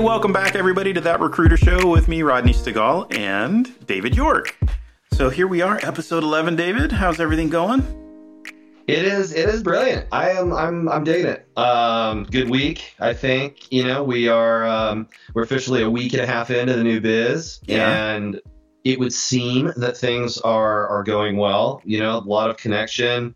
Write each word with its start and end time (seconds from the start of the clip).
welcome 0.00 0.32
back, 0.32 0.54
everybody, 0.54 0.92
to 0.92 1.00
that 1.02 1.20
recruiter 1.20 1.56
show 1.56 1.88
with 1.88 2.08
me, 2.08 2.22
Rodney 2.22 2.52
Stigall, 2.52 3.12
and 3.16 3.86
David 3.86 4.16
York. 4.16 4.56
So 5.12 5.28
here 5.30 5.46
we 5.46 5.60
are, 5.62 5.78
episode 5.82 6.22
eleven. 6.22 6.56
David, 6.56 6.92
how's 6.92 7.20
everything 7.20 7.48
going? 7.48 7.80
It 8.86 9.04
is 9.04 9.32
it 9.32 9.48
is 9.48 9.62
brilliant. 9.62 10.06
I 10.10 10.30
am 10.30 10.52
I'm 10.52 10.88
I'm 10.88 11.04
digging 11.04 11.26
it. 11.30 11.46
Um, 11.56 12.24
good 12.24 12.50
week, 12.50 12.94
I 12.98 13.12
think. 13.12 13.70
You 13.70 13.84
know, 13.84 14.02
we 14.02 14.28
are 14.28 14.66
um, 14.66 15.08
we're 15.34 15.42
officially 15.42 15.82
a 15.82 15.90
week 15.90 16.12
and 16.12 16.22
a 16.22 16.26
half 16.26 16.50
into 16.50 16.74
the 16.74 16.82
new 16.82 17.00
biz, 17.00 17.60
Yeah. 17.64 18.12
and 18.14 18.40
it 18.84 18.98
would 18.98 19.12
seem 19.12 19.72
that 19.76 19.96
things 19.96 20.38
are 20.38 20.88
are 20.88 21.04
going 21.04 21.36
well. 21.36 21.82
You 21.84 22.00
know, 22.00 22.18
a 22.18 22.20
lot 22.20 22.50
of 22.50 22.56
connection, 22.56 23.34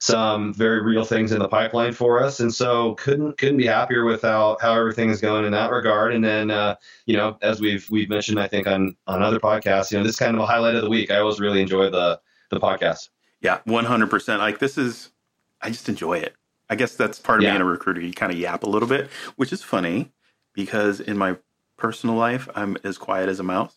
some 0.00 0.52
very 0.54 0.82
real 0.82 1.04
things 1.04 1.30
in 1.30 1.38
the 1.38 1.48
pipeline 1.48 1.92
for 1.92 2.22
us, 2.22 2.40
and 2.40 2.52
so 2.52 2.94
couldn't 2.94 3.36
couldn't 3.38 3.58
be 3.58 3.66
happier 3.66 4.04
with 4.04 4.22
how 4.22 4.56
how 4.60 4.72
everything 4.74 5.10
is 5.10 5.20
going 5.20 5.44
in 5.44 5.52
that 5.52 5.70
regard. 5.70 6.14
And 6.14 6.24
then 6.24 6.50
uh, 6.50 6.74
you 7.06 7.16
know, 7.16 7.36
as 7.42 7.60
we've 7.60 7.88
we've 7.90 8.08
mentioned, 8.08 8.40
I 8.40 8.48
think 8.48 8.66
on 8.66 8.96
on 9.06 9.22
other 9.22 9.38
podcasts, 9.38 9.90
you 9.92 9.98
know, 9.98 10.02
this 10.04 10.14
is 10.14 10.18
kind 10.18 10.34
of 10.34 10.42
a 10.42 10.46
highlight 10.46 10.74
of 10.74 10.82
the 10.82 10.90
week. 10.90 11.10
I 11.10 11.18
always 11.18 11.38
really 11.38 11.60
enjoy 11.60 11.90
the 11.90 12.18
the 12.50 12.58
podcast. 12.58 13.10
Yeah, 13.42 13.60
one 13.64 13.84
hundred 13.84 14.10
percent. 14.10 14.40
Like 14.40 14.58
this 14.58 14.76
is, 14.78 15.12
I 15.60 15.68
just 15.70 15.88
enjoy 15.88 16.14
it. 16.18 16.34
I 16.70 16.76
guess 16.76 16.94
that's 16.96 17.18
part 17.18 17.40
of 17.40 17.44
Yeah. 17.44 17.50
being 17.52 17.62
a 17.62 17.66
recruiter. 17.66 18.00
You 18.00 18.12
kind 18.12 18.32
of 18.32 18.38
yap 18.38 18.62
a 18.62 18.68
little 18.68 18.88
bit, 18.88 19.08
which 19.36 19.52
is 19.52 19.62
funny 19.62 20.12
because 20.54 21.00
in 21.00 21.18
my 21.18 21.36
personal 21.76 22.16
life, 22.16 22.48
I'm 22.54 22.76
as 22.84 22.96
quiet 22.96 23.28
as 23.28 23.38
a 23.40 23.42
mouse. 23.42 23.76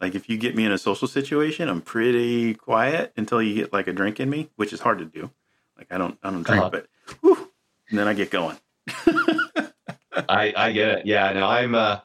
Like 0.00 0.14
if 0.14 0.30
you 0.30 0.38
get 0.38 0.56
me 0.56 0.64
in 0.64 0.72
a 0.72 0.78
social 0.78 1.08
situation, 1.08 1.68
I'm 1.68 1.82
pretty 1.82 2.54
quiet 2.54 3.12
until 3.16 3.42
you 3.42 3.54
get 3.54 3.72
like 3.72 3.86
a 3.86 3.92
drink 3.92 4.18
in 4.20 4.30
me, 4.30 4.48
which 4.56 4.72
is 4.72 4.80
hard 4.80 4.98
to 5.00 5.04
do. 5.04 5.30
Like 5.80 5.90
I 5.92 5.96
don't, 5.98 6.18
I 6.22 6.30
don't 6.30 6.42
drink, 6.42 6.60
Uh-huh. 6.62 6.70
but 6.70 6.86
whew, 7.22 7.48
and 7.88 7.98
then 7.98 8.06
I 8.06 8.12
get 8.12 8.30
going. 8.30 8.58
I, 10.28 10.52
I 10.56 10.72
get 10.72 10.88
it. 10.88 11.06
Yeah, 11.06 11.32
no, 11.32 11.46
I'm. 11.46 11.74
Uh, 11.74 12.00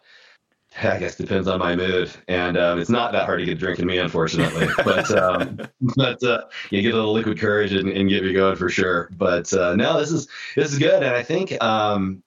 I 0.84 0.98
guess 1.00 1.16
depends 1.16 1.48
on 1.48 1.60
my 1.60 1.76
mood, 1.76 2.12
and 2.28 2.58
um, 2.58 2.80
it's 2.80 2.90
not 2.90 3.12
that 3.14 3.26
hard 3.26 3.40
to 3.40 3.46
get 3.46 3.60
drinking 3.60 3.86
me, 3.86 3.98
unfortunately. 3.98 4.68
But 4.86 5.12
um, 5.12 5.60
but 5.98 6.22
uh, 6.24 6.44
you 6.70 6.82
get 6.82 6.94
a 6.94 6.98
little 6.98 7.14
liquid 7.14 7.40
courage 7.40 7.74
and, 7.74 7.90
and 7.90 8.10
get 8.10 8.24
me 8.24 8.32
going 8.34 8.56
for 8.56 8.70
sure. 8.70 9.10
But 9.18 9.52
uh, 9.54 9.76
no, 9.76 10.00
this 10.00 10.12
is 10.12 10.28
this 10.56 10.72
is 10.72 10.80
good, 10.80 11.04
and 11.04 11.14
I 11.16 11.24
think 11.24 11.62
um, 11.64 12.24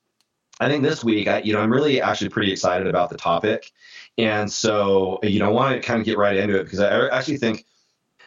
I 0.60 0.68
think 0.68 0.82
this 0.82 1.02
week, 1.04 1.28
I 1.28 1.40
you 1.40 1.52
know, 1.54 1.60
I'm 1.60 1.72
really 1.72 2.00
actually 2.02 2.28
pretty 2.30 2.52
excited 2.52 2.86
about 2.86 3.08
the 3.10 3.16
topic, 3.16 3.70
and 4.18 4.50
so 4.52 5.18
you 5.22 5.38
know, 5.38 5.46
I 5.46 5.50
want 5.50 5.80
to 5.80 5.86
kind 5.86 6.00
of 6.00 6.04
get 6.06 6.18
right 6.18 6.36
into 6.36 6.58
it 6.58 6.64
because 6.64 6.80
I 6.80 7.08
actually 7.08 7.38
think 7.38 7.64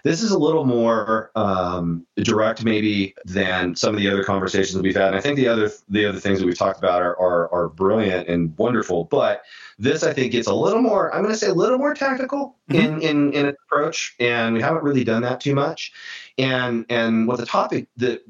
this 0.04 0.22
is 0.22 0.32
a 0.32 0.38
little 0.38 0.66
more 0.66 1.32
um, 1.36 2.06
direct 2.16 2.64
maybe 2.64 3.14
than 3.26 3.76
some 3.76 3.94
of 3.94 4.02
the 4.02 4.10
other 4.10 4.24
conversations 4.24 4.74
that 4.74 4.84
we've 4.84 4.96
had. 4.96 5.08
And 5.08 5.16
I 5.16 5.22
think 5.22 5.36
the 5.38 5.48
other 5.48 5.72
the 5.90 6.06
other 6.06 6.20
things 6.20 6.40
that 6.40 6.46
we've 6.46 6.58
talked 6.58 6.80
about 6.80 7.02
are 7.02 7.18
are, 7.20 7.54
are 7.54 7.70
brilliant 7.70 8.28
and 8.28 8.58
wonderful. 8.58 9.06
But 9.06 9.44
this 9.78 10.04
I 10.04 10.14
think 10.14 10.32
gets 10.32 10.48
a 10.48 10.54
little 10.54 10.82
more 10.82 11.14
I'm 11.14 11.22
going 11.22 11.34
to 11.34 11.40
say 11.40 11.48
a 11.48 11.54
little 11.54 11.78
more 11.78 11.94
tactical 11.94 12.58
in, 12.70 13.02
in 13.02 13.34
in 13.34 13.46
approach, 13.48 14.16
and 14.20 14.54
we 14.54 14.62
haven't 14.62 14.84
really 14.84 15.04
done 15.04 15.22
that 15.24 15.42
too 15.42 15.56
much. 15.56 15.94
And 16.38 16.86
and 16.90 17.28
what 17.28 17.38
the 17.38 17.46
topic 17.46 17.88
that 17.98 18.22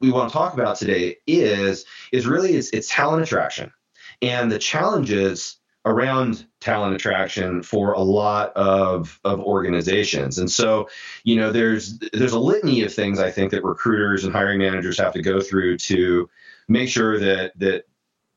we 0.00 0.10
want 0.10 0.30
to 0.30 0.32
talk 0.32 0.54
about 0.54 0.76
today 0.76 1.16
is 1.26 1.84
is 2.12 2.26
really 2.26 2.54
it's, 2.54 2.70
it's 2.70 2.88
talent 2.88 3.22
attraction 3.22 3.72
and 4.22 4.50
the 4.50 4.58
challenges 4.58 5.56
around 5.86 6.46
talent 6.60 6.94
attraction 6.94 7.62
for 7.62 7.92
a 7.92 8.00
lot 8.00 8.52
of 8.56 9.20
of 9.24 9.40
organizations. 9.40 10.38
And 10.38 10.50
so 10.50 10.88
you 11.24 11.36
know 11.36 11.52
there's 11.52 11.98
there's 12.12 12.32
a 12.32 12.38
litany 12.38 12.82
of 12.82 12.92
things 12.94 13.18
i 13.18 13.30
think 13.30 13.50
that 13.50 13.64
recruiters 13.64 14.24
and 14.24 14.32
hiring 14.32 14.58
managers 14.58 14.98
have 14.98 15.12
to 15.12 15.22
go 15.22 15.40
through 15.40 15.76
to 15.78 16.28
make 16.68 16.88
sure 16.88 17.18
that 17.18 17.52
that 17.58 17.84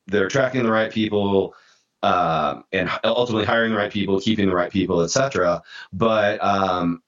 they're 0.06 0.26
attracting 0.26 0.62
the 0.62 0.70
right 0.70 0.92
people 0.92 1.54
um, 2.02 2.64
and 2.72 2.90
ultimately 3.04 3.44
hiring 3.46 3.72
the 3.72 3.76
right 3.76 3.92
people 3.92 4.20
keeping 4.20 4.48
the 4.48 4.54
right 4.54 4.72
people 4.72 5.02
etc 5.02 5.62
but 5.92 6.42
um, 6.42 7.02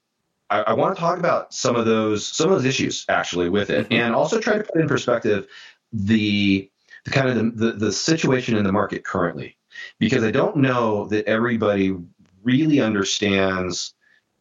I, 0.50 0.60
I 0.62 0.72
want 0.74 0.94
to 0.96 1.00
talk 1.00 1.18
about 1.18 1.54
some 1.54 1.76
of 1.76 1.86
those 1.86 2.26
some 2.26 2.48
of 2.50 2.56
those 2.58 2.66
issues 2.66 3.04
actually 3.08 3.48
with 3.48 3.70
it 3.70 3.88
Mhm. 3.88 3.96
and 3.96 4.14
also 4.14 4.40
try 4.40 4.58
to 4.58 4.64
put 4.64 4.80
in 4.80 4.88
perspective 4.88 5.46
the 5.92 6.70
the 7.04 7.10
kind 7.10 7.28
of 7.28 7.36
the, 7.36 7.66
the, 7.66 7.72
the 7.86 7.92
situation 7.92 8.56
in 8.56 8.64
the 8.64 8.72
market 8.72 9.04
currently 9.04 9.56
because 9.98 10.24
i 10.24 10.30
don't 10.30 10.56
know 10.56 11.06
that 11.06 11.26
everybody 11.26 11.94
really 12.42 12.80
understands 12.80 13.94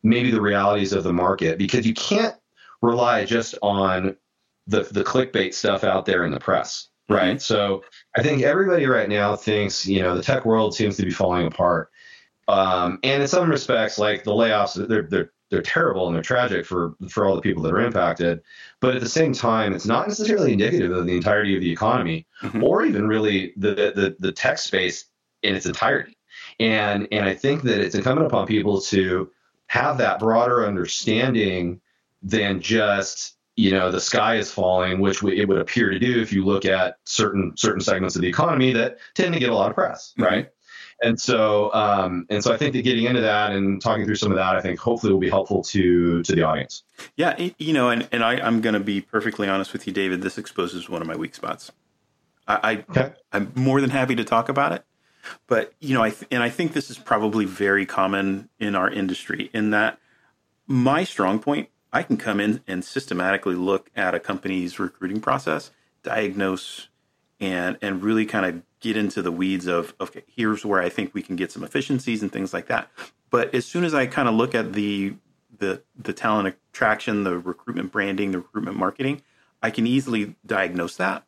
maybe 0.04 0.32
the 0.32 0.42
realities 0.42 0.94
of 0.94 1.04
the 1.04 1.14
market 1.14 1.58
because 1.58 1.86
you 1.86 1.94
can't 1.94 2.36
rely 2.82 3.26
just 3.26 3.56
on 3.62 4.16
the 4.68 4.82
the 4.92 5.04
clickbait 5.04 5.54
stuff 5.54 5.84
out 5.84 6.06
there 6.06 6.24
in 6.26 6.32
the 6.32 6.40
press, 6.40 6.88
right? 7.10 7.42
So 7.42 7.84
I 8.16 8.24
think 8.24 8.42
everybody 8.44 8.86
right 8.86 9.10
now 9.10 9.36
thinks 9.36 9.86
you 9.88 10.02
know 10.02 10.16
the 10.16 10.24
tech 10.24 10.46
world 10.46 10.74
seems 10.76 10.98
to 10.98 11.04
be 11.04 11.12
falling 11.12 11.46
apart, 11.48 11.92
um, 12.48 13.00
and 13.04 13.22
in 13.22 13.28
some 13.28 13.50
respects, 13.50 13.98
like 14.00 14.24
the 14.24 14.32
layoffs, 14.32 14.76
they're 14.88 15.04
they're 15.04 15.32
they're 15.50 15.62
terrible 15.62 16.08
and 16.08 16.16
they're 16.16 16.24
tragic 16.24 16.66
for 16.66 16.96
for 17.10 17.26
all 17.26 17.36
the 17.36 17.42
people 17.42 17.62
that 17.64 17.74
are 17.74 17.82
impacted. 17.82 18.42
But 18.80 18.96
at 18.96 19.02
the 19.02 19.10
same 19.10 19.34
time, 19.34 19.74
it's 19.74 19.86
not 19.86 20.08
necessarily 20.08 20.54
indicative 20.54 20.92
of 20.92 21.06
the 21.06 21.16
entirety 21.16 21.56
of 21.56 21.62
the 21.62 21.72
economy 21.72 22.26
Mhm. 22.42 22.64
or 22.64 22.86
even 22.86 23.08
really 23.08 23.54
the, 23.58 23.76
the 23.76 24.16
the 24.20 24.32
tech 24.32 24.58
space 24.58 25.06
in 25.44 25.56
its 25.56 25.66
entirety. 25.66 26.18
And 26.60 27.08
and 27.12 27.26
I 27.26 27.34
think 27.34 27.64
that 27.64 27.80
it's 27.80 27.96
incumbent 27.96 28.28
upon 28.28 28.48
people 28.48 28.82
to 28.82 29.32
have 29.68 29.98
that 30.00 30.20
broader 30.20 30.66
understanding 30.66 31.82
than 32.22 32.62
just 32.62 33.36
you 33.56 33.72
know 33.72 33.92
the 33.92 34.00
sky 34.02 34.36
is 34.38 34.52
falling, 34.52 35.00
which 35.00 35.22
we, 35.24 35.40
it 35.40 35.48
would 35.48 35.58
appear 35.60 35.90
to 35.90 36.00
do 36.00 36.22
if 36.22 36.32
you 36.32 36.46
look 36.46 36.66
at 36.66 36.98
certain 37.06 37.54
certain 37.56 37.82
segments 37.82 38.16
of 38.16 38.22
the 38.22 38.28
economy 38.28 38.74
that 38.74 38.98
tend 39.16 39.34
to 39.34 39.40
get 39.40 39.50
a 39.50 39.56
lot 39.56 39.70
of 39.70 39.76
press, 39.76 40.14
Mhm. 40.18 40.26
right? 40.26 40.50
And 41.04 41.20
so 41.20 41.74
um, 41.74 42.28
and 42.30 42.44
so 42.44 42.54
I 42.54 42.58
think 42.58 42.74
that 42.74 42.84
getting 42.84 43.06
into 43.06 43.22
that 43.22 43.52
and 43.54 43.82
talking 43.82 44.06
through 44.06 44.16
some 44.16 44.32
of 44.32 44.38
that, 44.38 44.56
I 44.56 44.62
think 44.62 44.80
hopefully 44.80 45.12
will 45.12 45.20
be 45.20 45.30
helpful 45.30 45.64
to 45.64 46.22
to 46.22 46.36
the 46.36 46.44
audience. 46.44 46.84
Yeah, 47.16 47.36
it- 47.38 47.56
you 47.58 47.74
know, 47.74 47.90
and, 47.90 48.08
and 48.12 48.24
I, 48.24 48.34
I'm 48.40 48.62
going 48.62 48.74
to 48.76 48.80
be 48.80 49.02
perfectly 49.02 49.48
honest 49.50 49.74
with 49.74 49.88
you, 49.88 49.94
David. 49.94 50.22
This 50.22 50.38
exposes 50.38 50.90
one 50.90 51.02
of 51.02 51.08
my 51.08 51.16
weak 51.16 51.34
spots. 51.34 51.72
I, 52.48 52.60
I 52.72 52.76
Okay. 52.90 53.14
I'm 53.34 53.52
more 53.56 53.82
than 53.82 53.90
happy 53.90 54.16
to 54.16 54.24
talk 54.24 54.48
about 54.48 54.74
it, 54.74 54.84
but 55.48 55.74
you 55.80 55.94
know, 55.94 56.04
I 56.04 56.12
th- 56.12 56.28
and 56.32 56.44
I 56.44 56.50
think 56.50 56.74
this 56.74 56.90
is 56.90 56.98
probably 56.98 57.46
very 57.46 57.86
common 57.86 58.50
in 58.60 58.76
our 58.76 58.90
industry. 58.90 59.50
In 59.54 59.72
that, 59.72 60.00
my 60.68 61.04
strong 61.04 61.40
point, 61.40 61.70
I 61.94 62.04
can 62.04 62.18
come 62.18 62.40
in 62.40 62.62
and 62.68 62.84
systematically 62.84 63.56
look 63.56 63.90
at 63.96 64.16
a 64.16 64.20
company's 64.20 64.80
recruiting 64.80 65.22
process, 65.22 65.72
diagnose, 66.04 66.88
and 67.40 67.78
and 67.82 68.04
really 68.04 68.26
kind 68.26 68.46
of 68.46 68.62
get 68.80 68.98
into 68.98 69.22
the 69.22 69.32
weeds 69.32 69.68
of 69.68 69.94
okay, 70.00 70.24
here's 70.28 70.66
where 70.66 70.82
I 70.82 70.90
think 70.90 71.14
we 71.14 71.22
can 71.22 71.36
get 71.36 71.52
some 71.52 71.64
efficiencies 71.64 72.22
and 72.22 72.32
things 72.32 72.54
like 72.54 72.68
that. 72.68 72.90
But 73.30 73.54
as 73.54 73.66
soon 73.66 73.84
as 73.84 73.94
I 73.94 74.06
kind 74.06 74.28
of 74.28 74.36
look 74.36 74.56
at 74.56 74.74
the 74.74 75.16
the 75.58 75.82
the 75.98 76.14
talent 76.14 76.56
attraction, 76.74 77.24
the 77.24 77.38
recruitment 77.38 77.92
branding, 77.92 78.32
the 78.32 78.40
recruitment 78.40 78.78
marketing, 78.78 79.22
I 79.62 79.70
can 79.70 79.88
easily 79.88 80.36
diagnose 80.46 80.96
that. 80.98 81.24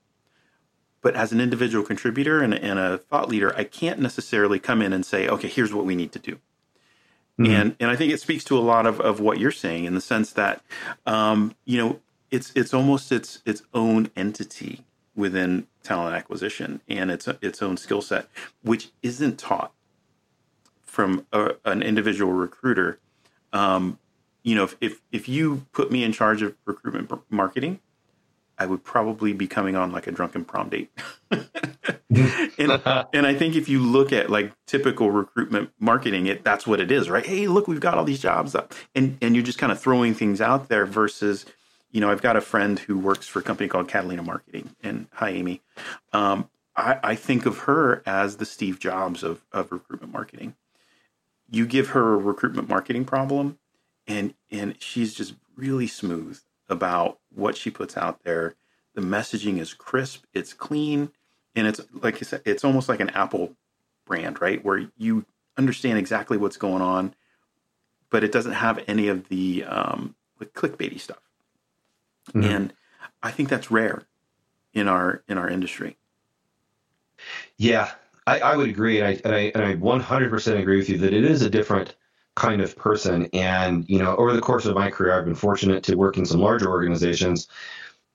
But 1.04 1.16
as 1.16 1.32
an 1.32 1.40
individual 1.40 1.86
contributor 1.86 2.42
and, 2.42 2.54
and 2.54 2.80
a 2.80 2.98
thought 2.98 3.30
leader, 3.30 3.56
I 3.56 3.66
can't 3.66 4.00
necessarily 4.00 4.58
come 4.58 4.82
in 4.82 4.94
and 4.94 5.06
say, 5.06 5.28
okay, 5.28 5.50
here's 5.50 5.74
what 5.74 5.86
we 5.86 5.96
need 5.96 6.12
to 6.14 6.20
do. 6.20 6.40
Mhm. 7.38 7.50
And 7.50 7.76
and 7.80 7.92
I 7.92 7.96
think 7.96 8.12
it 8.14 8.20
speaks 8.22 8.44
to 8.46 8.58
a 8.58 8.62
lot 8.62 8.86
of, 8.86 9.00
of 9.02 9.20
what 9.20 9.40
you're 9.40 9.52
saying 9.52 9.86
in 9.86 9.96
the 9.96 10.02
sense 10.02 10.32
that 10.34 10.64
um, 11.06 11.56
you 11.66 11.78
know 11.78 12.00
it's 12.32 12.52
it's 12.56 12.74
almost 12.74 13.12
its 13.12 13.42
its 13.46 13.64
own 13.74 14.10
entity 14.16 14.84
within 15.16 15.68
talent 15.84 16.16
acquisition 16.16 16.82
and 16.88 17.12
its 17.12 17.28
its 17.42 17.62
own 17.62 17.78
skill 17.78 18.02
set, 18.02 18.28
which 18.64 18.90
isn't 19.02 19.38
taught 19.40 19.72
from 20.86 21.26
a, 21.34 21.56
an 21.66 21.82
individual 21.82 22.34
recruiter. 22.34 23.00
Um, 23.52 24.00
you 24.44 24.56
know, 24.56 24.66
if, 24.66 24.76
if 24.80 25.02
if 25.12 25.28
you 25.28 25.66
put 25.72 25.92
me 25.92 26.04
in 26.04 26.12
charge 26.14 26.42
of 26.44 26.56
recruitment 26.66 27.12
marketing, 27.32 27.80
I 28.58 28.66
would 28.66 28.84
probably 28.84 29.34
be 29.34 29.48
coming 29.48 29.76
on 29.76 29.92
like 29.92 30.08
a 30.08 30.12
drunken 30.12 30.46
prom 30.46 30.70
date. 30.70 30.92
and 32.60 32.72
and 33.14 33.26
I 33.26 33.34
think 33.34 33.56
if 33.56 33.68
you 33.68 33.80
look 33.80 34.12
at 34.14 34.30
like 34.30 34.54
typical 34.68 35.10
recruitment 35.10 35.72
marketing, 35.80 36.28
it 36.28 36.44
that's 36.44 36.68
what 36.68 36.80
it 36.80 36.92
is, 36.92 37.10
right? 37.10 37.26
Hey, 37.26 37.48
look, 37.48 37.68
we've 37.68 37.80
got 37.80 37.98
all 37.98 38.04
these 38.04 38.22
jobs 38.22 38.56
up, 38.56 38.74
and 38.94 39.18
and 39.22 39.36
you're 39.36 39.44
just 39.44 39.58
kind 39.58 39.72
of 39.72 39.80
throwing 39.80 40.14
things 40.14 40.42
out 40.42 40.70
there 40.70 40.86
versus, 40.86 41.46
you 41.92 42.02
know, 42.02 42.12
I've 42.12 42.22
got 42.22 42.36
a 42.36 42.42
friend 42.42 42.78
who 42.78 42.98
works 42.98 43.28
for 43.28 43.40
a 43.40 43.42
company 43.42 43.68
called 43.68 43.88
Catalina 43.88 44.22
Marketing, 44.22 44.76
and 44.84 45.08
hi, 45.14 45.30
Amy. 45.30 45.62
Um, 46.12 46.50
I, 46.76 47.00
I 47.04 47.16
think 47.16 47.46
of 47.46 47.60
her 47.60 48.04
as 48.06 48.38
the 48.38 48.46
Steve 48.46 48.80
Jobs 48.80 49.24
of 49.24 49.44
of 49.52 49.72
recruitment 49.72 50.14
marketing. 50.14 50.56
You 51.50 51.66
give 51.66 51.90
her 51.90 52.14
a 52.14 52.18
recruitment 52.18 52.70
marketing 52.70 53.06
problem, 53.06 53.58
and 54.08 54.36
and 54.52 54.76
she's 54.80 55.14
just 55.14 55.34
really 55.56 55.88
smooth 55.88 56.40
about 56.70 57.20
what 57.34 57.58
she 57.58 57.70
puts 57.70 57.98
out 57.98 58.24
there. 58.24 58.56
The 58.96 59.02
messaging 59.02 59.60
is 59.60 59.74
crisp, 59.74 60.24
it's 60.34 60.54
clean, 60.54 61.12
and 61.56 61.68
it's 61.68 61.82
like 61.94 62.16
I 62.16 62.22
said, 62.22 62.42
it's 62.46 62.64
almost 62.64 62.90
like 62.90 63.00
an 63.00 63.10
Apple 63.12 63.56
brand, 64.06 64.42
right? 64.42 64.64
Where 64.64 64.88
you 64.98 65.26
understand 65.58 65.98
exactly 65.98 66.38
what's 66.38 66.58
going 66.58 66.82
on, 66.82 67.14
but 68.10 68.24
it 68.24 68.32
doesn't 68.32 68.54
have 68.54 68.84
any 68.88 69.08
of 69.08 69.30
the 69.30 69.64
um, 69.66 70.16
like 70.40 70.54
clickbaity 70.54 71.00
stuff. 71.00 71.22
Mhm. 72.34 72.44
And 72.44 72.74
I 73.22 73.32
think 73.32 73.50
that's 73.50 73.72
rare 73.72 74.04
in 74.74 74.88
our 74.88 75.24
in 75.28 75.38
our 75.38 75.50
industry. 75.50 75.98
Yeah, 77.58 77.92
I, 78.28 78.40
I 78.40 78.56
would 78.58 78.70
agree, 78.70 79.00
and 79.00 79.08
I, 79.08 79.22
and 79.24 79.36
I 79.36 79.40
and 79.56 79.64
I 79.64 79.76
100% 79.76 80.60
agree 80.60 80.78
with 80.78 80.90
you 80.90 80.98
that 81.00 81.14
it 81.14 81.24
is 81.24 81.42
a 81.42 81.50
different 81.50 81.96
kind 82.36 82.62
of 82.62 82.76
person. 82.76 83.30
And 83.34 83.88
you 83.90 84.00
know, 84.00 84.16
over 84.18 84.34
the 84.34 84.42
course 84.42 84.66
of 84.66 84.76
my 84.76 84.90
career, 84.90 85.14
I've 85.14 85.26
been 85.26 85.36
fortunate 85.36 85.84
to 85.84 85.96
work 85.96 86.18
in 86.18 86.26
some 86.26 86.40
larger 86.40 86.70
organizations, 86.70 87.48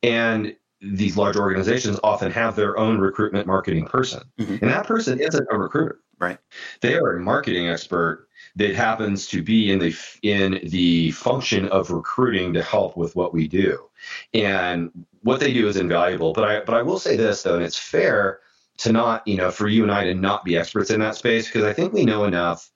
and 0.03 0.55
these 0.81 1.17
large 1.17 1.37
organizations 1.37 1.99
often 2.05 2.31
have 2.31 2.55
their 2.56 2.79
own 2.79 2.99
recruitment 2.99 3.47
marketing 3.47 3.87
person, 3.87 4.23
mm-hmm. 4.38 4.56
and 4.61 4.70
that 4.70 4.87
person 4.87 5.20
isn't 5.20 5.49
a 5.50 5.59
recruiter. 5.59 6.00
Right. 6.19 6.38
They 6.81 6.97
are 6.97 7.17
a 7.17 7.20
marketing 7.20 7.69
expert 7.69 8.29
that 8.56 8.75
happens 8.75 9.29
to 9.29 9.41
be 9.41 9.70
in 9.70 9.79
the 9.79 9.97
in 10.23 10.61
the 10.64 11.12
function 11.12 11.69
of 11.69 11.91
recruiting 11.91 12.53
to 12.55 12.62
help 12.62 12.97
with 12.97 13.14
what 13.14 13.32
we 13.32 13.47
do. 13.47 13.88
And 14.35 14.91
what 15.23 15.38
they 15.38 15.53
do 15.53 15.69
is 15.69 15.76
invaluable. 15.76 16.32
But 16.32 16.44
I 16.44 16.61
but 16.61 16.75
I 16.75 16.82
will 16.82 16.99
say 16.99 17.17
this 17.17 17.43
though, 17.43 17.55
and 17.55 17.62
it's 17.62 17.79
fair 17.79 18.41
to 18.79 18.93
not, 18.93 19.26
you 19.26 19.37
know, 19.37 19.50
for 19.50 19.69
you 19.69 19.82
and 19.82 19.93
I 19.93 20.05
to 20.05 20.14
not 20.14 20.44
be 20.44 20.56
experts 20.56 20.91
in 20.91 21.00
that 21.00 21.17
space 21.17 21.47
because 21.47 21.64
I 21.64 21.73
think 21.73 21.93
we 21.93 22.05
know 22.05 22.25
enough 22.25 22.71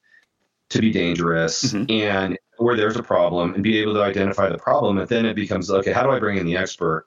to 0.72 0.80
be 0.80 0.90
dangerous 0.90 1.64
mm-hmm. 1.64 1.90
and 1.90 2.38
where 2.58 2.76
there's 2.76 2.96
a 2.96 3.02
problem 3.02 3.54
and 3.54 3.62
be 3.62 3.78
able 3.78 3.94
to 3.94 4.02
identify 4.02 4.48
the 4.48 4.58
problem. 4.58 4.98
And 4.98 5.08
then 5.08 5.26
it 5.26 5.34
becomes 5.34 5.70
okay, 5.70 5.92
how 5.92 6.02
do 6.02 6.10
I 6.10 6.18
bring 6.18 6.38
in 6.38 6.46
the 6.46 6.56
expert, 6.56 7.06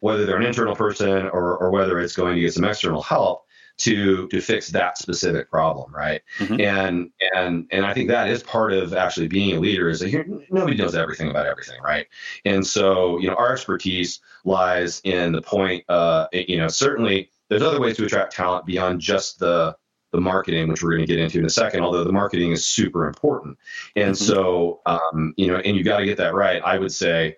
whether 0.00 0.24
they're 0.24 0.36
an 0.36 0.44
internal 0.44 0.74
person 0.74 1.28
or, 1.28 1.56
or 1.58 1.70
whether 1.70 1.98
it's 1.98 2.16
going 2.16 2.34
to 2.34 2.40
get 2.40 2.54
some 2.54 2.64
external 2.64 3.02
help 3.02 3.44
to 3.78 4.28
to 4.28 4.40
fix 4.40 4.68
that 4.68 4.98
specific 4.98 5.50
problem, 5.50 5.94
right? 5.94 6.20
Mm-hmm. 6.38 6.60
And 6.60 7.10
and 7.34 7.66
and 7.70 7.86
I 7.86 7.94
think 7.94 8.08
that 8.08 8.28
is 8.28 8.42
part 8.42 8.72
of 8.72 8.94
actually 8.94 9.28
being 9.28 9.56
a 9.56 9.60
leader 9.60 9.88
is 9.88 10.00
that 10.00 10.46
nobody 10.50 10.76
knows 10.76 10.94
everything 10.94 11.30
about 11.30 11.46
everything, 11.46 11.80
right? 11.82 12.06
And 12.44 12.66
so 12.66 13.18
you 13.18 13.28
know 13.28 13.34
our 13.34 13.52
expertise 13.52 14.20
lies 14.44 15.00
in 15.04 15.32
the 15.32 15.42
point, 15.42 15.84
uh, 15.88 16.28
you 16.32 16.58
know, 16.58 16.68
certainly 16.68 17.30
there's 17.48 17.62
other 17.62 17.80
ways 17.80 17.96
to 17.96 18.04
attract 18.04 18.34
talent 18.34 18.66
beyond 18.66 19.00
just 19.00 19.38
the 19.38 19.76
the 20.12 20.20
marketing, 20.20 20.68
which 20.68 20.82
we're 20.82 20.90
going 20.90 21.06
to 21.06 21.06
get 21.06 21.18
into 21.18 21.38
in 21.38 21.44
a 21.44 21.50
second. 21.50 21.82
Although 21.82 22.04
the 22.04 22.12
marketing 22.12 22.52
is 22.52 22.66
super 22.66 23.06
important, 23.06 23.58
and 23.96 24.14
mm-hmm. 24.14 24.24
so 24.24 24.80
um, 24.86 25.34
you 25.36 25.46
know, 25.46 25.56
and 25.56 25.76
you 25.76 25.84
got 25.84 25.98
to 25.98 26.06
get 26.06 26.16
that 26.18 26.34
right. 26.34 26.62
I 26.64 26.78
would 26.78 26.92
say, 26.92 27.36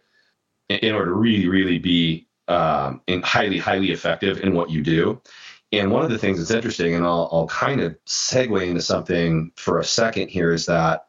in, 0.69 0.79
in 0.79 0.95
order 0.95 1.11
to 1.11 1.17
really, 1.17 1.49
really 1.49 1.79
be 1.79 2.27
um, 2.49 3.01
in 3.07 3.23
highly, 3.23 3.59
highly 3.59 3.93
effective 3.93 4.41
in 4.41 4.55
what 4.55 4.71
you 4.71 4.83
do, 4.83 5.21
and 5.73 5.91
one 5.91 6.05
of 6.05 6.11
the 6.11 6.19
things 6.19 6.39
that's 6.39 6.51
interesting, 6.51 6.95
and 6.95 7.05
I'll, 7.05 7.29
I'll 7.33 7.49
kind 7.49 7.81
of 7.81 7.97
segue 8.07 8.67
into 8.67 8.83
something 8.83 9.53
for 9.57 9.79
a 9.79 9.85
second 9.85 10.29
here, 10.29 10.53
is 10.53 10.67
that 10.67 11.07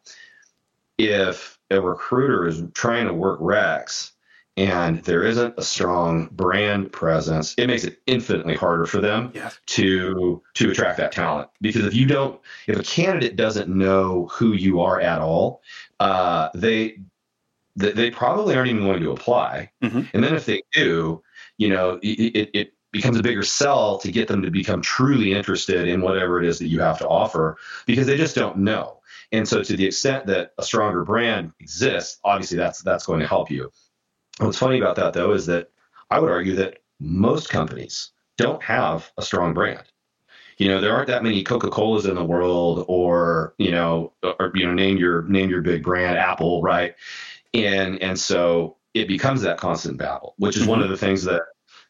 if 0.97 1.59
a 1.69 1.81
recruiter 1.81 2.47
is 2.47 2.63
trying 2.73 3.07
to 3.07 3.13
work 3.13 3.39
Recs 3.39 4.12
and 4.55 4.99
there 5.03 5.23
isn't 5.23 5.55
a 5.57 5.63
strong 5.63 6.29
brand 6.31 6.91
presence, 6.91 7.55
it 7.57 7.67
makes 7.67 7.83
it 7.83 8.01
infinitely 8.05 8.55
harder 8.55 8.85
for 8.85 9.01
them 9.01 9.31
yeah. 9.33 9.49
to 9.67 10.41
to 10.53 10.71
attract 10.71 10.97
that 10.97 11.11
talent. 11.11 11.49
Because 11.61 11.85
if 11.85 11.95
you 11.95 12.05
don't, 12.05 12.39
if 12.67 12.79
a 12.79 12.83
candidate 12.83 13.35
doesn't 13.35 13.69
know 13.69 14.27
who 14.27 14.53
you 14.53 14.81
are 14.81 14.99
at 14.99 15.21
all, 15.21 15.61
uh, 15.99 16.49
they 16.53 16.99
they 17.75 18.11
probably 18.11 18.55
aren't 18.55 18.69
even 18.69 18.83
going 18.83 19.01
to 19.01 19.11
apply. 19.11 19.71
Mm-hmm. 19.81 20.01
And 20.13 20.23
then 20.23 20.35
if 20.35 20.45
they 20.45 20.61
do, 20.73 21.23
you 21.57 21.69
know, 21.69 21.99
it, 22.03 22.49
it 22.53 22.73
becomes 22.91 23.17
a 23.17 23.23
bigger 23.23 23.41
sell 23.41 23.97
to 23.97 24.11
get 24.11 24.27
them 24.27 24.43
to 24.43 24.51
become 24.51 24.83
truly 24.83 25.33
interested 25.33 25.87
in 25.87 26.01
whatever 26.01 26.41
it 26.41 26.47
is 26.47 26.59
that 26.59 26.67
you 26.67 26.79
have 26.79 26.99
to 26.99 27.07
offer 27.07 27.57
because 27.87 28.05
they 28.05 28.15
just 28.15 28.35
don't 28.35 28.59
know. 28.59 28.99
And 29.31 29.47
so 29.47 29.63
to 29.63 29.75
the 29.75 29.87
extent 29.87 30.27
that 30.27 30.53
a 30.59 30.63
stronger 30.63 31.03
brand 31.03 31.53
exists, 31.59 32.19
obviously 32.23 32.57
that's 32.57 32.83
that's 32.83 33.07
going 33.07 33.19
to 33.19 33.27
help 33.27 33.49
you. 33.49 33.71
What's 34.39 34.57
funny 34.57 34.79
about 34.79 34.95
that 34.97 35.13
though 35.13 35.33
is 35.33 35.45
that 35.47 35.69
I 36.09 36.19
would 36.19 36.31
argue 36.31 36.55
that 36.55 36.79
most 36.99 37.49
companies 37.49 38.11
don't 38.37 38.61
have 38.63 39.11
a 39.17 39.21
strong 39.21 39.53
brand. 39.53 39.83
You 40.57 40.67
know, 40.67 40.81
there 40.81 40.93
aren't 40.93 41.07
that 41.07 41.23
many 41.23 41.43
Coca-Colas 41.43 42.05
in 42.05 42.15
the 42.15 42.23
world 42.23 42.85
or, 42.87 43.55
you 43.57 43.71
know, 43.71 44.13
or 44.21 44.51
you 44.53 44.65
know, 44.65 44.73
name 44.73 44.97
your 44.97 45.23
name 45.23 45.49
your 45.49 45.61
big 45.61 45.83
brand, 45.83 46.17
Apple, 46.17 46.61
right? 46.61 46.95
And 47.53 48.01
and 48.01 48.19
so 48.19 48.77
it 48.93 49.07
becomes 49.07 49.41
that 49.41 49.57
constant 49.57 49.97
battle, 49.97 50.35
which 50.37 50.55
is 50.55 50.67
one 50.67 50.81
of 50.81 50.89
the 50.89 50.97
things 50.97 51.23
that 51.23 51.41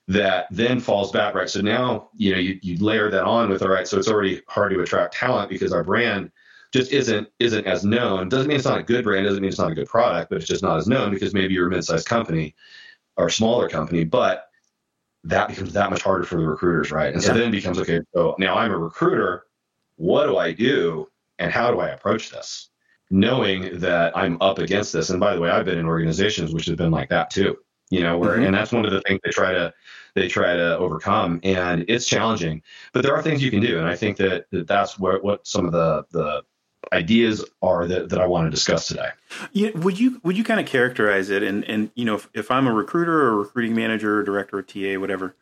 that 0.08 0.48
then 0.52 0.80
falls 0.80 1.12
back, 1.12 1.34
right? 1.34 1.50
So 1.50 1.62
now, 1.62 2.10
you 2.16 2.34
know, 2.34 2.40
you, 2.40 2.60
you 2.62 2.78
layer 2.78 3.10
that 3.10 3.24
on 3.24 3.50
with, 3.50 3.62
all 3.62 3.70
right, 3.70 3.88
so 3.88 3.98
it's 3.98 4.10
already 4.10 4.42
hard 4.48 4.74
to 4.74 4.82
attract 4.82 5.14
talent 5.14 5.50
because 5.50 5.72
our 5.72 5.84
brand 5.84 6.32
just 6.74 6.92
isn't 6.92 7.30
isn't 7.40 7.66
as 7.66 7.86
known. 7.86 8.28
Doesn't 8.28 8.48
mean 8.48 8.58
it's 8.58 8.66
not 8.66 8.80
a 8.80 8.84
good 8.84 9.04
brand, 9.04 9.26
doesn't 9.26 9.42
mean 9.42 9.50
it's 9.50 9.60
not 9.60 9.72
a 9.72 9.76
good 9.76 9.88
product, 9.88 10.30
but 10.30 10.40
it's 10.40 10.48
just 10.48 10.64
not 10.64 10.78
as 10.78 10.88
known 10.88 11.14
because 11.14 11.34
maybe 11.34 11.54
you're 11.54 11.68
a 11.68 11.70
mid-sized 11.70 12.08
company 12.08 12.56
or 13.16 13.28
a 13.28 13.32
smaller 13.32 13.70
company, 13.70 14.04
but 14.04 14.50
that 15.24 15.48
becomes 15.48 15.72
that 15.74 15.92
much 15.92 16.02
harder 16.02 16.24
for 16.24 16.36
the 16.38 16.48
recruiters, 16.48 16.92
right? 16.92 17.14
And 17.14 17.22
so 17.22 17.34
then 17.34 17.50
it 17.50 17.52
becomes 17.52 17.80
okay, 17.80 18.02
so 18.14 18.36
now 18.40 18.56
I'm 18.56 18.72
a 18.72 18.78
recruiter, 18.78 19.46
what 19.96 20.26
do 20.26 20.38
I 20.38 20.52
do 20.52 21.08
and 21.38 21.52
how 21.52 21.72
do 21.72 21.80
I 21.80 21.90
approach 21.90 22.32
this? 22.32 22.70
Knowing 23.12 23.80
that 23.80 24.18
I'm 24.18 24.42
up 24.42 24.58
against 24.58 24.92
this. 24.92 25.12
And 25.12 25.20
by 25.20 25.36
the 25.36 25.40
way, 25.40 25.52
I've 25.52 25.66
been 25.66 25.78
in 25.78 25.86
organizations 25.86 26.54
which 26.54 26.66
have 26.66 26.78
been 26.78 26.92
like 26.92 27.10
that 27.10 27.30
too 27.30 27.58
you 27.94 28.02
know 28.02 28.18
where 28.18 28.38
mm-hmm. 28.38 28.46
and 28.46 28.56
that's 28.56 28.72
one 28.72 28.86
of 28.86 28.92
the 28.92 29.02
things 29.02 29.20
they 29.24 29.30
try 29.30 29.54
to 29.54 29.72
they 30.16 30.28
try 30.28 30.56
to 30.56 30.78
overcome 30.78 31.40
and 31.44 31.86
it's 31.88 32.08
challenging 32.08 32.62
but 32.92 33.04
there 33.04 33.16
are 33.16 33.22
things 33.22 33.44
you 33.44 33.52
can 33.52 33.62
do 33.62 33.78
and 33.78 33.88
i 33.88 33.96
think 33.96 34.18
that, 34.18 34.46
that 34.52 34.68
that's 34.68 34.98
what 34.98 35.24
what 35.24 35.46
some 35.46 35.66
of 35.66 35.72
the 35.72 36.04
the 36.12 36.42
ideas 36.94 37.44
are 37.62 37.88
that, 37.88 38.10
that 38.10 38.20
i 38.20 38.26
want 38.26 38.46
to 38.46 38.52
discuss 38.52 38.88
today 38.88 39.10
yeah 39.52 39.70
would 39.76 40.00
you 40.00 40.20
would 40.24 40.38
you 40.38 40.44
kind 40.44 40.60
of 40.60 40.66
characterize 40.66 41.30
it 41.30 41.44
and 41.44 41.64
and 41.66 41.92
you 41.96 42.06
know 42.06 42.16
if, 42.16 42.30
if 42.34 42.52
i'm 42.52 42.68
a 42.68 42.74
recruiter 42.74 43.24
or 43.24 43.30
a 43.30 43.36
recruiting 43.36 43.76
manager 43.76 44.20
or 44.20 44.24
director 44.24 44.58
or 44.58 44.62
ta 44.62 45.00
whatever 45.00 45.36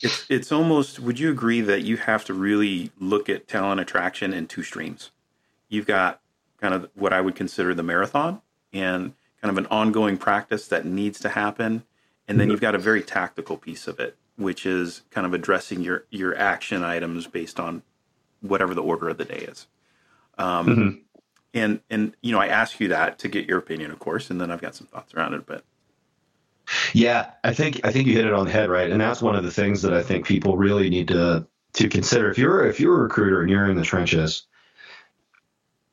it's 0.00 0.24
it's 0.30 0.50
almost 0.50 0.98
would 1.00 1.18
you 1.18 1.30
agree 1.30 1.60
that 1.60 1.82
you 1.82 1.96
have 1.96 2.24
to 2.24 2.32
really 2.32 2.90
look 2.98 3.28
at 3.28 3.48
talent 3.48 3.80
attraction 3.80 4.32
in 4.32 4.46
two 4.46 4.62
streams 4.62 5.10
you've 5.68 5.86
got 5.86 6.20
kind 6.60 6.74
of 6.74 6.88
what 6.94 7.12
i 7.12 7.20
would 7.20 7.34
consider 7.34 7.74
the 7.74 7.82
marathon 7.82 8.40
and 8.72 9.14
kind 9.40 9.50
of 9.50 9.58
an 9.58 9.66
ongoing 9.70 10.16
practice 10.16 10.68
that 10.68 10.84
needs 10.84 11.18
to 11.20 11.30
happen. 11.30 11.84
And 12.28 12.38
then 12.38 12.46
mm-hmm. 12.46 12.52
you've 12.52 12.60
got 12.60 12.74
a 12.74 12.78
very 12.78 13.02
tactical 13.02 13.56
piece 13.56 13.88
of 13.88 13.98
it, 13.98 14.16
which 14.36 14.66
is 14.66 15.02
kind 15.10 15.26
of 15.26 15.34
addressing 15.34 15.80
your 15.80 16.04
your 16.10 16.36
action 16.36 16.84
items 16.84 17.26
based 17.26 17.58
on 17.58 17.82
whatever 18.40 18.74
the 18.74 18.82
order 18.82 19.08
of 19.08 19.18
the 19.18 19.24
day 19.24 19.38
is. 19.38 19.66
Um, 20.40 20.66
mm-hmm. 20.66 20.88
And 21.52 21.80
and 21.90 22.14
you 22.22 22.32
know, 22.32 22.40
I 22.40 22.46
ask 22.46 22.78
you 22.80 22.88
that 22.88 23.18
to 23.20 23.28
get 23.28 23.48
your 23.48 23.58
opinion, 23.58 23.90
of 23.90 23.98
course, 23.98 24.30
and 24.30 24.40
then 24.40 24.50
I've 24.50 24.60
got 24.60 24.74
some 24.74 24.86
thoughts 24.86 25.14
around 25.14 25.34
it. 25.34 25.46
But 25.46 25.64
yeah, 26.94 27.32
I 27.42 27.52
think 27.52 27.80
I 27.84 27.90
think 27.90 28.06
you 28.06 28.14
hit 28.14 28.26
it 28.26 28.32
on 28.32 28.46
the 28.46 28.52
head, 28.52 28.70
right? 28.70 28.90
And 28.90 29.00
that's 29.00 29.20
one 29.20 29.34
of 29.34 29.44
the 29.44 29.50
things 29.50 29.82
that 29.82 29.92
I 29.92 30.02
think 30.02 30.26
people 30.26 30.56
really 30.56 30.88
need 30.88 31.08
to 31.08 31.46
to 31.74 31.88
consider. 31.88 32.30
If 32.30 32.38
you're 32.38 32.64
if 32.66 32.78
you're 32.78 32.96
a 32.96 33.02
recruiter 33.02 33.40
and 33.40 33.50
you're 33.50 33.68
in 33.68 33.76
the 33.76 33.84
trenches, 33.84 34.46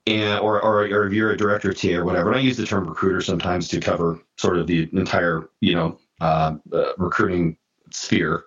and 0.06 0.40
or, 0.40 0.62
or 0.62 0.82
or 0.84 1.08
if 1.08 1.14
you're 1.14 1.32
a 1.32 1.38
director 1.38 1.74
T 1.74 1.96
or 1.96 2.06
whatever, 2.06 2.30
and 2.30 2.38
I 2.38 2.42
use 2.42 2.58
the 2.58 2.66
term 2.68 2.88
recruiter 2.88 3.22
sometimes 3.22 3.68
to 3.70 3.80
cover 3.80 4.20
sort 4.38 4.58
of 4.58 4.68
the 4.68 4.88
entire 4.94 5.50
you 5.60 5.74
know 5.74 6.00
uh, 6.22 6.54
uh, 6.72 6.94
recruiting 7.00 7.58
sphere, 7.90 8.46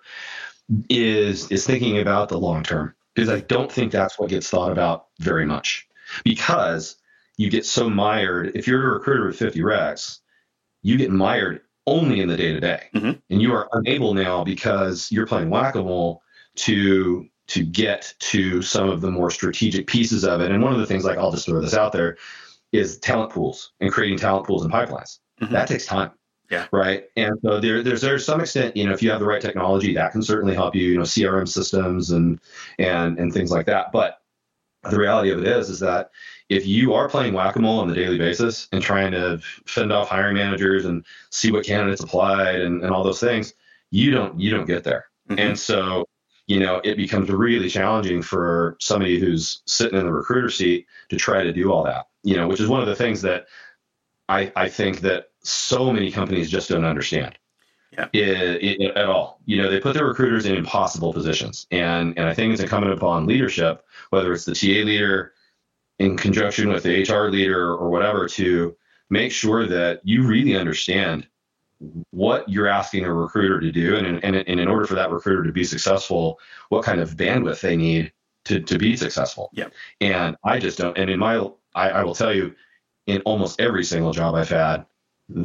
is 0.89 1.51
is 1.51 1.65
thinking 1.65 1.99
about 1.99 2.29
the 2.29 2.39
long 2.39 2.63
term 2.63 2.95
because 3.13 3.29
I 3.29 3.41
don't 3.41 3.71
think 3.71 3.91
that's 3.91 4.17
what 4.17 4.29
gets 4.29 4.49
thought 4.49 4.71
about 4.71 5.07
very 5.19 5.45
much 5.45 5.89
because 6.23 6.97
you 7.37 7.49
get 7.49 7.65
so 7.65 7.89
mired. 7.89 8.51
If 8.55 8.67
you're 8.67 8.89
a 8.89 8.93
recruiter 8.93 9.27
with 9.27 9.37
50 9.37 9.59
recs, 9.61 10.19
you 10.81 10.97
get 10.97 11.11
mired 11.11 11.61
only 11.87 12.21
in 12.21 12.27
the 12.27 12.37
day 12.37 12.53
to 12.53 12.59
day, 12.59 12.83
and 13.29 13.41
you 13.41 13.53
are 13.53 13.67
unable 13.73 14.13
now 14.13 14.43
because 14.43 15.11
you're 15.11 15.27
playing 15.27 15.49
whack 15.49 15.75
a 15.75 15.81
mole 15.81 16.21
to 16.55 17.27
to 17.47 17.65
get 17.65 18.13
to 18.19 18.61
some 18.61 18.89
of 18.89 19.01
the 19.01 19.11
more 19.11 19.29
strategic 19.29 19.87
pieces 19.87 20.23
of 20.23 20.39
it. 20.39 20.51
And 20.51 20.63
one 20.63 20.71
of 20.73 20.79
the 20.79 20.85
things, 20.85 21.03
like 21.03 21.17
I'll 21.17 21.31
just 21.31 21.45
throw 21.45 21.59
this 21.59 21.73
out 21.73 21.91
there, 21.91 22.17
is 22.71 22.97
talent 22.99 23.31
pools 23.31 23.73
and 23.81 23.91
creating 23.91 24.19
talent 24.19 24.45
pools 24.47 24.63
and 24.63 24.71
pipelines. 24.71 25.19
Mm-hmm. 25.41 25.53
That 25.53 25.67
takes 25.67 25.85
time. 25.85 26.11
Yeah. 26.49 26.67
Right. 26.71 27.05
And 27.15 27.37
so 27.43 27.59
there, 27.59 27.81
there's 27.81 28.01
there's 28.01 28.25
some 28.25 28.41
extent, 28.41 28.75
you 28.75 28.85
know, 28.85 28.91
if 28.91 29.01
you 29.01 29.09
have 29.09 29.19
the 29.19 29.25
right 29.25 29.41
technology, 29.41 29.93
that 29.95 30.11
can 30.11 30.21
certainly 30.21 30.53
help 30.53 30.75
you, 30.75 30.87
you 30.87 30.97
know, 30.97 31.03
CRM 31.03 31.47
systems 31.47 32.11
and 32.11 32.39
and 32.77 33.17
and 33.17 33.33
things 33.33 33.51
like 33.51 33.65
that. 33.67 33.91
But 33.91 34.20
the 34.89 34.97
reality 34.97 35.31
of 35.31 35.39
it 35.39 35.47
is, 35.47 35.69
is 35.69 35.79
that 35.79 36.11
if 36.49 36.65
you 36.65 36.93
are 36.93 37.07
playing 37.07 37.33
whack-a-mole 37.33 37.79
on 37.79 37.87
the 37.87 37.93
daily 37.93 38.17
basis 38.17 38.67
and 38.71 38.81
trying 38.81 39.11
to 39.11 39.39
fend 39.65 39.93
off 39.93 40.09
hiring 40.09 40.35
managers 40.35 40.85
and 40.85 41.05
see 41.29 41.51
what 41.51 41.65
candidates 41.65 42.03
applied 42.03 42.61
and, 42.61 42.83
and 42.83 42.91
all 42.91 43.03
those 43.03 43.19
things, 43.19 43.53
you 43.91 44.11
don't 44.11 44.39
you 44.39 44.49
don't 44.49 44.65
get 44.65 44.83
there. 44.83 45.05
Mm-hmm. 45.29 45.39
And 45.39 45.59
so 45.59 46.05
you 46.47 46.59
know, 46.59 46.81
it 46.83 46.97
becomes 46.97 47.29
really 47.29 47.69
challenging 47.69 48.21
for 48.21 48.75
somebody 48.81 49.19
who's 49.19 49.61
sitting 49.65 49.97
in 49.97 50.05
the 50.05 50.11
recruiter 50.11 50.49
seat 50.49 50.85
to 51.09 51.15
try 51.15 51.43
to 51.43 51.53
do 51.53 51.71
all 51.71 51.83
that, 51.85 52.07
you 52.23 52.35
know, 52.35 52.47
which 52.47 52.59
is 52.59 52.67
one 52.67 52.81
of 52.81 52.87
the 52.87 52.95
things 52.95 53.21
that 53.21 53.45
I, 54.27 54.51
I 54.55 54.67
think 54.67 54.99
that 55.01 55.27
so 55.43 55.93
many 55.93 56.11
companies 56.11 56.49
just 56.49 56.69
don't 56.69 56.83
understand. 56.83 57.37
Yeah. 57.91 58.07
It, 58.13 58.79
it, 58.81 58.95
at 58.95 59.05
all. 59.05 59.39
You 59.45 59.61
know, 59.61 59.69
they 59.69 59.79
put 59.79 59.93
their 59.93 60.05
recruiters 60.05 60.45
in 60.45 60.55
impossible 60.55 61.13
positions. 61.13 61.67
And, 61.71 62.17
and 62.17 62.27
I 62.27 62.33
think 62.33 62.53
it's 62.53 62.61
incumbent 62.61 62.93
upon 62.93 63.25
leadership, 63.25 63.85
whether 64.11 64.31
it's 64.31 64.45
the 64.45 64.55
TA 64.55 64.85
leader 64.85 65.33
in 65.99 66.17
conjunction 66.17 66.69
with 66.69 66.83
the 66.83 67.03
HR 67.03 67.29
leader 67.29 67.73
or 67.73 67.89
whatever, 67.89 68.27
to 68.29 68.75
make 69.09 69.31
sure 69.31 69.67
that 69.67 69.99
you 70.03 70.23
really 70.25 70.55
understand 70.55 71.27
what 72.11 72.47
you're 72.47 72.67
asking 72.67 73.05
a 73.05 73.13
recruiter 73.13 73.59
to 73.59 73.71
do, 73.71 73.95
and, 73.97 74.23
and, 74.23 74.35
and 74.35 74.59
in 74.59 74.67
order 74.67 74.85
for 74.85 74.95
that 74.95 75.09
recruiter 75.09 75.43
to 75.43 75.51
be 75.51 75.63
successful, 75.63 76.39
what 76.69 76.85
kind 76.85 77.01
of 77.01 77.15
bandwidth 77.15 77.61
they 77.61 77.75
need 77.75 78.11
to, 78.45 78.59
to 78.59 78.77
be 78.77 78.95
successful. 78.95 79.49
Yeah. 79.53 79.67
And 79.99 80.37
I 80.43 80.59
just 80.59 80.77
don't. 80.77 80.97
And 80.97 81.09
in 81.09 81.19
my, 81.19 81.37
I, 81.75 81.89
I 81.89 82.03
will 82.03 82.15
tell 82.15 82.33
you, 82.33 82.55
in 83.07 83.21
almost 83.21 83.59
every 83.59 83.83
single 83.83 84.13
job 84.13 84.35
I've 84.35 84.49
had, 84.49 84.85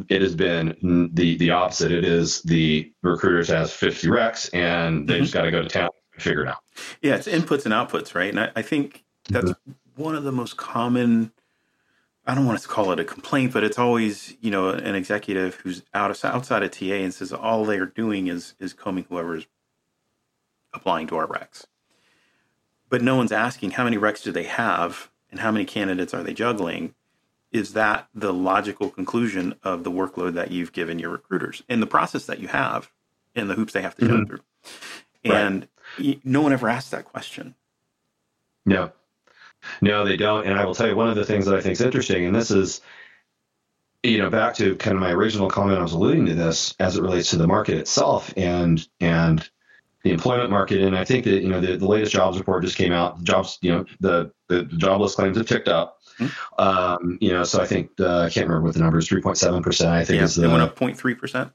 it 0.08 0.22
has 0.22 0.34
been 0.34 1.10
the 1.14 1.36
the 1.36 1.50
opposite. 1.50 1.92
It 1.92 2.04
is 2.04 2.42
the 2.42 2.92
recruiters 3.02 3.48
has 3.48 3.72
50 3.72 4.08
recs 4.08 4.50
and 4.52 5.08
they 5.08 5.14
mm-hmm. 5.14 5.22
just 5.22 5.34
got 5.34 5.42
to 5.42 5.50
go 5.50 5.62
to 5.62 5.68
town 5.68 5.90
and 6.14 6.22
figure 6.22 6.42
it 6.42 6.48
out. 6.48 6.58
Yeah, 7.02 7.16
it's 7.16 7.28
inputs 7.28 7.64
and 7.64 7.74
outputs, 7.74 8.14
right? 8.14 8.30
And 8.30 8.40
I, 8.40 8.50
I 8.56 8.62
think 8.62 9.04
that's 9.28 9.50
mm-hmm. 9.50 10.02
one 10.02 10.14
of 10.14 10.24
the 10.24 10.32
most 10.32 10.56
common. 10.56 11.32
I 12.26 12.34
don't 12.34 12.46
want 12.46 12.60
to 12.60 12.66
call 12.66 12.90
it 12.90 12.98
a 12.98 13.04
complaint, 13.04 13.52
but 13.52 13.62
it's 13.62 13.78
always 13.78 14.36
you 14.40 14.50
know 14.50 14.70
an 14.70 14.94
executive 14.94 15.56
who's 15.56 15.82
out 15.94 16.10
of, 16.10 16.24
outside 16.24 16.62
of 16.62 16.70
TA 16.70 16.84
and 16.84 17.14
says 17.14 17.32
all 17.32 17.64
they're 17.64 17.86
doing 17.86 18.26
is 18.26 18.54
is 18.58 18.72
combing 18.72 19.06
whoever's 19.08 19.46
applying 20.72 21.06
to 21.08 21.16
our 21.16 21.26
recs. 21.26 21.64
But 22.88 23.02
no 23.02 23.16
one's 23.16 23.32
asking 23.32 23.72
how 23.72 23.84
many 23.84 23.96
recs 23.96 24.22
do 24.22 24.30
they 24.30 24.44
have 24.44 25.10
and 25.30 25.40
how 25.40 25.50
many 25.50 25.64
candidates 25.64 26.14
are 26.14 26.22
they 26.22 26.34
juggling 26.34 26.94
is 27.56 27.72
that 27.72 28.08
the 28.14 28.32
logical 28.32 28.90
conclusion 28.90 29.54
of 29.62 29.84
the 29.84 29.90
workload 29.90 30.34
that 30.34 30.50
you've 30.50 30.72
given 30.72 30.98
your 30.98 31.10
recruiters 31.10 31.62
and 31.68 31.82
the 31.82 31.86
process 31.86 32.26
that 32.26 32.40
you 32.40 32.48
have 32.48 32.90
and 33.34 33.48
the 33.48 33.54
hoops 33.54 33.72
they 33.72 33.82
have 33.82 33.94
to 33.96 34.02
mm-hmm. 34.02 34.16
jump 34.16 34.28
through? 34.28 34.40
And 35.24 35.68
right. 35.98 36.20
no 36.24 36.42
one 36.42 36.52
ever 36.52 36.68
asks 36.68 36.90
that 36.90 37.04
question. 37.04 37.54
No, 38.64 38.92
no, 39.80 40.04
they 40.04 40.16
don't. 40.16 40.46
And 40.46 40.58
I 40.58 40.64
will 40.64 40.74
tell 40.74 40.88
you 40.88 40.96
one 40.96 41.08
of 41.08 41.16
the 41.16 41.24
things 41.24 41.46
that 41.46 41.54
I 41.54 41.60
think 41.60 41.72
is 41.72 41.80
interesting, 41.80 42.26
and 42.26 42.34
this 42.34 42.50
is, 42.50 42.80
you 44.02 44.18
know, 44.18 44.30
back 44.30 44.54
to 44.56 44.76
kind 44.76 44.96
of 44.96 45.00
my 45.00 45.12
original 45.12 45.48
comment, 45.48 45.78
I 45.78 45.82
was 45.82 45.92
alluding 45.92 46.26
to 46.26 46.34
this 46.34 46.74
as 46.78 46.96
it 46.96 47.02
relates 47.02 47.30
to 47.30 47.36
the 47.36 47.46
market 47.46 47.78
itself 47.78 48.32
and 48.36 48.86
and 49.00 49.48
the 50.06 50.12
employment 50.12 50.50
market. 50.50 50.82
And 50.82 50.96
I 50.96 51.04
think 51.04 51.24
that 51.24 51.42
you 51.42 51.48
know 51.48 51.60
the, 51.60 51.76
the 51.76 51.86
latest 51.86 52.12
jobs 52.12 52.38
report 52.38 52.62
just 52.62 52.76
came 52.76 52.92
out. 52.92 53.22
Jobs, 53.24 53.58
you 53.60 53.72
know, 53.72 53.84
the 54.00 54.30
the 54.48 54.62
jobless 54.62 55.14
claims 55.14 55.36
have 55.36 55.46
ticked 55.46 55.68
up. 55.68 55.98
Mm-hmm. 56.20 56.62
Um, 56.62 57.18
you 57.20 57.30
know, 57.30 57.42
so 57.44 57.60
I 57.60 57.66
think 57.66 57.90
uh, 57.98 58.20
I 58.20 58.30
can't 58.30 58.46
remember 58.46 58.66
what 58.66 58.74
the 58.74 58.80
number 58.80 58.98
is, 58.98 59.08
three 59.08 59.20
point 59.20 59.36
seven 59.36 59.62
percent. 59.62 59.90
I 59.90 60.04
think 60.04 60.18
yeah, 60.18 60.24
is 60.24 60.36
the, 60.36 60.44
it 60.44 60.48
went 60.48 60.62
up 60.62 60.78
0.3 60.78 61.18
percent. 61.18 61.52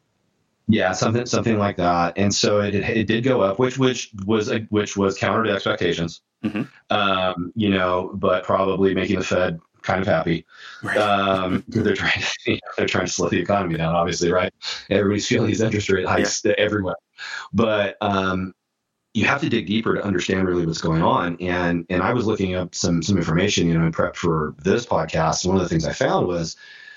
Yeah, 0.67 0.91
something 0.91 1.25
something 1.25 1.57
like 1.57 1.77
that. 1.77 2.17
And 2.17 2.33
so 2.33 2.59
it, 2.59 2.75
it 2.75 3.07
did 3.07 3.23
go 3.23 3.41
up, 3.41 3.57
which 3.57 3.77
which 3.77 4.11
was 4.25 4.51
a, 4.51 4.59
which 4.69 4.97
was 4.97 5.17
counter 5.17 5.43
to 5.43 5.51
expectations. 5.51 6.21
Mm-hmm. 6.43 6.63
Um, 6.93 7.53
you 7.55 7.69
know, 7.69 8.11
but 8.15 8.43
probably 8.43 8.93
making 8.93 9.19
the 9.19 9.25
Fed 9.25 9.59
kind 9.81 10.01
of 10.01 10.07
happy. 10.07 10.45
Right. 10.83 10.97
Um, 10.97 11.63
they're 11.69 11.95
trying 11.95 12.21
to 12.21 12.27
you 12.45 12.53
know, 12.55 12.59
they're 12.77 12.87
trying 12.87 13.05
to 13.05 13.11
slow 13.11 13.29
the 13.29 13.39
economy 13.39 13.77
down, 13.77 13.95
obviously, 13.95 14.31
right? 14.31 14.53
Everybody's 14.89 15.27
feeling 15.27 15.47
these 15.47 15.61
interest 15.61 15.89
rate 15.89 16.05
hikes 16.05 16.41
yeah. 16.43 16.53
everywhere, 16.57 16.95
but 17.53 17.97
um, 18.01 18.53
you 19.13 19.25
have 19.25 19.41
to 19.41 19.49
dig 19.49 19.67
deeper 19.67 19.95
to 19.95 20.03
understand 20.03 20.47
really 20.47 20.65
what's 20.65 20.81
going 20.81 21.01
on. 21.01 21.37
And 21.41 21.85
and 21.89 22.01
I 22.01 22.13
was 22.13 22.25
looking 22.25 22.55
up 22.55 22.73
some 22.75 23.01
some 23.01 23.17
information, 23.17 23.67
you 23.67 23.77
know, 23.77 23.85
in 23.85 23.91
prep 23.91 24.15
for 24.15 24.55
this 24.59 24.85
podcast. 24.85 25.45
One 25.45 25.57
of 25.57 25.63
the 25.63 25.69
things 25.69 25.85
I 25.85 25.93
found 25.93 26.27
was, 26.27 26.55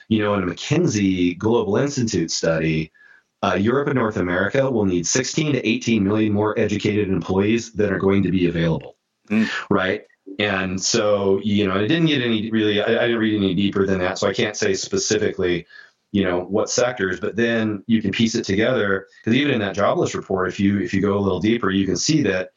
you 0.09 0.21
know, 0.21 0.35
in 0.35 0.43
a 0.43 0.47
McKinsey 0.47 1.37
Global 1.37 1.77
Institute 1.77 2.31
study. 2.31 2.93
Uh, 3.43 3.57
Europe 3.57 3.89
and 3.89 3.97
North 3.97 4.17
America 4.17 4.71
will 4.71 4.87
need 4.87 5.07
16 5.07 5.53
to 5.53 5.69
18 5.69 6.03
million 6.03 6.33
more 6.33 6.59
educated 6.59 7.11
employees 7.11 7.73
that 7.75 7.93
are 7.93 7.99
going 7.99 8.23
to 8.23 8.31
be 8.31 8.49
available, 8.49 8.97
mm. 9.29 9.47
right? 9.69 10.05
And 10.39 10.83
so, 10.83 11.41
you 11.43 11.67
know, 11.67 11.75
I 11.75 11.87
didn't 11.87 12.07
get 12.07 12.23
any 12.23 12.51
really, 12.51 12.81
I, 12.81 12.87
I, 12.87 13.07
didn't 13.07 13.19
read 13.19 13.37
any 13.37 13.55
deeper 13.55 13.87
than 13.87 13.99
that. 13.99 14.19
So 14.19 14.29
I 14.29 14.33
can't 14.33 14.57
say 14.57 14.73
specifically, 14.73 15.67
you 16.15 16.23
know, 16.23 16.45
what 16.45 16.71
sectors, 16.71 17.19
but 17.19 17.35
then 17.35 17.83
you 17.89 18.01
can 18.01 18.13
piece 18.13 18.37
it 18.37 18.45
together. 18.45 19.09
Because 19.19 19.37
even 19.37 19.53
in 19.53 19.59
that 19.59 19.75
jobless 19.75 20.15
report, 20.15 20.47
if 20.47 20.61
you 20.61 20.79
if 20.79 20.95
you 20.95 21.01
go 21.01 21.19
a 21.19 21.19
little 21.19 21.41
deeper, 21.41 21.71
you 21.71 21.85
can 21.85 21.97
see 21.97 22.23
that 22.23 22.51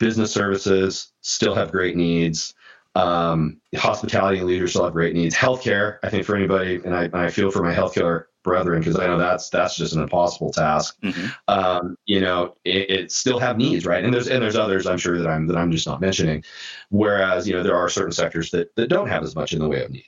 business 0.00 0.32
services 0.32 1.12
still 1.20 1.54
have 1.54 1.70
great 1.70 1.94
needs. 1.94 2.52
Um, 2.96 3.60
hospitality 3.76 4.38
and 4.38 4.48
leisure 4.48 4.66
still 4.66 4.82
have 4.82 4.92
great 4.92 5.14
needs. 5.14 5.36
Healthcare, 5.36 5.98
I 6.02 6.08
think 6.08 6.24
for 6.24 6.34
anybody, 6.34 6.80
and 6.84 6.96
I, 6.96 7.04
and 7.04 7.14
I 7.14 7.28
feel 7.28 7.52
for 7.52 7.62
my 7.62 7.72
healthcare 7.72 8.24
brethren 8.42 8.80
because 8.80 8.98
I 8.98 9.06
know 9.06 9.18
that's 9.18 9.50
that's 9.50 9.76
just 9.76 9.94
an 9.94 10.02
impossible 10.02 10.50
task. 10.50 10.96
Mm-hmm. 11.02 11.26
Um, 11.46 11.96
you 12.06 12.20
know, 12.20 12.56
it, 12.64 12.90
it, 12.90 13.12
still 13.12 13.38
have 13.38 13.56
needs, 13.56 13.86
right? 13.86 14.02
And 14.02 14.12
there's 14.12 14.26
and 14.26 14.42
there's 14.42 14.56
others 14.56 14.84
I'm 14.84 14.98
sure 14.98 15.16
that 15.16 15.28
I'm 15.28 15.46
that 15.46 15.56
I'm 15.56 15.70
just 15.70 15.86
not 15.86 16.00
mentioning. 16.00 16.42
Whereas 16.90 17.46
you 17.46 17.54
know 17.54 17.62
there 17.62 17.76
are 17.76 17.88
certain 17.88 18.10
sectors 18.10 18.50
that 18.50 18.74
that 18.74 18.88
don't 18.88 19.08
have 19.08 19.22
as 19.22 19.36
much 19.36 19.52
in 19.52 19.60
the 19.60 19.68
way 19.68 19.84
of 19.84 19.92
need. 19.92 20.06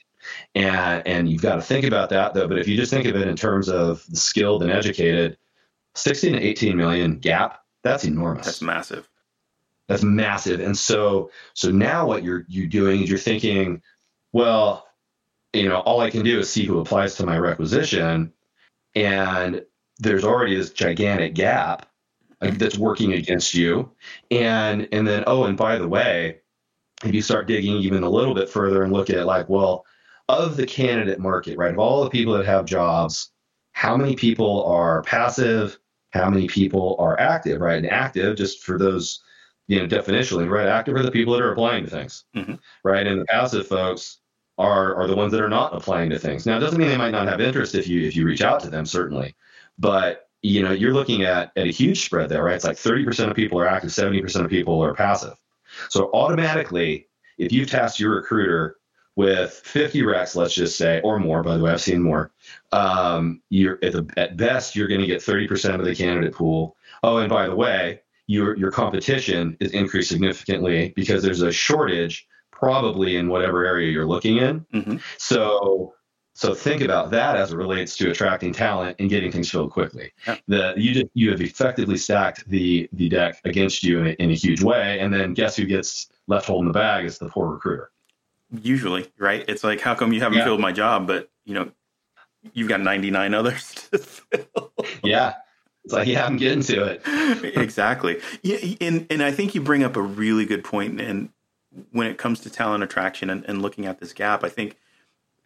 And 0.55 1.05
and 1.07 1.29
you've 1.29 1.41
got 1.41 1.55
to 1.55 1.61
think 1.61 1.85
about 1.85 2.09
that 2.09 2.33
though. 2.33 2.47
But 2.47 2.59
if 2.59 2.67
you 2.67 2.75
just 2.75 2.91
think 2.91 3.05
of 3.05 3.15
it 3.15 3.27
in 3.27 3.35
terms 3.35 3.69
of 3.69 4.05
the 4.09 4.17
skilled 4.17 4.63
and 4.63 4.71
educated, 4.71 5.37
16 5.95 6.33
to 6.33 6.39
18 6.39 6.77
million 6.77 7.19
gap, 7.19 7.61
that's 7.83 8.05
enormous. 8.05 8.45
That's 8.45 8.61
massive. 8.61 9.07
That's 9.87 10.03
massive. 10.03 10.59
And 10.59 10.77
so 10.77 11.31
so 11.53 11.71
now 11.71 12.07
what 12.07 12.23
you're 12.23 12.45
you're 12.47 12.67
doing 12.67 13.01
is 13.01 13.09
you're 13.09 13.17
thinking, 13.17 13.81
well, 14.33 14.87
you 15.53 15.67
know, 15.67 15.79
all 15.79 15.99
I 15.99 16.09
can 16.09 16.23
do 16.23 16.39
is 16.39 16.49
see 16.49 16.65
who 16.65 16.79
applies 16.79 17.15
to 17.15 17.25
my 17.25 17.37
requisition, 17.37 18.31
and 18.95 19.63
there's 19.97 20.23
already 20.23 20.55
this 20.55 20.71
gigantic 20.71 21.33
gap 21.33 21.87
that's 22.39 22.77
working 22.77 23.13
against 23.13 23.53
you. 23.53 23.91
And 24.31 24.87
and 24.91 25.07
then 25.07 25.23
oh, 25.27 25.45
and 25.45 25.57
by 25.57 25.77
the 25.77 25.87
way, 25.87 26.39
if 27.03 27.13
you 27.13 27.21
start 27.21 27.47
digging 27.47 27.77
even 27.77 28.03
a 28.03 28.09
little 28.09 28.33
bit 28.33 28.49
further 28.49 28.83
and 28.83 28.93
look 28.93 29.09
at 29.09 29.25
like, 29.25 29.49
well, 29.49 29.85
of 30.29 30.55
the 30.55 30.65
candidate 30.65 31.19
market, 31.19 31.57
right, 31.57 31.73
of 31.73 31.79
all 31.79 32.03
the 32.03 32.09
people 32.09 32.33
that 32.33 32.45
have 32.45 32.65
jobs, 32.65 33.31
how 33.71 33.97
many 33.97 34.15
people 34.15 34.63
are 34.65 35.01
passive? 35.03 35.79
How 36.11 36.29
many 36.29 36.47
people 36.47 36.95
are 36.99 37.19
active, 37.19 37.61
right? 37.61 37.77
And 37.77 37.89
active, 37.89 38.37
just 38.37 38.63
for 38.63 38.77
those, 38.77 39.21
you 39.67 39.79
know, 39.79 39.87
definitionally, 39.87 40.49
right? 40.49 40.67
Active 40.67 40.95
are 40.95 41.03
the 41.03 41.11
people 41.11 41.33
that 41.33 41.41
are 41.41 41.51
applying 41.51 41.83
to 41.83 41.89
things, 41.89 42.25
mm-hmm. 42.35 42.55
right? 42.83 43.05
And 43.05 43.21
the 43.21 43.25
passive 43.25 43.67
folks 43.67 44.19
are 44.57 44.95
are 44.95 45.07
the 45.07 45.15
ones 45.15 45.31
that 45.31 45.41
are 45.41 45.49
not 45.49 45.75
applying 45.75 46.09
to 46.11 46.19
things. 46.19 46.45
Now, 46.45 46.57
it 46.57 46.59
doesn't 46.59 46.77
mean 46.77 46.89
they 46.89 46.97
might 46.97 47.11
not 47.11 47.27
have 47.27 47.41
interest 47.41 47.73
if 47.73 47.87
you 47.87 48.07
if 48.07 48.15
you 48.15 48.25
reach 48.25 48.41
out 48.41 48.59
to 48.61 48.69
them, 48.69 48.85
certainly, 48.85 49.35
but 49.79 50.29
you 50.41 50.61
know, 50.61 50.71
you're 50.71 50.93
looking 50.93 51.23
at 51.23 51.51
at 51.55 51.67
a 51.67 51.71
huge 51.71 52.05
spread 52.05 52.29
there, 52.29 52.43
right? 52.43 52.55
It's 52.55 52.65
like 52.65 52.77
30% 52.77 53.29
of 53.29 53.35
people 53.35 53.59
are 53.59 53.67
active, 53.67 53.89
70% 53.89 54.43
of 54.43 54.49
people 54.49 54.83
are 54.83 54.93
passive. 54.93 55.37
So 55.89 56.09
automatically, 56.13 57.07
if 57.37 57.51
you've 57.51 57.69
tasked 57.69 57.99
your 57.99 58.15
recruiter 58.15 58.78
with 59.19 59.51
50 59.65 60.01
recs, 60.03 60.33
let's 60.37 60.53
just 60.53 60.77
say, 60.77 61.01
or 61.01 61.19
more, 61.19 61.43
by 61.43 61.57
the 61.57 61.63
way, 61.63 61.71
I've 61.71 61.81
seen 61.81 62.01
more, 62.01 62.31
um, 62.71 63.41
you're 63.49 63.77
at, 63.83 63.91
the, 63.91 64.07
at 64.15 64.37
best, 64.37 64.77
you're 64.77 64.87
going 64.87 65.01
to 65.01 65.07
get 65.07 65.19
30% 65.19 65.77
of 65.77 65.83
the 65.83 65.93
candidate 65.93 66.33
pool. 66.33 66.77
Oh, 67.03 67.17
and 67.17 67.29
by 67.29 67.45
the 67.47 67.55
way, 67.55 67.99
your, 68.27 68.55
your 68.55 68.71
competition 68.71 69.57
is 69.59 69.73
increased 69.73 70.07
significantly 70.07 70.93
because 70.95 71.21
there's 71.21 71.41
a 71.41 71.51
shortage 71.51 72.29
probably 72.49 73.17
in 73.17 73.27
whatever 73.27 73.65
area 73.65 73.91
you're 73.91 74.07
looking 74.07 74.37
in. 74.37 74.65
Mm-hmm. 74.73 74.97
So 75.17 75.95
so 76.33 76.53
think 76.53 76.81
about 76.81 77.11
that 77.11 77.35
as 77.35 77.51
it 77.51 77.57
relates 77.57 77.97
to 77.97 78.11
attracting 78.11 78.53
talent 78.53 78.95
and 78.99 79.09
getting 79.09 79.33
things 79.33 79.51
filled 79.51 79.71
quickly. 79.71 80.13
Yeah. 80.25 80.37
The 80.47 80.73
you 80.77 80.93
just 80.93 81.07
you 81.13 81.31
have 81.31 81.41
effectively 81.41 81.97
stacked 81.97 82.47
the 82.47 82.87
the 82.93 83.09
deck 83.09 83.41
against 83.43 83.83
you 83.83 83.99
in 83.99 84.07
a, 84.07 84.11
in 84.11 84.31
a 84.31 84.35
huge 84.35 84.63
way, 84.63 85.01
and 85.01 85.13
then 85.13 85.33
guess 85.33 85.57
who 85.57 85.65
gets 85.65 86.07
left 86.27 86.47
holding 86.47 86.69
the 86.69 86.73
bag 86.73 87.03
is 87.03 87.17
the 87.17 87.27
poor 87.27 87.49
recruiter. 87.49 87.91
Usually, 88.51 89.11
right? 89.17 89.45
It's 89.47 89.63
like, 89.63 89.81
how 89.81 89.95
come 89.95 90.11
you 90.13 90.21
haven't 90.21 90.39
yeah. 90.39 90.45
filled 90.45 90.59
my 90.59 90.71
job, 90.71 91.07
but 91.07 91.29
you 91.45 91.53
know, 91.53 91.71
you've 92.53 92.69
got 92.69 92.81
99 92.81 93.33
others 93.33 93.73
to 93.91 93.97
fill. 93.97 94.73
Yeah. 95.03 95.35
It's 95.85 95.93
like, 95.93 96.07
yeah, 96.07 96.25
I'm 96.25 96.37
getting 96.37 96.63
to 96.63 96.83
it. 96.83 97.01
exactly. 97.57 98.19
Yeah, 98.43 98.57
and 98.81 99.07
and 99.09 99.23
I 99.23 99.31
think 99.31 99.55
you 99.55 99.61
bring 99.61 99.83
up 99.83 99.95
a 99.95 100.01
really 100.01 100.45
good 100.45 100.63
point, 100.63 100.99
and 100.99 101.29
when 101.91 102.07
it 102.07 102.17
comes 102.17 102.41
to 102.41 102.49
talent 102.49 102.83
attraction 102.83 103.29
and, 103.29 103.45
and 103.45 103.61
looking 103.61 103.85
at 103.85 103.99
this 103.99 104.13
gap, 104.13 104.43
I 104.43 104.49
think 104.49 104.77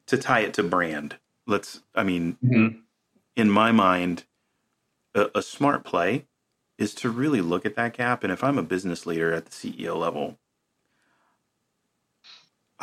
to 0.08 0.18
tie 0.18 0.42
it 0.42 0.54
to 0.56 0.64
brand, 0.64 1.18
let's, 1.48 1.82
I 1.96 2.04
mean, 2.04 2.38
mm-hmm. 2.44 2.80
in 3.36 3.50
my 3.50 3.72
mind, 3.72 4.26
a, 5.14 5.30
a 5.36 5.42
smart 5.42 5.84
play 5.84 6.26
is 6.78 6.94
to 6.96 7.10
really 7.10 7.42
look 7.42 7.66
at 7.66 7.76
that 7.76 7.94
gap. 7.94 8.24
And 8.24 8.32
if 8.34 8.44
I'm 8.44 8.58
a 8.58 8.64
business 8.64 9.06
leader 9.06 9.34
at 9.34 9.46
the 9.46 9.52
CEO 9.52 9.96
level, 9.96 10.40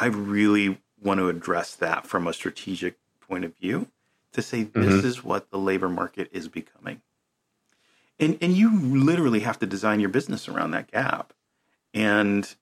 I 0.00 0.06
really 0.06 0.80
want 0.98 1.18
to 1.18 1.28
address 1.28 1.76
that 1.76 2.06
from 2.06 2.26
a 2.26 2.32
strategic 2.32 2.96
point 3.20 3.44
of 3.44 3.54
view 3.58 3.88
to 4.32 4.40
say 4.40 4.62
this 4.62 4.94
mm-hmm. 4.94 5.06
is 5.06 5.22
what 5.22 5.50
the 5.50 5.58
labor 5.58 5.90
market 5.90 6.30
is 6.32 6.48
becoming. 6.48 7.02
And 8.18 8.38
and 8.40 8.56
you 8.56 8.80
literally 8.80 9.40
have 9.40 9.58
to 9.58 9.66
design 9.66 10.00
your 10.00 10.08
business 10.08 10.48
around 10.48 10.70
that 10.70 10.90
gap. 10.90 11.34
And 11.92 12.54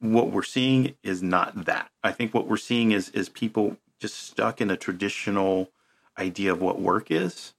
what 0.00 0.32
we're 0.32 0.42
seeing 0.42 0.96
is 1.04 1.22
not 1.22 1.66
that. 1.66 1.90
I 2.02 2.10
think 2.10 2.34
what 2.34 2.48
we're 2.48 2.56
seeing 2.56 2.90
is 2.90 3.10
is 3.10 3.28
people 3.28 3.76
just 4.00 4.16
stuck 4.16 4.60
in 4.60 4.70
a 4.70 4.76
traditional 4.76 5.70
idea 6.18 6.52
of 6.52 6.60
what 6.60 6.80
work 6.80 7.10
is, 7.10 7.54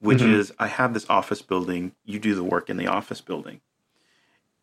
which 0.00 0.18
mm-hmm. 0.18 0.34
is 0.34 0.52
I 0.58 0.66
have 0.66 0.92
this 0.92 1.06
office 1.08 1.40
building, 1.40 1.92
you 2.04 2.18
do 2.18 2.34
the 2.34 2.44
work 2.44 2.68
in 2.68 2.78
the 2.78 2.88
office 2.88 3.20
building. 3.20 3.60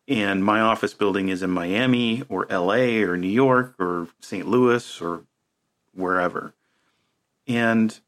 And 0.08 0.44
my 0.44 0.60
office 0.60 0.94
building 0.94 1.28
is 1.28 1.42
in 1.42 1.50
Miami 1.50 2.24
or 2.28 2.46
LA 2.50 3.02
or 3.04 3.16
New 3.16 3.28
York 3.28 3.74
or 3.78 4.08
St. 4.20 4.46
Louis 4.48 5.00
or 5.00 5.24
wherever. 5.94 6.54
And 7.46 7.98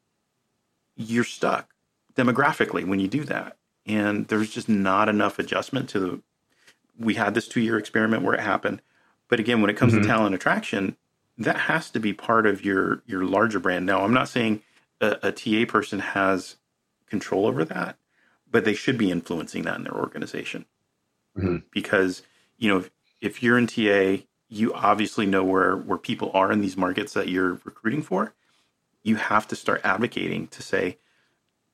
you're 0.97 1.25
stuck 1.25 1.73
demographically 2.15 2.87
when 2.87 3.01
you 3.01 3.09
do 3.09 3.25
that. 3.25 3.57
And 3.87 4.27
there's 4.29 4.51
just 4.51 4.69
not 4.69 5.09
enough 5.09 5.39
adjustment 5.39 5.89
to 5.91 6.01
the 6.01 6.21
we 6.99 7.15
had 7.15 7.35
this 7.35 7.49
two 7.49 7.61
year 7.61 7.77
experiment 7.79 8.23
where 8.23 8.35
it 8.35 8.41
happened. 8.41 8.81
But 9.29 9.41
again, 9.41 9.61
when 9.61 9.71
it 9.71 9.77
comes 9.77 9.95
Mhm. 9.95 10.03
to 10.03 10.07
talent 10.07 10.35
attraction, 10.35 10.97
that 11.39 11.57
has 11.57 11.91
to 11.91 11.99
be 11.99 12.13
part 12.13 12.47
of 12.47 12.65
your 12.65 13.03
your 13.07 13.25
larger 13.25 13.59
brand. 13.59 13.85
Now, 13.87 14.05
I'm 14.05 14.15
not 14.15 14.29
saying 14.29 14.63
a, 15.01 15.19
a 15.23 15.33
TA 15.33 15.65
person 15.71 15.99
has 15.99 16.57
control 17.07 17.47
over 17.47 17.65
that, 17.65 17.97
but 18.51 18.65
they 18.65 18.75
should 18.75 18.97
be 18.97 19.11
influencing 19.11 19.63
that 19.65 19.77
in 19.77 19.85
their 19.85 19.95
organization 19.95 20.67
Mhm. 21.37 21.65
because 21.73 22.23
you 22.59 22.69
know 22.69 22.79
if, 22.79 22.91
if 23.21 23.43
you're 23.43 23.59
in 23.59 23.67
TA, 23.67 24.25
you 24.49 24.73
obviously 24.75 25.27
know 25.27 25.43
where 25.45 25.77
where 25.77 25.99
people 25.99 26.31
are 26.35 26.53
in 26.53 26.61
these 26.61 26.77
markets 26.77 27.13
that 27.15 27.29
you're 27.29 27.61
recruiting 27.65 28.03
for. 28.03 28.35
You 29.03 29.17
have 29.17 29.47
to 29.49 29.57
start 29.57 29.81
advocating 29.85 30.47
to 30.49 30.63
say, 30.63 30.99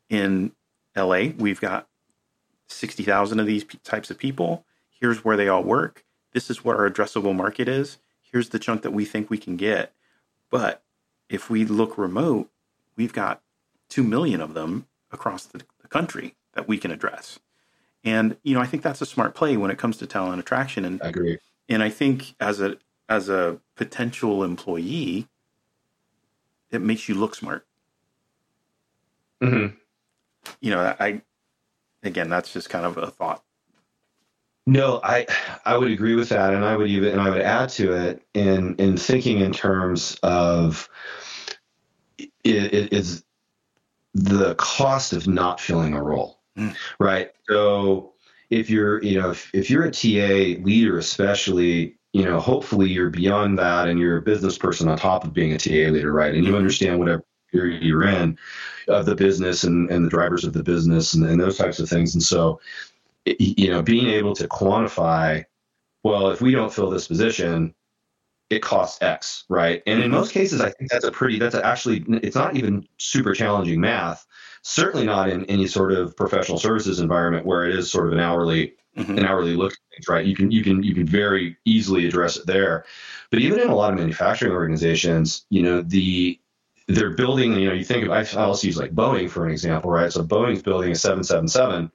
in 0.08 0.52
LA, 0.96 1.28
we've 1.38 1.60
got 1.60 1.88
sixty 2.68 3.02
thousand 3.02 3.40
of 3.40 3.46
these 3.46 3.64
p- 3.64 3.78
types 3.84 4.10
of 4.10 4.18
people. 4.18 4.64
Here's 4.88 5.24
where 5.24 5.36
they 5.36 5.48
all 5.48 5.62
work. 5.62 6.04
This 6.32 6.50
is 6.50 6.64
what 6.64 6.76
our 6.76 6.88
addressable 6.88 7.34
market 7.34 7.68
is. 7.68 7.98
Here's 8.20 8.50
the 8.50 8.58
chunk 8.58 8.82
that 8.82 8.92
we 8.92 9.04
think 9.04 9.28
we 9.30 9.38
can 9.38 9.56
get. 9.56 9.92
But 10.50 10.82
if 11.28 11.50
we 11.50 11.64
look 11.64 11.96
remote, 11.98 12.50
we've 12.96 13.12
got 13.12 13.42
two 13.88 14.02
million 14.04 14.40
of 14.40 14.54
them 14.54 14.86
across 15.12 15.44
the, 15.46 15.62
the 15.82 15.88
country 15.88 16.34
that 16.54 16.68
we 16.68 16.78
can 16.78 16.90
address. 16.90 17.38
And 18.04 18.36
you 18.42 18.54
know, 18.54 18.60
I 18.60 18.66
think 18.66 18.82
that's 18.82 19.00
a 19.02 19.06
smart 19.06 19.34
play 19.34 19.56
when 19.56 19.70
it 19.70 19.78
comes 19.78 19.98
to 19.98 20.06
talent 20.06 20.40
attraction. 20.40 20.84
And 20.84 21.02
I 21.02 21.08
agree. 21.08 21.38
and 21.68 21.82
I 21.82 21.90
think 21.90 22.34
as 22.40 22.60
a 22.60 22.76
as 23.08 23.28
a 23.28 23.60
potential 23.76 24.44
employee, 24.44 25.28
it 26.70 26.80
makes 26.80 27.08
you 27.08 27.14
look 27.14 27.34
smart. 27.34 27.66
hmm 29.40 29.66
You 30.60 30.70
know, 30.70 30.96
I 30.98 31.22
again, 32.02 32.28
that's 32.30 32.52
just 32.52 32.70
kind 32.70 32.86
of 32.86 32.96
a 32.98 33.10
thought. 33.10 33.42
No, 34.66 35.00
I 35.02 35.26
I 35.64 35.76
would 35.76 35.90
agree 35.90 36.14
with 36.14 36.28
that, 36.30 36.54
and 36.54 36.64
I 36.64 36.76
would 36.76 36.88
even 36.88 37.12
and 37.12 37.20
I 37.20 37.30
would 37.30 37.40
add 37.40 37.70
to 37.70 37.92
it 37.92 38.22
in 38.34 38.76
in 38.76 38.96
thinking 38.96 39.40
in 39.40 39.52
terms 39.52 40.18
of 40.22 40.88
it, 42.18 42.28
it 42.44 42.92
is 42.92 43.24
the 44.14 44.54
cost 44.56 45.12
of 45.12 45.28
not 45.28 45.60
filling 45.60 45.94
a 45.94 46.02
role, 46.02 46.39
Mm. 46.60 46.76
right? 46.98 47.30
So 47.48 48.12
if 48.50 48.68
you're 48.68 49.02
you 49.02 49.20
know 49.20 49.30
if, 49.30 49.50
if 49.54 49.70
you're 49.70 49.84
a 49.84 49.90
TA 49.90 50.62
leader, 50.62 50.98
especially 50.98 51.96
you 52.12 52.24
know 52.24 52.38
hopefully 52.38 52.88
you're 52.90 53.10
beyond 53.10 53.58
that 53.58 53.88
and 53.88 53.98
you're 53.98 54.18
a 54.18 54.22
business 54.22 54.58
person 54.58 54.88
on 54.88 54.98
top 54.98 55.24
of 55.24 55.32
being 55.32 55.52
a 55.52 55.58
TA 55.58 55.90
leader, 55.90 56.12
right? 56.12 56.34
And 56.34 56.44
you 56.44 56.56
understand 56.56 56.98
whatever 56.98 57.24
period 57.50 57.82
you're 57.82 58.06
in 58.06 58.38
of 58.86 59.06
the 59.06 59.14
business 59.14 59.64
and, 59.64 59.90
and 59.90 60.04
the 60.04 60.10
drivers 60.10 60.44
of 60.44 60.52
the 60.52 60.62
business 60.62 61.14
and, 61.14 61.26
and 61.26 61.40
those 61.40 61.58
types 61.58 61.80
of 61.80 61.88
things, 61.88 62.14
and 62.14 62.22
so 62.22 62.60
you 63.38 63.70
know, 63.70 63.82
being 63.82 64.08
able 64.08 64.34
to 64.34 64.48
quantify, 64.48 65.44
well, 66.02 66.30
if 66.30 66.40
we 66.40 66.52
don't 66.52 66.72
fill 66.72 66.90
this 66.90 67.06
position, 67.06 67.74
it 68.48 68.62
costs 68.62 69.00
X, 69.02 69.44
right? 69.48 69.82
And 69.86 70.02
in 70.02 70.10
Mhm. 70.10 70.14
most 70.14 70.32
cases, 70.32 70.60
I 70.60 70.70
think 70.70 70.90
that's 70.90 71.04
a 71.04 71.12
pretty, 71.12 71.38
that's 71.38 71.54
actually, 71.54 72.04
it's 72.22 72.36
not 72.36 72.56
even 72.56 72.86
super 72.98 73.34
challenging 73.34 73.80
math. 73.80 74.26
Certainly 74.62 75.06
not 75.06 75.28
in 75.30 75.44
any 75.46 75.66
sort 75.66 75.92
of 75.92 76.16
professional 76.16 76.58
services 76.58 77.00
environment 77.00 77.46
where 77.46 77.64
it 77.64 77.74
is 77.74 77.90
sort 77.90 78.06
of 78.06 78.12
an 78.12 78.20
hourly, 78.20 78.74
Mhm. 78.96 79.18
an 79.18 79.24
hourly 79.24 79.54
look 79.56 79.72
at 79.72 79.78
things, 79.94 80.08
right? 80.08 80.26
You 80.26 80.36
can, 80.36 80.50
you 80.50 80.62
can, 80.62 80.82
you 80.82 80.94
can 80.94 81.06
very 81.06 81.56
easily 81.64 82.06
address 82.06 82.36
it 82.36 82.46
there. 82.46 82.84
But 83.30 83.40
even 83.40 83.60
in 83.60 83.68
a 83.68 83.74
lot 83.74 83.92
of 83.92 83.98
manufacturing 83.98 84.52
organizations, 84.52 85.46
you 85.50 85.62
know, 85.62 85.80
the, 85.82 86.38
they're 86.88 87.10
building, 87.10 87.54
you 87.54 87.68
know, 87.68 87.74
you 87.74 87.84
think 87.84 88.04
of, 88.04 88.10
I 88.10 88.24
also 88.42 88.66
use 88.66 88.76
like 88.76 88.94
Boeing 88.94 89.30
for 89.30 89.46
an 89.46 89.52
example, 89.52 89.90
right? 89.90 90.12
So 90.12 90.22
Boeing's 90.22 90.62
building 90.62 90.90
a 90.92 90.94
777 90.94 91.90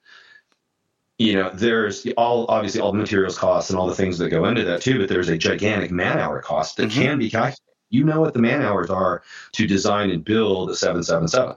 you 1.18 1.34
know, 1.34 1.50
there's 1.54 2.06
all 2.18 2.46
obviously 2.50 2.82
all 2.82 2.92
the 2.92 2.98
materials 2.98 3.38
costs 3.38 3.70
and 3.70 3.80
all 3.80 3.88
the 3.88 3.96
things 3.96 4.18
that 4.18 4.30
go 4.30 4.46
into 4.46 4.66
that 4.66 4.82
too, 4.82 5.00
but 5.00 5.08
there's 5.08 5.30
a 5.30 5.38
gigantic 5.38 5.90
man 5.90 6.20
hour 6.20 6.42
cost 6.42 6.76
that 6.76 6.90
Mhm. 6.90 6.94
can 6.94 7.20
be 7.20 7.30
calculated. 7.30 7.62
You 7.90 8.04
know 8.04 8.20
what 8.20 8.34
the 8.34 8.42
man 8.42 8.62
hours 8.62 8.90
are 8.90 9.24
to 9.54 9.66
design 9.66 10.10
and 10.10 10.26
build 10.26 10.72
a 10.72 10.76
777. 10.76 11.56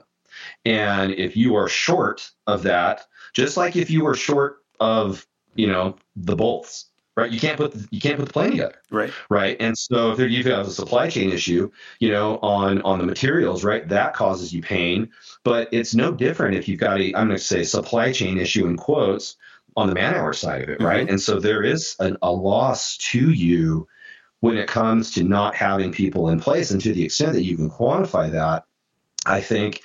And 0.69 1.13
if 1.13 1.35
you 1.35 1.55
are 1.55 1.67
short 1.67 2.29
of 2.45 2.61
that, 2.63 3.07
just 3.33 3.57
like 3.57 3.75
if 3.75 3.89
you 3.89 4.03
were 4.03 4.13
short 4.13 4.57
of, 4.79 5.25
you 5.55 5.65
know, 5.65 5.95
the 6.15 6.35
bolts, 6.35 6.91
right? 7.17 7.31
You 7.31 7.39
can't 7.39 7.57
put 7.57 7.71
the, 7.71 7.87
you 7.89 7.99
can't 7.99 8.19
put 8.19 8.27
the 8.27 8.33
plane 8.33 8.51
together 8.51 8.75
Right. 8.91 9.11
right? 9.31 9.57
And 9.59 9.75
so 9.75 10.11
if 10.11 10.17
there, 10.17 10.27
you 10.27 10.43
have 10.43 10.67
a 10.67 10.71
supply 10.71 11.09
chain 11.09 11.31
issue, 11.31 11.71
you 11.99 12.11
know, 12.11 12.37
on 12.43 12.83
on 12.83 12.99
the 12.99 13.05
materials, 13.05 13.63
right, 13.63 13.87
that 13.89 14.13
causes 14.13 14.53
you 14.53 14.61
pain. 14.61 15.09
But 15.43 15.69
it's 15.71 15.95
no 15.95 16.11
different 16.11 16.55
if 16.55 16.67
you've 16.67 16.79
got 16.79 17.01
a, 17.01 17.15
I'm 17.15 17.27
going 17.27 17.39
to 17.39 17.43
say, 17.43 17.63
supply 17.63 18.11
chain 18.11 18.37
issue 18.37 18.67
in 18.67 18.77
quotes 18.77 19.37
on 19.75 19.87
the 19.87 19.95
man 19.95 20.13
hour 20.13 20.33
side 20.33 20.61
of 20.61 20.69
it, 20.69 20.81
right? 20.81 21.01
Mm-hmm. 21.01 21.09
And 21.09 21.21
so 21.21 21.39
there 21.39 21.63
is 21.63 21.95
an, 21.99 22.15
a 22.21 22.31
loss 22.31 22.95
to 22.97 23.31
you 23.31 23.87
when 24.41 24.55
it 24.55 24.67
comes 24.67 25.11
to 25.11 25.23
not 25.23 25.55
having 25.55 25.91
people 25.91 26.29
in 26.29 26.39
place, 26.39 26.69
and 26.69 26.79
to 26.81 26.93
the 26.93 27.03
extent 27.03 27.33
that 27.33 27.43
you 27.43 27.55
can 27.57 27.71
quantify 27.71 28.31
that, 28.31 28.65
I 29.25 29.41
think 29.41 29.81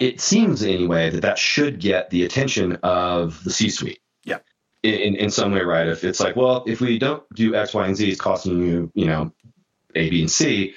it 0.00 0.20
seems 0.20 0.62
anyway 0.62 1.10
that 1.10 1.22
that 1.22 1.38
should 1.38 1.80
get 1.80 2.10
the 2.10 2.24
attention 2.24 2.78
of 2.82 3.42
the 3.44 3.50
C-suite 3.50 4.00
Yeah. 4.24 4.38
in, 4.82 5.16
in 5.16 5.30
some 5.30 5.52
way, 5.52 5.60
right? 5.62 5.86
If 5.86 6.04
it's 6.04 6.20
like, 6.20 6.36
well, 6.36 6.64
if 6.66 6.80
we 6.80 6.98
don't 6.98 7.22
do 7.34 7.54
X, 7.54 7.74
Y, 7.74 7.86
and 7.86 7.96
Z, 7.96 8.10
it's 8.10 8.20
costing 8.20 8.60
you, 8.62 8.90
you 8.94 9.06
know, 9.06 9.32
A, 9.94 10.08
B, 10.10 10.20
and 10.22 10.30
C, 10.30 10.74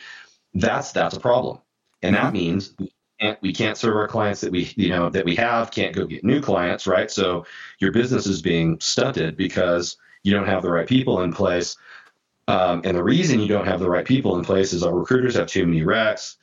that's 0.54 0.92
that's 0.92 1.16
a 1.16 1.20
problem, 1.20 1.60
and 2.02 2.16
that 2.16 2.34
means 2.34 2.74
we 2.80 2.92
can't, 3.20 3.42
we 3.42 3.54
can't 3.54 3.78
serve 3.78 3.96
our 3.96 4.08
clients 4.08 4.42
that 4.42 4.52
we, 4.52 4.72
you 4.76 4.90
know, 4.90 5.10
that 5.10 5.26
we 5.26 5.36
have, 5.36 5.72
can't 5.72 5.96
go 5.96 6.06
get 6.06 6.24
new 6.24 6.42
clients, 6.42 6.88
right? 6.88 7.12
So 7.12 7.46
your 7.80 7.92
business 7.92 8.26
is 8.26 8.42
being 8.42 8.80
stunted 8.80 9.36
because 9.38 9.98
you 10.24 10.34
don't 10.34 10.48
have 10.48 10.62
the 10.62 10.72
right 10.72 10.88
people 10.88 11.22
in 11.24 11.34
place, 11.34 11.78
um, 12.48 12.82
and 12.86 12.96
the 12.96 13.04
reason 13.04 13.40
you 13.40 13.48
don't 13.48 13.68
have 13.68 13.80
the 13.80 13.90
right 13.90 14.06
people 14.06 14.38
in 14.38 14.46
place 14.46 14.72
is 14.74 14.84
our 14.84 14.94
recruiters 14.94 15.36
have 15.36 15.48
too 15.48 15.66
many 15.66 15.82
recs. 15.82 16.36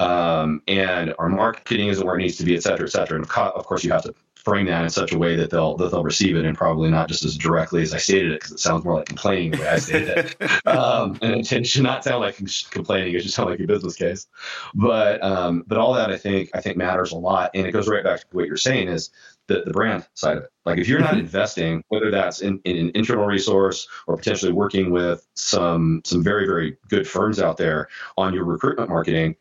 Um, 0.00 0.62
and 0.66 1.14
our 1.18 1.28
marketing 1.28 1.88
isn't 1.88 2.04
where 2.06 2.16
it 2.16 2.22
needs 2.22 2.36
to 2.38 2.44
be, 2.44 2.56
et 2.56 2.62
cetera, 2.62 2.86
et 2.86 2.90
cetera. 2.90 3.16
And 3.16 3.24
of 3.24 3.64
course, 3.66 3.84
you 3.84 3.92
have 3.92 4.02
to 4.04 4.14
frame 4.34 4.64
that 4.66 4.82
in 4.82 4.88
such 4.88 5.12
a 5.12 5.18
way 5.18 5.36
that 5.36 5.50
they'll 5.50 5.76
that 5.76 5.90
they'll 5.90 6.02
receive 6.02 6.34
it 6.34 6.46
and 6.46 6.56
probably 6.56 6.90
not 6.90 7.08
just 7.08 7.24
as 7.26 7.36
directly 7.36 7.82
as 7.82 7.92
I 7.92 7.98
stated 7.98 8.32
it 8.32 8.40
because 8.40 8.52
it 8.52 8.60
sounds 8.60 8.84
more 8.84 8.94
like 8.96 9.06
complaining 9.06 9.50
the 9.50 9.58
way 9.58 9.68
I 9.68 9.76
stated 9.76 10.08
it. 10.08 10.36
Um, 10.66 11.18
and 11.20 11.34
it 11.34 11.66
should 11.66 11.82
not 11.82 12.04
sound 12.04 12.20
like 12.20 12.40
complaining; 12.70 13.14
it 13.14 13.22
should 13.22 13.32
sound 13.32 13.50
like 13.50 13.60
a 13.60 13.66
business 13.66 13.96
case. 13.96 14.26
But 14.74 15.22
um, 15.22 15.64
but 15.66 15.78
all 15.78 15.92
that 15.94 16.10
I 16.10 16.16
think 16.16 16.50
I 16.54 16.60
think 16.60 16.76
matters 16.76 17.12
a 17.12 17.16
lot, 17.16 17.50
and 17.54 17.66
it 17.66 17.72
goes 17.72 17.88
right 17.88 18.04
back 18.04 18.20
to 18.20 18.26
what 18.32 18.46
you're 18.46 18.56
saying 18.56 18.88
is 18.88 19.10
the 19.46 19.62
the 19.66 19.72
brand 19.72 20.06
side 20.14 20.36
of 20.38 20.44
it. 20.44 20.50
Like 20.64 20.78
if 20.78 20.88
you're 20.88 21.00
not 21.00 21.14
Mhm. 21.14 21.20
investing, 21.20 21.84
whether 21.88 22.10
that's 22.10 22.40
in, 22.40 22.60
in 22.64 22.76
an 22.76 22.92
internal 22.94 23.26
resource 23.26 23.88
or 24.06 24.16
potentially 24.16 24.52
working 24.52 24.90
with 24.90 25.26
some 25.34 26.02
some 26.04 26.22
very 26.22 26.46
very 26.46 26.76
good 26.88 27.06
firms 27.06 27.40
out 27.40 27.56
there 27.56 27.88
on 28.16 28.32
your 28.32 28.44
recruitment 28.44 28.88
marketing, 28.88 29.36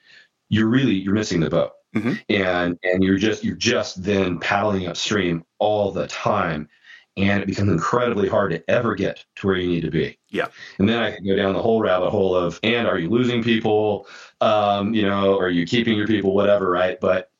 you're 0.50 0.68
really 0.68 0.94
you're 0.94 1.14
missing 1.14 1.40
the 1.40 1.50
boat. 1.50 1.72
Mhm. 1.96 2.20
and 2.30 2.78
and 2.84 3.04
you're 3.04 3.18
just 3.18 3.44
you're 3.44 3.56
just 3.56 4.04
then 4.04 4.40
paddling 4.40 4.88
upstream 4.88 5.44
all 5.58 5.92
the 5.92 6.06
time. 6.08 6.70
And 7.18 7.42
it 7.42 7.48
becomes 7.48 7.70
incredibly 7.72 8.30
hard 8.30 8.52
to 8.52 8.64
ever 8.70 8.94
get 8.96 9.26
to 9.38 9.48
where 9.48 9.58
you 9.58 9.68
need 9.68 9.82
to 9.82 9.92
be. 9.92 10.18
Yeah. 10.30 10.48
and 10.78 10.88
then 10.88 11.00
i 11.02 11.12
can 11.12 11.26
go 11.26 11.36
down 11.36 11.54
the 11.54 11.62
whole 11.62 11.82
rabbit 11.82 12.12
hole 12.12 12.36
of 12.36 12.60
and 12.64 12.88
are 12.88 13.00
you 13.00 13.10
losing 13.10 13.42
people? 13.44 14.08
Um, 14.40 14.94
you 14.94 15.02
know 15.02 15.38
are 15.40 15.50
you 15.50 15.66
keeping 15.66 15.98
your 15.98 16.08
people? 16.08 16.34
Whatever 16.36 16.70
right? 16.70 17.00
But 17.02 17.32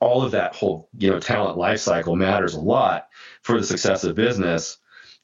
all 0.00 0.22
of 0.22 0.32
that 0.32 0.56
whole 0.56 0.88
you 0.98 1.08
know 1.10 1.20
talent 1.20 1.56
life 1.56 1.78
cycle 1.78 2.16
matters 2.16 2.54
a 2.54 2.60
lot 2.60 3.06
for 3.42 3.60
the 3.60 3.66
success 3.66 4.02
of 4.02 4.16
business 4.16 4.78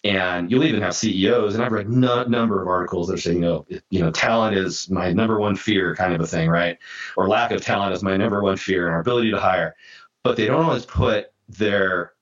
and 0.05 0.51
you'll 0.51 0.65
even 0.65 0.81
have 0.81 0.95
CEOs, 0.95 1.55
and 1.55 1.63
I've 1.63 1.73
read 1.73 1.89
no 1.91 2.25
number 2.25 2.63
of 2.63 2.69
articles 2.69 3.09
that 3.09 3.15
are 3.15 3.21
saying, 3.21 3.39
you 3.39 3.43
know, 3.43 3.67
you 3.91 4.01
know, 4.01 4.11
talent 4.11 4.57
is 4.57 4.89
my 4.91 5.13
number 5.13 5.39
one 5.39 5.57
fear, 5.57 5.95
kind 5.95 6.15
of 6.15 6.21
a 6.21 6.27
thing, 6.27 6.49
right? 6.49 6.79
Or 7.17 7.29
lack 7.29 7.51
of 7.51 7.61
talent 7.61 7.95
is 7.95 8.03
my 8.03 8.17
number 8.17 8.43
one 8.43 8.57
fear, 8.57 8.87
and 8.87 8.95
our 8.95 9.01
ability 9.01 9.31
to 9.31 9.39
hire. 9.39 9.77
But 10.25 10.37
they 10.37 10.47
don't 10.47 10.65
always 10.65 10.87
put 10.87 11.27
their 11.49 12.13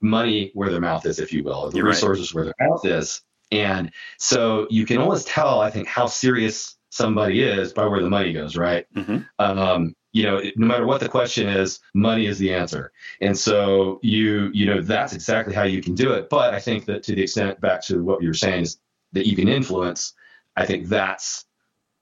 money 0.00 0.52
where 0.54 0.70
their 0.70 0.80
mouth 0.80 1.04
is, 1.06 1.18
if 1.18 1.32
you 1.32 1.42
will, 1.42 1.54
or 1.66 1.70
the 1.70 1.76
You're 1.76 1.86
right. 1.86 1.90
resources 1.90 2.32
where 2.32 2.44
their 2.44 2.54
mouth 2.60 2.84
is. 2.84 3.20
And 3.50 3.90
so 4.18 4.66
you 4.70 4.86
can 4.86 4.98
always 4.98 5.24
tell, 5.24 5.60
I 5.60 5.70
think, 5.70 5.88
how 5.88 6.06
serious 6.06 6.76
somebody 6.90 7.42
is 7.42 7.72
by 7.72 7.86
where 7.86 8.02
the 8.02 8.08
money 8.10 8.32
goes, 8.32 8.56
right? 8.56 8.86
Mhm. 8.94 9.26
Um, 9.38 9.94
you 10.12 10.22
know, 10.22 10.40
no 10.56 10.66
matter 10.66 10.86
what 10.86 11.00
the 11.00 11.08
question 11.08 11.48
is, 11.48 11.80
money 11.94 12.26
is 12.26 12.38
the 12.38 12.52
answer. 12.52 12.92
And 13.20 13.36
so 13.36 14.00
you, 14.02 14.50
you 14.52 14.66
know, 14.66 14.80
that's 14.80 15.12
exactly 15.12 15.54
how 15.54 15.64
you 15.64 15.82
can 15.82 15.94
do 15.94 16.12
it. 16.12 16.30
But 16.30 16.54
I 16.54 16.60
think 16.60 16.86
that 16.86 17.02
to 17.04 17.14
the 17.14 17.22
extent 17.22 17.60
back 17.60 17.82
to 17.86 18.02
what 18.02 18.22
you 18.22 18.28
were 18.28 18.34
saying 18.34 18.62
is 18.62 18.78
that 19.12 19.26
you 19.26 19.36
can 19.36 19.48
influence, 19.48 20.14
I 20.56 20.66
think 20.66 20.88
that's 20.88 21.44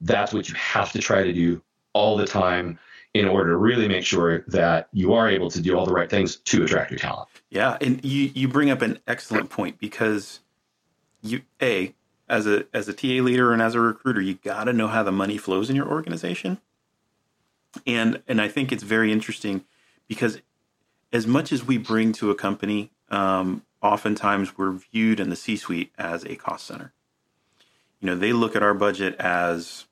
that's 0.00 0.32
what 0.32 0.48
you 0.48 0.54
have 0.54 0.92
to 0.92 0.98
try 0.98 1.22
to 1.22 1.32
do 1.32 1.62
all 1.94 2.16
the 2.16 2.26
time 2.26 2.78
in 3.14 3.26
order 3.26 3.50
to 3.50 3.56
really 3.56 3.88
make 3.88 4.04
sure 4.04 4.44
that 4.48 4.88
you 4.92 5.14
are 5.14 5.28
able 5.28 5.50
to 5.50 5.60
do 5.60 5.76
all 5.76 5.86
the 5.86 5.92
right 5.92 6.10
things 6.10 6.36
to 6.36 6.64
attract 6.64 6.90
your 6.90 6.98
talent. 6.98 7.28
Yeah, 7.48 7.78
and 7.80 8.04
you 8.04 8.30
you 8.34 8.46
bring 8.46 8.70
up 8.70 8.82
an 8.82 8.98
excellent 9.06 9.50
point 9.50 9.78
because 9.78 10.40
you 11.22 11.42
a 11.62 11.94
as 12.28 12.46
a 12.46 12.66
as 12.74 12.88
a 12.88 12.92
TA 12.92 13.22
leader 13.22 13.52
and 13.52 13.62
as 13.62 13.74
a 13.74 13.80
recruiter, 13.80 14.20
you 14.20 14.34
got 14.34 14.64
to 14.64 14.72
know 14.72 14.88
how 14.88 15.02
the 15.02 15.12
money 15.12 15.38
flows 15.38 15.70
in 15.70 15.76
your 15.76 15.88
organization. 15.88 16.58
And 17.86 18.22
and 18.26 18.40
I 18.40 18.48
think 18.48 18.72
it's 18.72 18.82
very 18.82 19.12
interesting 19.12 19.64
because 20.08 20.40
as 21.12 21.26
much 21.26 21.52
as 21.52 21.64
we 21.64 21.78
bring 21.78 22.12
to 22.14 22.30
a 22.30 22.34
company, 22.34 22.90
um, 23.10 23.62
oftentimes 23.82 24.58
we're 24.58 24.72
viewed 24.72 25.20
in 25.20 25.30
the 25.30 25.36
C-suite 25.36 25.92
as 25.96 26.24
a 26.24 26.36
cost 26.36 26.66
center. 26.66 26.92
You 28.00 28.06
know, 28.06 28.16
they 28.16 28.32
look 28.32 28.56
at 28.56 28.62
our 28.62 28.74
budget 28.74 29.16
as 29.18 29.86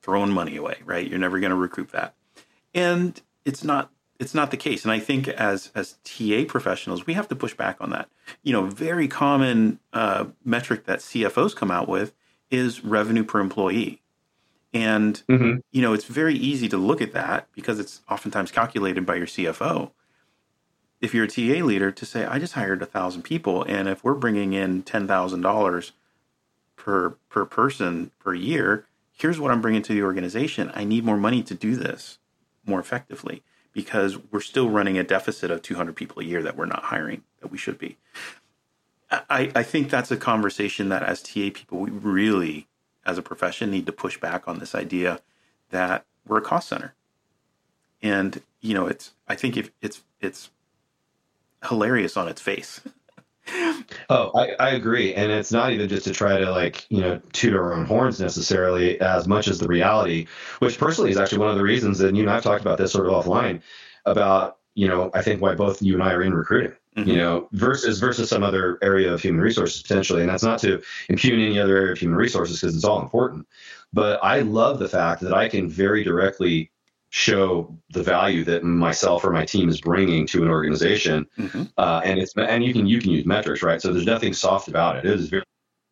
throwing 0.00 0.32
money 0.32 0.56
away, 0.56 0.78
right? 0.84 1.06
You're 1.06 1.18
never 1.18 1.38
going 1.40 1.50
to 1.50 1.56
recoup 1.56 1.90
that, 1.92 2.14
and 2.74 3.20
it's 3.44 3.62
not 3.62 3.90
it's 4.18 4.34
not 4.34 4.50
the 4.50 4.56
case. 4.56 4.84
And 4.84 4.92
I 4.92 5.00
think 5.00 5.28
as 5.28 5.70
as 5.74 5.96
TA 6.04 6.44
professionals, 6.46 7.06
we 7.06 7.14
have 7.14 7.28
to 7.28 7.36
push 7.36 7.54
back 7.54 7.78
on 7.80 7.90
that. 7.90 8.08
You 8.42 8.52
know, 8.52 8.66
very 8.66 9.08
common 9.08 9.80
uh, 9.92 10.26
metric 10.44 10.86
that 10.86 11.00
CFOs 11.00 11.54
come 11.54 11.70
out 11.70 11.88
with 11.88 12.12
is 12.50 12.84
revenue 12.84 13.24
per 13.24 13.40
employee. 13.40 14.01
And 14.74 15.22
mm-hmm. 15.28 15.58
you 15.70 15.82
know, 15.82 15.92
it's 15.92 16.04
very 16.04 16.34
easy 16.34 16.68
to 16.68 16.76
look 16.76 17.02
at 17.02 17.12
that 17.12 17.48
because 17.54 17.78
it's 17.78 18.00
oftentimes 18.10 18.50
calculated 18.50 19.04
by 19.04 19.16
your 19.16 19.26
CFO. 19.26 19.90
If 21.00 21.12
you're 21.14 21.24
a 21.24 21.28
TA 21.28 21.64
leader, 21.64 21.90
to 21.90 22.06
say, 22.06 22.24
I 22.24 22.38
just 22.38 22.54
hired 22.54 22.80
a 22.80 22.86
thousand 22.86 23.22
people, 23.22 23.64
and 23.64 23.88
if 23.88 24.04
we're 24.04 24.14
bringing 24.14 24.52
in 24.52 24.82
ten 24.82 25.06
thousand 25.06 25.42
dollars 25.42 25.92
per 26.76 27.10
per 27.28 27.44
person 27.44 28.12
per 28.18 28.34
year, 28.34 28.86
here's 29.12 29.38
what 29.38 29.50
I'm 29.50 29.60
bringing 29.60 29.82
to 29.82 29.94
the 29.94 30.02
organization. 30.02 30.70
I 30.74 30.84
need 30.84 31.04
more 31.04 31.16
money 31.16 31.42
to 31.42 31.54
do 31.54 31.76
this 31.76 32.18
more 32.64 32.80
effectively 32.80 33.42
because 33.72 34.18
we're 34.30 34.40
still 34.40 34.68
running 34.68 34.98
a 34.98 35.02
deficit 35.04 35.50
of 35.50 35.62
200 35.62 35.96
people 35.96 36.20
a 36.20 36.24
year 36.24 36.42
that 36.42 36.56
we're 36.56 36.66
not 36.66 36.84
hiring 36.84 37.22
that 37.40 37.50
we 37.50 37.58
should 37.58 37.78
be. 37.78 37.96
I, 39.10 39.50
I 39.54 39.62
think 39.62 39.90
that's 39.90 40.10
a 40.10 40.16
conversation 40.16 40.88
that 40.88 41.02
as 41.02 41.22
TA 41.22 41.50
people, 41.52 41.78
we 41.80 41.90
really, 41.90 42.66
as 43.04 43.18
a 43.18 43.22
profession, 43.22 43.70
need 43.70 43.86
to 43.86 43.92
push 43.92 44.18
back 44.18 44.46
on 44.46 44.58
this 44.58 44.74
idea 44.74 45.20
that 45.70 46.04
we're 46.26 46.38
a 46.38 46.42
cost 46.42 46.68
center. 46.68 46.94
And, 48.02 48.42
you 48.60 48.74
know, 48.74 48.86
it's, 48.86 49.12
I 49.28 49.34
think 49.34 49.56
if 49.56 49.70
it's, 49.80 50.02
it's 50.20 50.50
hilarious 51.68 52.16
on 52.16 52.28
its 52.28 52.40
face. 52.40 52.80
Oh, 54.08 54.30
I, 54.38 54.52
I 54.60 54.70
agree. 54.70 55.14
And 55.14 55.32
it's 55.32 55.50
not 55.50 55.72
even 55.72 55.88
just 55.88 56.04
to 56.04 56.12
try 56.12 56.38
to 56.38 56.50
like, 56.50 56.86
you 56.90 57.00
know, 57.00 57.20
toot 57.32 57.54
our 57.54 57.74
own 57.74 57.86
horns 57.86 58.20
necessarily 58.20 59.00
as 59.00 59.26
much 59.26 59.48
as 59.48 59.58
the 59.58 59.66
reality, 59.66 60.26
which 60.60 60.78
personally 60.78 61.10
is 61.10 61.16
actually 61.16 61.38
one 61.38 61.50
of 61.50 61.56
the 61.56 61.62
reasons 61.62 61.98
that 61.98 62.14
you 62.14 62.22
and 62.22 62.30
I've 62.30 62.42
talked 62.42 62.60
about 62.60 62.78
this 62.78 62.92
sort 62.92 63.08
of 63.08 63.12
offline 63.12 63.62
about, 64.06 64.58
you 64.74 64.86
know, 64.86 65.10
I 65.12 65.22
think 65.22 65.42
why 65.42 65.54
both 65.54 65.82
you 65.82 65.94
and 65.94 66.02
I 66.02 66.12
are 66.12 66.22
in 66.22 66.34
recruiting. 66.34 66.72
Mm-hmm. 66.96 67.08
You 67.08 67.16
know, 67.16 67.48
versus 67.52 67.98
versus 67.98 68.28
some 68.28 68.42
other 68.42 68.78
area 68.82 69.10
of 69.10 69.22
human 69.22 69.40
resources 69.40 69.80
potentially, 69.80 70.20
and 70.20 70.28
that's 70.28 70.42
not 70.42 70.58
to 70.58 70.82
impugn 71.08 71.40
any 71.40 71.58
other 71.58 71.78
area 71.78 71.92
of 71.92 71.98
human 71.98 72.18
resources 72.18 72.60
because 72.60 72.76
it's 72.76 72.84
all 72.84 73.00
important. 73.00 73.48
But 73.94 74.22
I 74.22 74.40
love 74.40 74.78
the 74.78 74.90
fact 74.90 75.22
that 75.22 75.32
I 75.32 75.48
can 75.48 75.70
very 75.70 76.04
directly 76.04 76.70
show 77.08 77.74
the 77.90 78.02
value 78.02 78.42
that 78.42 78.64
myself 78.64 79.22
or 79.22 79.30
my 79.30 79.44
team 79.44 79.68
is 79.68 79.80
bringing 79.80 80.26
to 80.26 80.42
an 80.42 80.48
organization. 80.48 81.26
Mm-hmm. 81.38 81.64
Uh, 81.78 82.00
and 82.04 82.18
it's 82.18 82.34
and 82.36 82.64
you 82.64 82.74
can 82.74 82.86
you 82.86 83.00
can 83.00 83.10
use 83.10 83.24
metrics, 83.24 83.62
right? 83.62 83.80
So 83.80 83.92
there's 83.92 84.06
nothing 84.06 84.34
soft 84.34 84.68
about 84.68 84.96
it. 84.96 85.06
It 85.06 85.18
is 85.18 85.28
very 85.28 85.44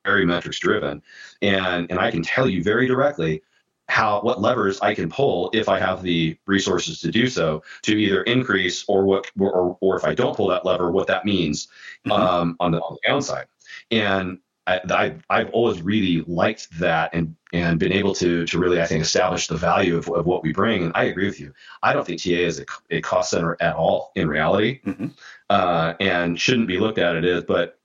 very 0.04 0.26
metrics 0.26 0.58
driven, 0.58 1.02
and 1.40 1.90
and 1.90 1.98
I 1.98 2.10
can 2.10 2.22
tell 2.22 2.48
you 2.48 2.62
very 2.62 2.86
directly 2.86 3.42
how 3.90 4.20
what 4.20 4.40
levers 4.40 4.80
I 4.80 4.94
can 4.94 5.10
pull 5.10 5.50
if 5.52 5.68
I 5.68 5.80
have 5.80 6.02
the 6.02 6.36
resources 6.46 7.00
to 7.00 7.10
do 7.10 7.26
so 7.26 7.62
to 7.82 7.96
either 7.96 8.22
increase 8.22 8.84
or 8.86 9.04
what 9.04 9.30
or, 9.38 9.76
or 9.80 9.96
if 9.96 10.04
I 10.04 10.14
don't 10.14 10.36
pull 10.36 10.48
that 10.48 10.64
lever, 10.64 10.90
what 10.92 11.08
that 11.08 11.24
means 11.24 11.66
mm-hmm. 12.06 12.12
um, 12.12 12.56
on 12.60 12.70
the 12.70 12.80
on 12.80 12.94
the 12.94 13.08
downside. 13.08 13.46
And 13.90 14.38
I, 14.66 15.16
I, 15.28 15.38
have 15.38 15.50
always 15.50 15.82
really 15.82 16.22
liked 16.28 16.68
that 16.78 17.12
and 17.12 17.34
and 17.52 17.80
been 17.80 17.92
able 17.92 18.14
to 18.16 18.46
to 18.46 18.58
really 18.60 18.80
I 18.80 18.86
think 18.86 19.02
establish 19.02 19.48
the 19.48 19.56
value 19.56 19.96
of, 19.96 20.08
of 20.08 20.24
what 20.24 20.44
we 20.44 20.52
bring. 20.52 20.84
And 20.84 20.92
I 20.94 21.04
agree 21.04 21.26
with 21.26 21.40
you. 21.40 21.52
I 21.82 21.92
don't 21.92 22.06
think 22.06 22.22
TA 22.22 22.30
is 22.30 22.60
a, 22.60 22.64
a 22.90 23.00
cost 23.00 23.30
center 23.30 23.56
at 23.60 23.74
all 23.74 24.12
in 24.14 24.28
reality, 24.28 24.80
mm-hmm. 24.86 25.08
uh, 25.48 25.94
and 25.98 26.40
shouldn't 26.40 26.68
be 26.68 26.78
looked 26.78 26.98
at 26.98 27.16
it 27.16 27.24
as. 27.24 27.42
But 27.42 27.80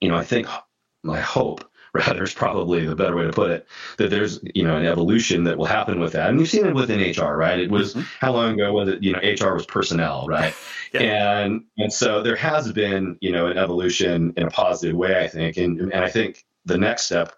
you 0.00 0.08
know, 0.08 0.16
I 0.16 0.24
think 0.24 0.46
my 1.02 1.20
hope 1.20 1.68
rather 2.06 2.22
is 2.22 2.32
probably 2.32 2.86
the 2.86 2.96
better 2.96 3.16
way 3.16 3.24
to 3.24 3.32
put 3.32 3.50
it 3.50 3.66
that 3.98 4.10
there's 4.10 4.40
you 4.54 4.62
know 4.62 4.76
an 4.76 4.86
evolution 4.86 5.44
that 5.44 5.58
will 5.58 5.66
happen 5.66 6.00
with 6.00 6.12
that 6.12 6.30
and 6.30 6.40
you've 6.40 6.48
seen 6.48 6.66
it 6.66 6.74
within 6.74 7.00
hr 7.00 7.36
right 7.36 7.58
it 7.58 7.70
was 7.70 7.94
mm-hmm. 7.94 8.06
how 8.20 8.32
long 8.32 8.54
ago 8.54 8.72
was 8.72 8.88
it 8.88 9.02
you 9.02 9.12
know 9.12 9.18
hr 9.18 9.54
was 9.54 9.66
personnel 9.66 10.26
right 10.26 10.54
yeah. 10.94 11.40
and 11.40 11.64
and 11.78 11.92
so 11.92 12.22
there 12.22 12.36
has 12.36 12.72
been 12.72 13.16
you 13.20 13.30
know 13.30 13.46
an 13.46 13.58
evolution 13.58 14.32
in 14.36 14.44
a 14.44 14.50
positive 14.50 14.96
way 14.96 15.22
i 15.22 15.28
think 15.28 15.56
and 15.56 15.80
and 15.80 16.04
i 16.04 16.08
think 16.08 16.44
the 16.64 16.78
next 16.78 17.04
step 17.04 17.34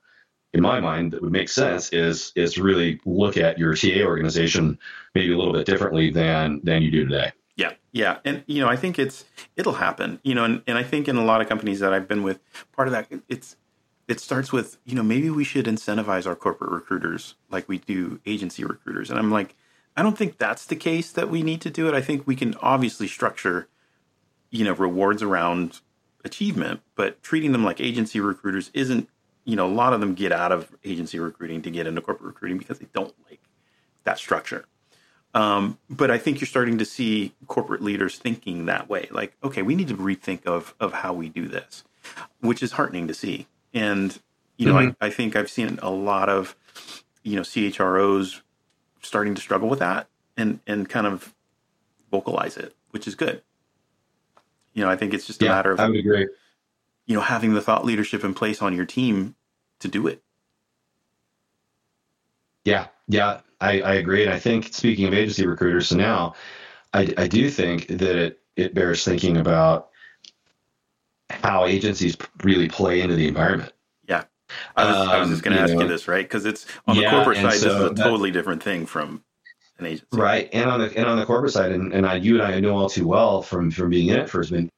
in 0.55 0.62
my 0.62 0.81
mind 0.81 1.12
that 1.12 1.21
would 1.21 1.33
make 1.33 1.49
sense 1.49 1.93
is 1.93 2.33
is 2.37 2.57
really 2.57 3.01
look 3.05 3.37
at 3.37 3.59
your 3.59 3.75
TA 3.75 4.03
organization 4.05 4.79
maybe 5.14 5.33
a 5.33 5.37
little 5.37 5.53
bit 5.53 5.67
differently 5.67 6.11
than 6.11 6.61
than 6.62 6.81
you 6.81 6.90
do 6.90 7.05
today. 7.05 7.33
Yeah, 7.57 7.73
yeah, 7.93 8.19
and 8.25 8.45
you 8.47 8.62
know 8.62 8.69
I 8.69 8.77
think 8.77 8.99
it's 8.99 9.25
it'll 9.57 9.75
happen. 9.75 10.21
You 10.23 10.35
know, 10.35 10.45
and, 10.45 10.62
and 10.67 10.79
I 10.79 10.85
think 10.85 11.09
in 11.09 11.17
a 11.17 11.25
lot 11.25 11.40
of 11.40 11.49
companies 11.49 11.81
that 11.81 11.93
I've 11.93 12.09
been 12.09 12.23
with, 12.23 12.38
part 12.73 12.88
of 12.88 12.93
that 12.93 13.09
it's 13.29 13.57
it 14.09 14.21
starts 14.21 14.53
with 14.53 14.79
you 14.85 14.95
know 14.95 15.03
maybe 15.03 15.31
we 15.31 15.45
should 15.45 15.67
incentivize 15.67 16.27
our 16.27 16.37
corporate 16.37 16.71
recruiters 16.71 17.35
like 17.51 17.69
we 17.69 17.79
do 17.79 18.21
agency 18.27 18.64
recruiters 18.64 19.11
and 19.11 19.19
i'm 19.19 19.31
like 19.31 19.55
i 19.97 20.03
don't 20.03 20.19
think 20.19 20.38
that's 20.38 20.67
the 20.67 20.77
case 20.77 21.12
that 21.12 21.31
we 21.31 21.43
need 21.43 21.61
to 21.61 21.71
do 21.71 21.88
it 21.88 21.95
i 21.95 22.01
think 22.01 22.27
we 22.27 22.37
can 22.37 22.55
obviously 22.57 23.09
structure 23.09 23.69
you 24.51 24.64
know 24.64 24.73
rewards 24.75 25.23
around 25.23 25.81
achievement 26.25 26.81
but 26.95 27.23
treating 27.23 27.53
them 27.53 27.64
like 27.64 27.81
agency 27.81 28.21
recruiters 28.21 28.71
isn't 28.75 29.09
you 29.45 29.57
know 29.57 29.67
a 29.67 29.69
lot 29.69 29.93
of 29.93 30.01
them 30.01 30.14
get 30.14 30.33
out 30.33 30.53
of 30.53 30.75
agency 30.85 31.19
recruiting 31.19 31.62
to 31.62 31.71
get 31.71 31.87
into 31.87 32.01
corporate 32.01 32.27
recruiting 32.27 32.59
because 32.59 32.79
they 32.79 32.88
don't 32.93 33.14
like 33.29 33.40
that 34.05 34.19
structure 34.19 34.67
um, 35.35 35.79
but 35.90 36.12
I 36.12 36.19
think 36.19 36.40
you're 36.40 36.47
starting 36.47 36.79
to 36.79 36.85
see 36.85 37.35
corporate 37.49 37.83
leaders 37.83 38.17
thinking 38.19 38.67
that 38.67 38.88
way. 38.88 39.09
Like, 39.11 39.37
okay, 39.43 39.62
we 39.62 39.75
need 39.75 39.88
to 39.88 39.97
rethink 39.97 40.47
of 40.47 40.75
of 40.79 40.93
how 40.93 41.12
we 41.12 41.29
do 41.29 41.49
this, 41.49 41.83
which 42.40 42.62
is 42.62 42.73
heartening 42.73 43.09
to 43.09 43.14
see. 43.14 43.49
And 43.75 44.19
you 44.57 44.67
know, 44.67 44.75
mm-hmm. 44.75 45.03
I, 45.03 45.09
I 45.09 45.11
think 45.11 45.37
I've 45.37 45.51
seen 45.51 45.79
a 45.83 45.91
lot 45.91 46.29
of 46.29 46.57
you 47.23 47.37
know 47.37 47.43
CHROs 47.43 48.41
starting 49.03 49.35
to 49.35 49.41
struggle 49.41 49.69
with 49.69 49.81
that 49.81 50.07
and 50.37 50.61
and 50.67 50.89
kind 50.89 51.07
of 51.07 51.35
vocalize 52.11 52.57
it, 52.57 52.75
which 52.91 53.07
is 53.07 53.15
good. 53.15 53.43
You 54.73 54.85
know, 54.85 54.91
I 54.91 54.97
think 54.97 55.15
it's 55.15 55.27
just 55.27 55.43
a 55.43 55.47
yeah, 55.47 55.51
matter 55.53 55.73
of 55.73 55.81
I 55.81 55.89
would 55.89 55.99
agree. 55.99 56.29
You 57.07 57.17
know, 57.17 57.21
having 57.21 57.55
the 57.55 57.61
thought 57.61 57.85
leadership 57.85 58.25
in 58.25 58.35
place 58.35 58.63
on 58.63 58.75
your 58.75 58.87
team 58.87 59.35
to 59.81 59.89
do 59.89 60.07
it. 60.07 60.23
Yeah, 62.65 62.87
yeah, 63.09 63.41
I, 63.61 63.81
I 63.81 63.95
agree. 63.95 64.25
And 64.25 64.33
I 64.33 64.39
think 64.39 64.73
speaking 64.73 65.07
of 65.07 65.15
agency 65.15 65.47
recruiters, 65.47 65.89
so 65.89 65.97
now 65.97 66.35
I, 66.95 67.13
I 67.19 67.29
do 67.29 67.51
think 67.51 67.89
that 67.89 68.17
it, 68.17 68.41
it 68.57 68.75
bears 68.75 69.05
thinking 69.05 69.37
about 69.37 69.91
how 71.42 71.66
agencies 71.66 72.16
really 72.42 72.68
play 72.68 73.01
into 73.01 73.14
the 73.14 73.29
environment. 73.29 73.73
Yeah. 74.09 74.25
I 74.77 74.85
was, 74.85 74.97
um, 74.97 75.09
I 75.09 75.18
was 75.20 75.29
just 75.31 75.42
going 75.42 75.57
to 75.57 75.62
ask 75.62 75.73
know, 75.73 75.83
you 75.83 75.88
this, 75.88 76.07
right? 76.09 76.25
Because 76.25 76.44
it's 76.44 76.66
on 76.87 76.97
the 76.97 77.09
corporate 77.09 77.38
side, 77.38 77.55
so 77.55 77.68
this 77.68 77.92
is 77.92 78.01
a 78.01 78.03
totally 78.03 78.31
different 78.31 78.62
thing 78.62 78.87
from 78.87 79.25
an 79.79 79.87
agency. 79.87 80.07
Right. 80.12 80.49
And 80.53 80.70
on 80.70 80.81
the, 80.81 80.97
and 80.97 81.07
on 81.07 81.18
the 81.18 81.27
corporate 81.27 81.53
side, 81.53 81.73
and, 81.73 81.92
and 81.92 82.07
I, 82.07 82.16
you 82.16 82.35
and 82.40 82.42
I 82.42 82.61
know 82.61 82.77
all 82.77 82.88
too 82.88 83.07
well 83.07 83.42
from, 83.42 83.70
from 83.70 83.90
being 83.90 84.09
in 84.09 84.18
it 84.20 84.31
for 84.31 84.40
as 84.40 84.53
many 84.53 84.70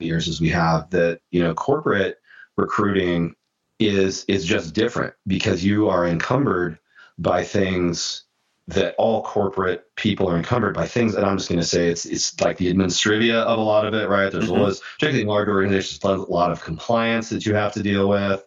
years 0.00 0.28
as 0.28 0.40
we 0.40 0.48
have 0.50 0.90
that, 0.90 1.20
you 1.30 1.42
know, 1.42 1.54
corporate 1.54 2.18
recruiting 2.56 3.34
is, 3.78 4.24
is 4.28 4.44
just 4.44 4.74
different 4.74 5.14
because 5.26 5.64
you 5.64 5.88
are 5.88 6.06
encumbered 6.06 6.78
by 7.18 7.44
things 7.44 8.24
that 8.68 8.94
all 8.96 9.22
corporate 9.22 9.84
people 9.96 10.30
are 10.30 10.36
encumbered 10.36 10.74
by 10.74 10.86
things 10.86 11.14
that 11.14 11.24
I'm 11.24 11.36
just 11.36 11.48
going 11.48 11.60
to 11.60 11.66
say 11.66 11.88
it's 11.88 12.06
it's 12.06 12.40
like 12.40 12.58
the 12.58 12.72
administrivia 12.72 13.42
of 13.42 13.58
a 13.58 13.62
lot 13.62 13.86
of 13.86 13.94
it, 13.94 14.08
right? 14.08 14.30
There's 14.30 14.44
mm-hmm. 14.44 14.60
a 14.60 14.64
lot, 14.64 14.80
particularly 14.94 15.22
in 15.22 15.28
large 15.28 15.48
organizations, 15.48 16.02
a 16.04 16.16
lot 16.16 16.52
of 16.52 16.62
compliance 16.62 17.28
that 17.30 17.44
you 17.44 17.54
have 17.54 17.72
to 17.72 17.82
deal 17.82 18.08
with, 18.08 18.44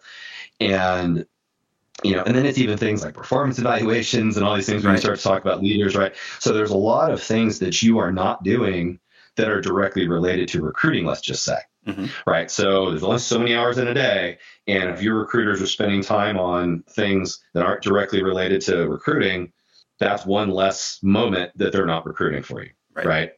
and 0.60 1.25
you 2.04 2.15
know, 2.15 2.23
and 2.23 2.36
then 2.36 2.45
it's 2.45 2.58
even 2.58 2.78
things 2.78 3.04
like 3.04 3.13
performance 3.13 3.60
evaluations 3.60 4.38
and 4.38 4.45
all 4.45 4.56
these 4.56 4.65
things 4.65 4.84
when 4.84 4.91
right. 4.91 4.97
you 4.97 5.01
start 5.01 5.17
to 5.17 5.23
talk 5.23 5.41
about 5.41 5.62
leaders, 5.62 5.95
right? 5.95 6.13
So 6.39 6.54
there's 6.54 6.71
a 6.71 6.78
lot 6.78 7.12
of 7.12 7.21
things 7.21 7.60
that 7.60 7.82
you 7.82 7.99
are 7.99 8.12
not 8.12 8.43
doing 8.43 8.99
that 9.36 9.49
are 9.49 9.62
directly 9.62 10.08
related 10.08 10.47
to 10.49 10.62
recruiting. 10.62 11.06
Let's 11.06 11.21
just 11.21 11.43
say. 11.43 11.58
Mm-hmm. 11.88 12.06
Right. 12.25 12.49
So 12.49 12.89
there's 12.89 13.04
only 13.04 13.19
so 13.19 13.38
many 13.38 13.56
hours 13.56 13.78
in 13.78 13.88
a 13.88 13.93
day. 13.93 14.39
And 14.67 14.89
if 14.89 15.01
your 15.01 15.19
recruiters 15.19 15.62
are 15.62 15.67
spending 15.67 16.01
time 16.01 16.39
on 16.39 16.84
things 16.89 17.43
that 17.54 17.63
aren't 17.63 17.84
directly 17.84 18.23
related 18.23 18.62
to 18.62 18.88
recruiting, 18.88 19.54
that's 19.99 20.25
one 20.25 20.49
less 20.49 20.99
moment 21.01 21.51
that 21.55 21.71
they're 21.71 21.86
not 21.86 22.05
recruiting 22.05 22.43
for 22.43 22.63
you. 22.63 22.71
Right. 22.93 23.05
right. 23.05 23.31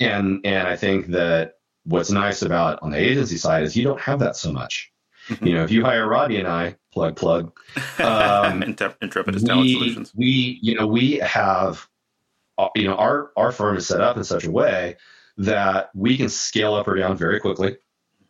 And 0.00 0.40
and 0.44 0.66
I 0.66 0.76
think 0.76 1.08
that 1.08 1.54
what's 1.84 2.10
nice 2.10 2.42
about 2.42 2.78
on 2.82 2.90
the 2.90 2.98
agency 2.98 3.36
side 3.36 3.62
is 3.62 3.76
you 3.76 3.84
don't 3.84 4.00
have 4.00 4.20
that 4.20 4.36
so 4.36 4.52
much. 4.52 4.92
Mm-hmm. 5.28 5.46
You 5.46 5.54
know, 5.54 5.64
if 5.64 5.70
you 5.70 5.84
hire 5.84 6.08
Rodney 6.08 6.38
and 6.38 6.48
I, 6.48 6.76
plug 6.92 7.16
plug, 7.16 7.52
um, 7.98 8.62
Intrepidus 9.00 9.44
Talent 9.44 9.70
Solutions, 9.70 10.12
we 10.14 10.58
you 10.62 10.74
know 10.74 10.86
we 10.86 11.14
have, 11.18 11.86
uh, 12.58 12.68
you 12.74 12.84
know, 12.84 12.96
our 12.96 13.30
our 13.36 13.52
firm 13.52 13.76
is 13.76 13.86
set 13.86 14.00
up 14.00 14.16
in 14.16 14.24
such 14.24 14.44
a 14.44 14.50
way 14.50 14.96
that 15.38 15.90
we 15.94 16.16
can 16.16 16.28
scale 16.28 16.74
up 16.74 16.88
or 16.88 16.96
down 16.96 17.16
very 17.16 17.38
quickly 17.38 17.76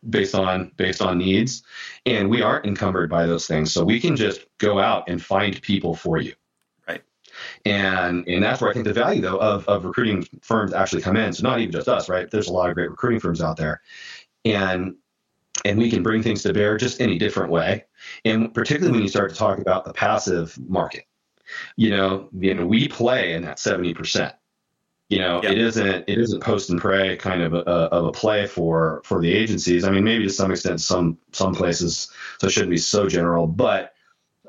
based 0.07 0.35
on 0.35 0.71
based 0.75 1.01
on 1.01 1.17
needs, 1.17 1.63
and 2.05 2.29
we 2.29 2.41
aren't 2.41 2.65
encumbered 2.65 3.09
by 3.09 3.25
those 3.25 3.47
things. 3.47 3.71
So 3.71 3.83
we 3.83 3.99
can 3.99 4.15
just 4.15 4.45
go 4.59 4.79
out 4.79 5.09
and 5.09 5.21
find 5.21 5.59
people 5.61 5.95
for 5.95 6.19
you. 6.19 6.33
And 7.65 8.27
and 8.27 8.43
that's 8.43 8.61
where 8.61 8.69
I 8.69 8.73
think 8.73 8.85
the 8.85 8.93
value 8.93 9.21
though 9.21 9.37
of, 9.37 9.67
of 9.69 9.85
recruiting 9.85 10.27
firms 10.41 10.73
actually 10.73 11.01
come 11.01 11.15
in. 11.15 11.31
So 11.31 11.43
not 11.43 11.59
even 11.59 11.71
just 11.71 11.87
us, 11.87 12.09
right? 12.09 12.29
There's 12.29 12.49
a 12.49 12.53
lot 12.53 12.69
of 12.69 12.75
great 12.75 12.89
recruiting 12.89 13.19
firms 13.19 13.41
out 13.41 13.57
there. 13.57 13.81
And 14.43 14.95
and 15.63 15.77
we 15.77 15.89
can 15.89 16.03
bring 16.03 16.21
things 16.21 16.43
to 16.43 16.53
bear 16.53 16.77
just 16.77 16.99
in 16.99 17.11
a 17.11 17.17
different 17.17 17.51
way. 17.51 17.85
And 18.25 18.53
particularly 18.53 18.91
when 18.91 19.03
you 19.03 19.07
start 19.07 19.31
to 19.31 19.35
talk 19.35 19.59
about 19.59 19.85
the 19.85 19.93
passive 19.93 20.57
market, 20.67 21.05
you 21.77 21.89
know, 21.89 22.29
you 22.37 22.53
know, 22.53 22.65
we 22.65 22.87
play 22.87 23.33
in 23.33 23.43
that 23.43 23.57
70%. 23.57 24.33
You 25.09 25.19
know, 25.19 25.41
yeah. 25.43 25.51
it 25.51 25.57
isn't 25.59 26.05
it 26.07 26.17
isn't 26.17 26.41
post 26.41 26.69
and 26.69 26.81
pray 26.81 27.15
kind 27.17 27.43
of 27.43 27.53
a, 27.53 27.59
of 27.59 28.05
a 28.05 28.11
play 28.11 28.47
for 28.47 29.01
for 29.05 29.21
the 29.21 29.31
agencies. 29.31 29.83
I 29.83 29.91
mean, 29.91 30.03
maybe 30.03 30.23
to 30.23 30.29
some 30.29 30.49
extent, 30.49 30.81
some 30.81 31.19
some 31.33 31.53
places, 31.53 32.11
so 32.39 32.47
it 32.47 32.49
shouldn't 32.49 32.71
be 32.71 32.77
so 32.77 33.07
general, 33.07 33.45
but 33.45 33.92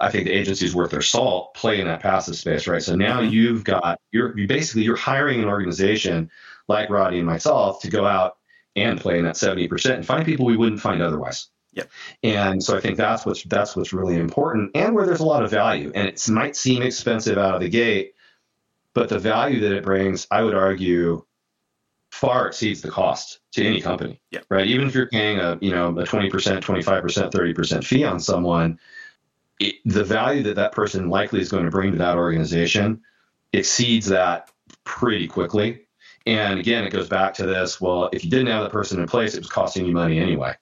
I 0.05 0.11
think 0.11 0.27
the 0.27 0.33
agencies 0.33 0.75
worth 0.75 0.91
their 0.91 1.03
salt 1.03 1.55
play 1.55 1.81
in 1.81 1.87
that 1.87 2.01
passive 2.01 2.37
space, 2.37 2.67
right? 2.67 2.83
So 2.83 2.95
now 2.95 3.21
you've 3.21 3.65
got 3.65 3.99
you're 4.13 4.39
you 4.39 4.47
basically 4.47 4.83
you're 4.83 4.97
hiring 4.97 5.43
an 5.43 5.49
organization 5.49 6.31
like 6.69 6.91
Roddy 6.91 7.19
and 7.19 7.27
myself 7.27 7.81
to 7.83 7.91
go 7.91 8.07
out 8.07 8.37
and 8.77 9.01
play 9.01 9.19
in 9.19 9.25
that 9.25 9.37
70% 9.37 9.95
and 9.95 10.07
find 10.07 10.25
people 10.25 10.47
we 10.47 10.57
wouldn't 10.57 10.81
find 10.81 11.01
otherwise. 11.01 11.49
Yep. 11.73 11.91
And 12.23 12.63
so 12.63 12.77
I 12.77 12.81
think 12.81 12.97
that's 12.97 13.27
what's 13.27 13.43
that's 13.45 13.75
what's 13.77 13.93
really 13.93 14.17
important 14.17 14.73
and 14.75 14.95
where 14.95 15.07
there's 15.07 15.21
a 15.21 15.27
lot 15.27 15.43
of 15.43 15.51
value. 15.51 15.91
And 15.95 16.07
it 16.09 16.29
might 16.29 16.57
seem 16.57 16.83
expensive 16.83 17.39
out 17.39 17.55
of 17.55 17.61
the 17.61 17.69
gate, 17.69 18.15
but 18.95 19.09
the 19.09 19.19
value 19.19 19.61
that 19.61 19.73
it 19.73 19.85
brings, 19.85 20.27
I 20.31 20.43
would 20.43 20.55
argue, 20.55 21.25
far 22.13 22.47
exceeds 22.47 22.81
the 22.81 22.91
cost 22.91 23.41
to 23.53 23.65
any 23.65 23.81
company. 23.81 24.21
Yeah. 24.31 24.41
Right. 24.49 24.67
Even 24.69 24.87
if 24.87 24.95
you're 24.95 25.09
paying 25.09 25.41
a 25.41 25.59
you 25.61 25.73
know 25.73 25.89
a 25.89 26.05
20%, 26.05 26.31
25%, 26.31 27.31
30% 27.33 27.85
fee 27.85 28.05
on 28.05 28.21
someone, 28.21 28.79
it, 29.61 29.77
the 29.85 30.05
value 30.05 30.43
that 30.45 30.57
that 30.57 30.73
person 30.73 31.09
likely 31.09 31.41
is 31.41 31.51
going 31.51 31.65
to 31.65 31.71
bring 31.71 31.93
to 31.93 31.99
that 31.99 32.17
organization 32.17 33.03
exceeds 33.53 34.07
that 34.07 34.51
pretty 34.85 35.29
quickly. 35.29 35.87
And 36.27 36.59
again, 36.59 36.85
it 36.85 36.91
goes 36.91 37.09
back 37.09 37.35
to 37.35 37.47
this. 37.47 37.81
Well, 37.81 38.09
if 38.13 38.25
you 38.25 38.31
didn't 38.31 38.47
have 38.49 38.63
that 38.63 38.73
person 38.73 39.01
in 39.01 39.07
place, 39.07 39.35
it 39.35 39.41
was 39.41 39.51
costing 39.51 39.85
you 39.87 39.93
money 39.93 40.19
anyway. 40.19 40.55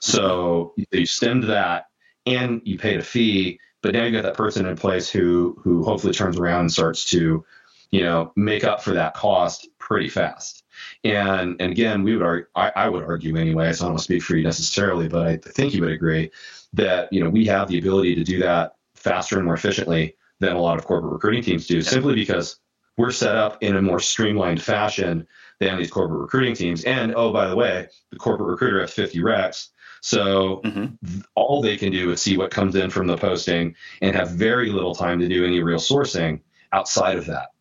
So 0.00 0.74
you 0.90 1.06
stemmed 1.06 1.44
that, 1.44 1.86
and 2.26 2.62
you 2.64 2.78
paid 2.78 3.00
a 3.00 3.02
fee, 3.02 3.58
but 3.82 3.94
now 3.94 4.04
you 4.04 4.12
got 4.12 4.22
that 4.22 4.36
person 4.36 4.66
in 4.66 4.76
place 4.76 5.10
who 5.10 5.60
who 5.62 5.82
hopefully 5.82 6.12
turns 6.12 6.38
around 6.38 6.60
and 6.60 6.72
starts 6.72 7.04
to, 7.06 7.44
you 7.90 8.00
know, 8.00 8.32
make 8.36 8.64
up 8.64 8.82
for 8.82 8.94
that 8.94 9.14
cost 9.14 9.68
pretty 9.78 10.08
fast. 10.08 10.61
And 11.04 11.60
and 11.60 11.72
again, 11.72 12.02
we 12.02 12.16
would 12.16 12.24
argue, 12.24 12.46
I, 12.54 12.72
I 12.76 12.88
would 12.88 13.02
argue 13.02 13.36
anyway. 13.36 13.72
So 13.72 13.86
I 13.86 13.88
don't 13.88 13.98
speak 13.98 14.22
for 14.22 14.36
you 14.36 14.44
necessarily, 14.44 15.08
but 15.08 15.26
I 15.26 15.36
think 15.36 15.74
you 15.74 15.80
would 15.80 15.90
agree 15.90 16.30
that 16.74 17.12
you 17.12 17.22
know 17.22 17.30
we 17.30 17.46
have 17.46 17.68
the 17.68 17.78
ability 17.78 18.14
to 18.14 18.24
do 18.24 18.38
that 18.40 18.76
faster 18.94 19.36
and 19.36 19.44
more 19.44 19.54
efficiently 19.54 20.16
than 20.38 20.56
a 20.56 20.60
lot 20.60 20.78
of 20.78 20.84
corporate 20.84 21.12
recruiting 21.12 21.42
teams 21.42 21.66
do, 21.66 21.82
simply 21.82 22.14
because 22.14 22.58
we're 22.96 23.10
set 23.10 23.36
up 23.36 23.62
in 23.62 23.76
a 23.76 23.82
more 23.82 24.00
streamlined 24.00 24.62
fashion 24.62 25.26
than 25.60 25.78
these 25.78 25.90
corporate 25.90 26.20
recruiting 26.20 26.54
teams. 26.54 26.84
And 26.84 27.14
oh, 27.14 27.32
by 27.32 27.48
the 27.48 27.56
way, 27.56 27.88
the 28.10 28.18
corporate 28.18 28.48
recruiter 28.48 28.80
has 28.80 28.92
50 28.92 29.18
recs. 29.20 29.68
So 30.00 30.60
mm-hmm. 30.64 31.20
all 31.36 31.62
they 31.62 31.76
can 31.76 31.92
do 31.92 32.10
is 32.10 32.20
see 32.20 32.36
what 32.36 32.50
comes 32.50 32.74
in 32.74 32.90
from 32.90 33.06
the 33.06 33.16
posting 33.16 33.76
and 34.00 34.16
have 34.16 34.30
very 34.30 34.70
little 34.70 34.94
time 34.94 35.20
to 35.20 35.28
do 35.28 35.46
any 35.46 35.62
real 35.62 35.78
sourcing 35.78 36.40
outside 36.72 37.18
of 37.18 37.26
that. 37.26 37.52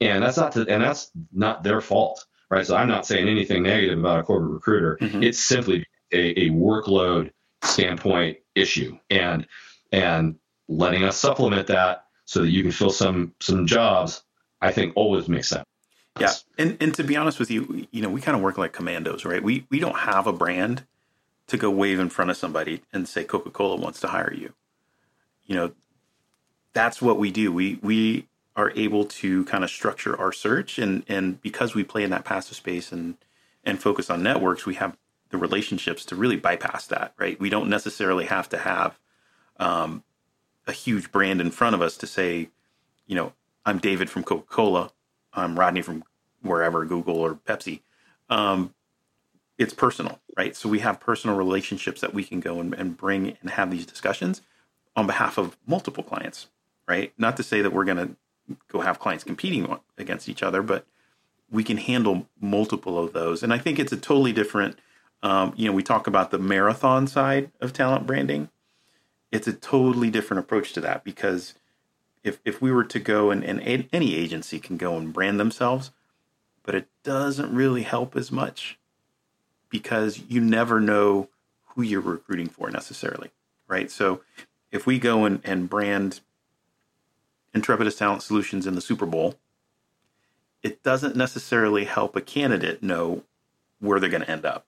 And 0.00 0.22
that's 0.22 0.36
not 0.36 0.52
to, 0.52 0.60
and 0.68 0.82
that's 0.82 1.10
not 1.32 1.64
their 1.64 1.80
fault, 1.80 2.24
right? 2.50 2.66
So 2.66 2.76
I'm 2.76 2.88
not 2.88 3.06
saying 3.06 3.28
anything 3.28 3.62
negative 3.62 3.98
about 3.98 4.20
a 4.20 4.22
corporate 4.22 4.52
recruiter. 4.52 4.98
Mm-hmm. 5.00 5.22
It's 5.22 5.38
simply 5.38 5.86
a, 6.12 6.46
a 6.46 6.50
workload 6.50 7.30
standpoint 7.62 8.38
issue, 8.54 8.98
and 9.10 9.46
and 9.92 10.36
letting 10.68 11.04
us 11.04 11.16
supplement 11.16 11.66
that 11.68 12.04
so 12.24 12.42
that 12.42 12.50
you 12.50 12.62
can 12.62 12.72
fill 12.72 12.90
some 12.90 13.34
some 13.40 13.66
jobs 13.66 14.22
I 14.60 14.72
think 14.72 14.92
always 14.96 15.28
makes 15.28 15.48
sense. 15.48 15.64
Yeah, 16.18 16.32
and 16.58 16.76
and 16.80 16.94
to 16.94 17.04
be 17.04 17.16
honest 17.16 17.38
with 17.38 17.50
you, 17.50 17.86
you 17.92 18.02
know, 18.02 18.08
we 18.08 18.20
kind 18.20 18.36
of 18.36 18.42
work 18.42 18.58
like 18.58 18.72
commandos, 18.72 19.24
right? 19.24 19.42
We 19.42 19.66
we 19.70 19.78
don't 19.78 19.98
have 19.98 20.26
a 20.26 20.32
brand 20.32 20.84
to 21.46 21.56
go 21.56 21.70
wave 21.70 22.00
in 22.00 22.10
front 22.10 22.30
of 22.30 22.36
somebody 22.36 22.82
and 22.92 23.08
say 23.08 23.24
Coca 23.24 23.50
Cola 23.50 23.76
wants 23.76 24.00
to 24.00 24.08
hire 24.08 24.32
you. 24.32 24.52
You 25.46 25.54
know, 25.54 25.72
that's 26.72 27.00
what 27.00 27.18
we 27.18 27.30
do. 27.30 27.52
We 27.52 27.78
we 27.82 28.26
are 28.58 28.72
able 28.74 29.04
to 29.04 29.44
kind 29.44 29.62
of 29.62 29.70
structure 29.70 30.18
our 30.18 30.32
search, 30.32 30.78
and 30.78 31.04
and 31.08 31.40
because 31.40 31.74
we 31.76 31.84
play 31.84 32.02
in 32.02 32.10
that 32.10 32.24
passive 32.24 32.56
space 32.56 32.90
and 32.90 33.16
and 33.64 33.80
focus 33.80 34.10
on 34.10 34.22
networks, 34.22 34.66
we 34.66 34.74
have 34.74 34.96
the 35.30 35.38
relationships 35.38 36.04
to 36.06 36.16
really 36.16 36.36
bypass 36.36 36.86
that, 36.88 37.14
right? 37.18 37.38
We 37.38 37.50
don't 37.50 37.68
necessarily 37.68 38.24
have 38.24 38.48
to 38.48 38.58
have 38.58 38.98
um, 39.58 40.02
a 40.66 40.72
huge 40.72 41.12
brand 41.12 41.40
in 41.40 41.50
front 41.52 41.74
of 41.74 41.82
us 41.82 41.96
to 41.98 42.06
say, 42.06 42.48
you 43.06 43.14
know, 43.14 43.32
I'm 43.64 43.78
David 43.78 44.10
from 44.10 44.24
Coca 44.24 44.46
Cola. 44.48 44.90
I'm 45.32 45.58
Rodney 45.58 45.82
from 45.82 46.02
wherever, 46.42 46.84
Google 46.84 47.16
or 47.16 47.34
Pepsi. 47.34 47.80
Um, 48.28 48.74
it's 49.56 49.74
personal, 49.74 50.18
right? 50.36 50.56
So 50.56 50.68
we 50.68 50.80
have 50.80 50.98
personal 50.98 51.36
relationships 51.36 52.00
that 52.00 52.14
we 52.14 52.24
can 52.24 52.40
go 52.40 52.58
and, 52.58 52.74
and 52.74 52.96
bring 52.96 53.36
and 53.40 53.50
have 53.50 53.70
these 53.70 53.86
discussions 53.86 54.42
on 54.96 55.06
behalf 55.06 55.38
of 55.38 55.56
multiple 55.66 56.02
clients, 56.02 56.48
right? 56.88 57.12
Not 57.18 57.36
to 57.36 57.42
say 57.42 57.60
that 57.62 57.72
we're 57.72 57.84
going 57.84 57.98
to 57.98 58.16
go 58.68 58.80
have 58.80 58.98
clients 58.98 59.24
competing 59.24 59.78
against 59.96 60.28
each 60.28 60.42
other, 60.42 60.62
but 60.62 60.86
we 61.50 61.64
can 61.64 61.76
handle 61.76 62.26
multiple 62.40 62.98
of 62.98 63.12
those. 63.12 63.42
And 63.42 63.52
I 63.52 63.58
think 63.58 63.78
it's 63.78 63.92
a 63.92 63.96
totally 63.96 64.32
different, 64.32 64.78
um, 65.22 65.52
you 65.56 65.66
know, 65.66 65.72
we 65.72 65.82
talk 65.82 66.06
about 66.06 66.30
the 66.30 66.38
marathon 66.38 67.06
side 67.06 67.50
of 67.60 67.72
talent 67.72 68.06
branding. 68.06 68.50
It's 69.32 69.46
a 69.48 69.52
totally 69.52 70.10
different 70.10 70.40
approach 70.40 70.72
to 70.74 70.80
that 70.82 71.04
because 71.04 71.54
if 72.24 72.40
if 72.44 72.60
we 72.60 72.72
were 72.72 72.84
to 72.84 72.98
go 72.98 73.30
and, 73.30 73.44
and 73.44 73.88
any 73.92 74.14
agency 74.14 74.58
can 74.58 74.76
go 74.76 74.96
and 74.96 75.12
brand 75.12 75.38
themselves, 75.38 75.90
but 76.62 76.74
it 76.74 76.88
doesn't 77.02 77.54
really 77.54 77.82
help 77.82 78.16
as 78.16 78.30
much 78.30 78.78
because 79.70 80.22
you 80.28 80.40
never 80.40 80.80
know 80.80 81.28
who 81.74 81.82
you're 81.82 82.00
recruiting 82.00 82.48
for 82.48 82.70
necessarily, 82.70 83.30
right? 83.68 83.90
So 83.90 84.22
if 84.70 84.86
we 84.86 84.98
go 84.98 85.24
and, 85.24 85.40
and 85.44 85.68
brand 85.68 86.20
Intrepidus 87.54 87.96
Talent 87.96 88.22
Solutions 88.22 88.66
in 88.66 88.74
the 88.74 88.80
Super 88.80 89.06
Bowl, 89.06 89.36
it 90.62 90.82
doesn't 90.82 91.16
necessarily 91.16 91.84
help 91.84 92.16
a 92.16 92.20
candidate 92.20 92.82
know 92.82 93.22
where 93.80 94.00
they're 94.00 94.10
going 94.10 94.24
to 94.24 94.30
end 94.30 94.44
up. 94.44 94.66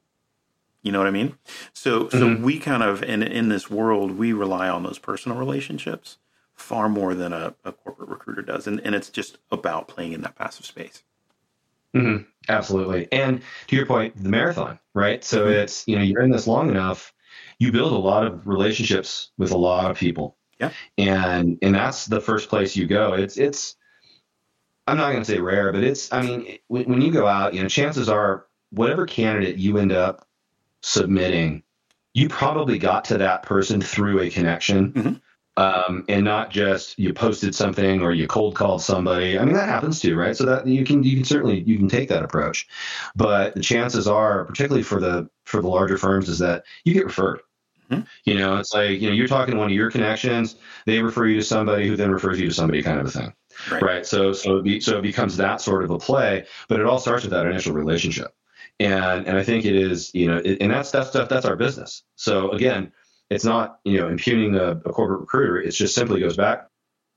You 0.82 0.92
know 0.92 0.98
what 0.98 1.08
I 1.08 1.12
mean? 1.12 1.36
So 1.72 2.04
mm-hmm. 2.04 2.18
so 2.18 2.36
we 2.44 2.58
kind 2.58 2.82
of 2.82 3.02
in 3.02 3.22
in 3.22 3.48
this 3.48 3.70
world 3.70 4.12
we 4.12 4.32
rely 4.32 4.68
on 4.68 4.82
those 4.82 4.98
personal 4.98 5.36
relationships 5.36 6.18
far 6.54 6.88
more 6.88 7.14
than 7.14 7.32
a, 7.32 7.54
a 7.64 7.72
corporate 7.72 8.08
recruiter 8.08 8.42
does. 8.42 8.66
And, 8.66 8.80
and 8.84 8.94
it's 8.94 9.08
just 9.08 9.38
about 9.50 9.88
playing 9.88 10.12
in 10.12 10.20
that 10.22 10.36
passive 10.36 10.66
space. 10.66 11.02
Mm-hmm. 11.94 12.24
Absolutely. 12.48 13.08
And 13.10 13.42
to 13.66 13.76
your 13.76 13.86
point, 13.86 14.22
the 14.22 14.28
marathon, 14.28 14.78
right? 14.94 15.24
So 15.24 15.44
mm-hmm. 15.44 15.52
it's, 15.52 15.88
you 15.88 15.96
know, 15.96 16.02
you're 16.02 16.22
in 16.22 16.30
this 16.30 16.46
long 16.46 16.68
enough, 16.68 17.12
you 17.58 17.72
build 17.72 17.92
a 17.92 17.98
lot 17.98 18.26
of 18.26 18.46
relationships 18.46 19.30
with 19.38 19.50
a 19.50 19.58
lot 19.58 19.90
of 19.90 19.98
people. 19.98 20.36
Yeah. 20.60 20.70
And, 20.98 21.58
and 21.62 21.74
that's 21.74 22.06
the 22.06 22.20
first 22.20 22.48
place 22.48 22.76
you 22.76 22.86
go. 22.86 23.14
It's, 23.14 23.36
it's, 23.36 23.76
I'm 24.86 24.96
not 24.96 25.12
going 25.12 25.24
to 25.24 25.30
say 25.30 25.40
rare, 25.40 25.72
but 25.72 25.82
it's, 25.82 26.12
I 26.12 26.22
mean, 26.22 26.58
when, 26.68 26.84
when 26.84 27.00
you 27.00 27.12
go 27.12 27.26
out, 27.26 27.54
you 27.54 27.62
know, 27.62 27.68
chances 27.68 28.08
are 28.08 28.46
whatever 28.70 29.06
candidate 29.06 29.56
you 29.56 29.78
end 29.78 29.92
up 29.92 30.26
submitting, 30.82 31.62
you 32.12 32.28
probably 32.28 32.78
got 32.78 33.04
to 33.06 33.18
that 33.18 33.42
person 33.42 33.80
through 33.80 34.20
a 34.20 34.30
connection. 34.30 34.92
Mm-hmm 34.92 35.12
um, 35.60 36.04
and 36.08 36.24
not 36.24 36.50
just 36.50 36.98
you 36.98 37.12
posted 37.12 37.54
something 37.54 38.00
or 38.00 38.12
you 38.12 38.26
cold 38.26 38.54
called 38.54 38.82
somebody. 38.82 39.38
I 39.38 39.44
mean 39.44 39.54
that 39.54 39.68
happens 39.68 40.00
too, 40.00 40.16
right? 40.16 40.36
So 40.36 40.46
that 40.46 40.66
you 40.66 40.84
can 40.84 41.02
you 41.02 41.16
can 41.16 41.24
certainly 41.24 41.60
you 41.60 41.76
can 41.76 41.88
take 41.88 42.08
that 42.08 42.22
approach, 42.22 42.66
but 43.14 43.54
the 43.54 43.60
chances 43.60 44.06
are, 44.06 44.44
particularly 44.44 44.82
for 44.82 45.00
the 45.00 45.28
for 45.44 45.60
the 45.60 45.68
larger 45.68 45.98
firms, 45.98 46.28
is 46.28 46.38
that 46.38 46.64
you 46.84 46.94
get 46.94 47.04
referred. 47.04 47.40
Mm-hmm. 47.90 48.02
You 48.24 48.34
know, 48.38 48.56
it's 48.56 48.72
like 48.72 49.00
you 49.00 49.08
know 49.08 49.14
you're 49.14 49.28
talking 49.28 49.54
to 49.54 49.58
one 49.58 49.68
of 49.68 49.74
your 49.74 49.90
connections, 49.90 50.56
they 50.86 51.02
refer 51.02 51.26
you 51.26 51.36
to 51.36 51.44
somebody 51.44 51.88
who 51.88 51.96
then 51.96 52.10
refers 52.10 52.40
you 52.40 52.48
to 52.48 52.54
somebody, 52.54 52.82
kind 52.82 53.00
of 53.00 53.06
a 53.06 53.10
thing, 53.10 53.32
right? 53.70 53.82
right? 53.82 54.06
So 54.06 54.32
so 54.32 54.58
it 54.58 54.64
be, 54.64 54.80
so 54.80 54.98
it 54.98 55.02
becomes 55.02 55.36
that 55.38 55.60
sort 55.60 55.84
of 55.84 55.90
a 55.90 55.98
play, 55.98 56.46
but 56.68 56.80
it 56.80 56.86
all 56.86 56.98
starts 56.98 57.24
with 57.24 57.32
that 57.32 57.46
initial 57.46 57.74
relationship 57.74 58.34
and 58.80 59.26
and 59.26 59.36
I 59.36 59.44
think 59.44 59.66
it 59.66 59.76
is 59.76 60.10
you 60.14 60.26
know 60.26 60.38
it, 60.38 60.58
and 60.60 60.72
that's 60.72 60.90
that's 60.90 61.10
stuff 61.10 61.28
that's 61.28 61.46
our 61.46 61.54
business. 61.54 62.02
So 62.16 62.50
again, 62.50 62.92
it's 63.28 63.44
not 63.44 63.78
you 63.84 64.00
know 64.00 64.08
impugning 64.08 64.56
a, 64.56 64.70
a 64.70 64.92
corporate 64.92 65.20
recruiter. 65.20 65.60
It 65.60 65.70
just 65.72 65.94
simply 65.94 66.20
goes 66.20 66.36
back 66.36 66.66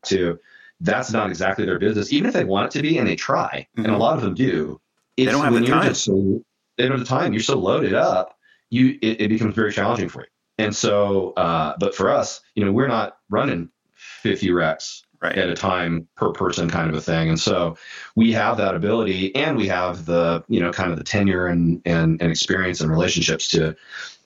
to 0.06 0.38
that's 0.82 1.14
not 1.14 1.30
exactly 1.30 1.66
their 1.66 1.80
business, 1.80 2.12
even 2.12 2.28
if 2.28 2.34
they 2.34 2.44
want 2.44 2.68
it 2.68 2.78
to 2.78 2.82
be 2.82 2.98
and 2.98 3.08
they 3.08 3.16
try, 3.16 3.68
mm-hmm. 3.78 3.86
and 3.86 3.88
a 3.88 3.90
mm-hmm. 3.92 4.02
lot 4.02 4.18
of 4.18 4.24
them 4.24 4.36
do. 4.36 4.80
They 5.16 5.26
don't 5.26 5.44
have 5.44 5.54
the 5.54 5.66
time. 5.66 5.94
So, 5.94 6.44
they 6.78 6.84
don't 6.84 6.98
have 6.98 7.08
the 7.08 7.16
time. 7.16 7.34
You're 7.34 7.42
so 7.42 7.58
loaded 7.58 7.94
up, 7.94 8.36
you 8.70 8.98
it, 9.02 9.22
it 9.22 9.28
becomes 9.30 9.56
very 9.56 9.72
challenging 9.72 10.10
for 10.10 10.22
you. 10.22 10.28
And 10.58 10.76
so, 10.76 11.34
uh, 11.34 11.74
but 11.80 11.96
for 11.96 12.10
us, 12.12 12.42
you 12.56 12.64
know, 12.64 12.72
we're 12.72 12.88
not 12.88 13.18
running 13.30 13.70
50 13.96 14.50
recs 14.50 15.02
right. 15.22 15.38
at 15.38 15.50
a 15.50 15.56
time 15.56 16.08
per 16.16 16.32
person 16.32 16.70
kind 16.70 16.90
of 16.90 16.96
a 16.96 17.02
thing. 17.02 17.30
And 17.30 17.40
so 17.40 17.78
we 18.16 18.32
have 18.34 18.58
that 18.58 18.76
ability 18.76 19.36
and 19.36 19.58
we 19.58 19.68
have 19.68 20.06
the, 20.06 20.44
you 20.48 20.60
know, 20.60 20.72
kind 20.72 20.92
of 20.92 20.98
the 20.98 21.04
tenure 21.04 21.48
and, 21.48 21.82
and, 21.86 22.22
and 22.22 22.32
experience 22.32 22.82
and 22.82 22.92
relationships 22.92 23.48
to, 23.50 23.76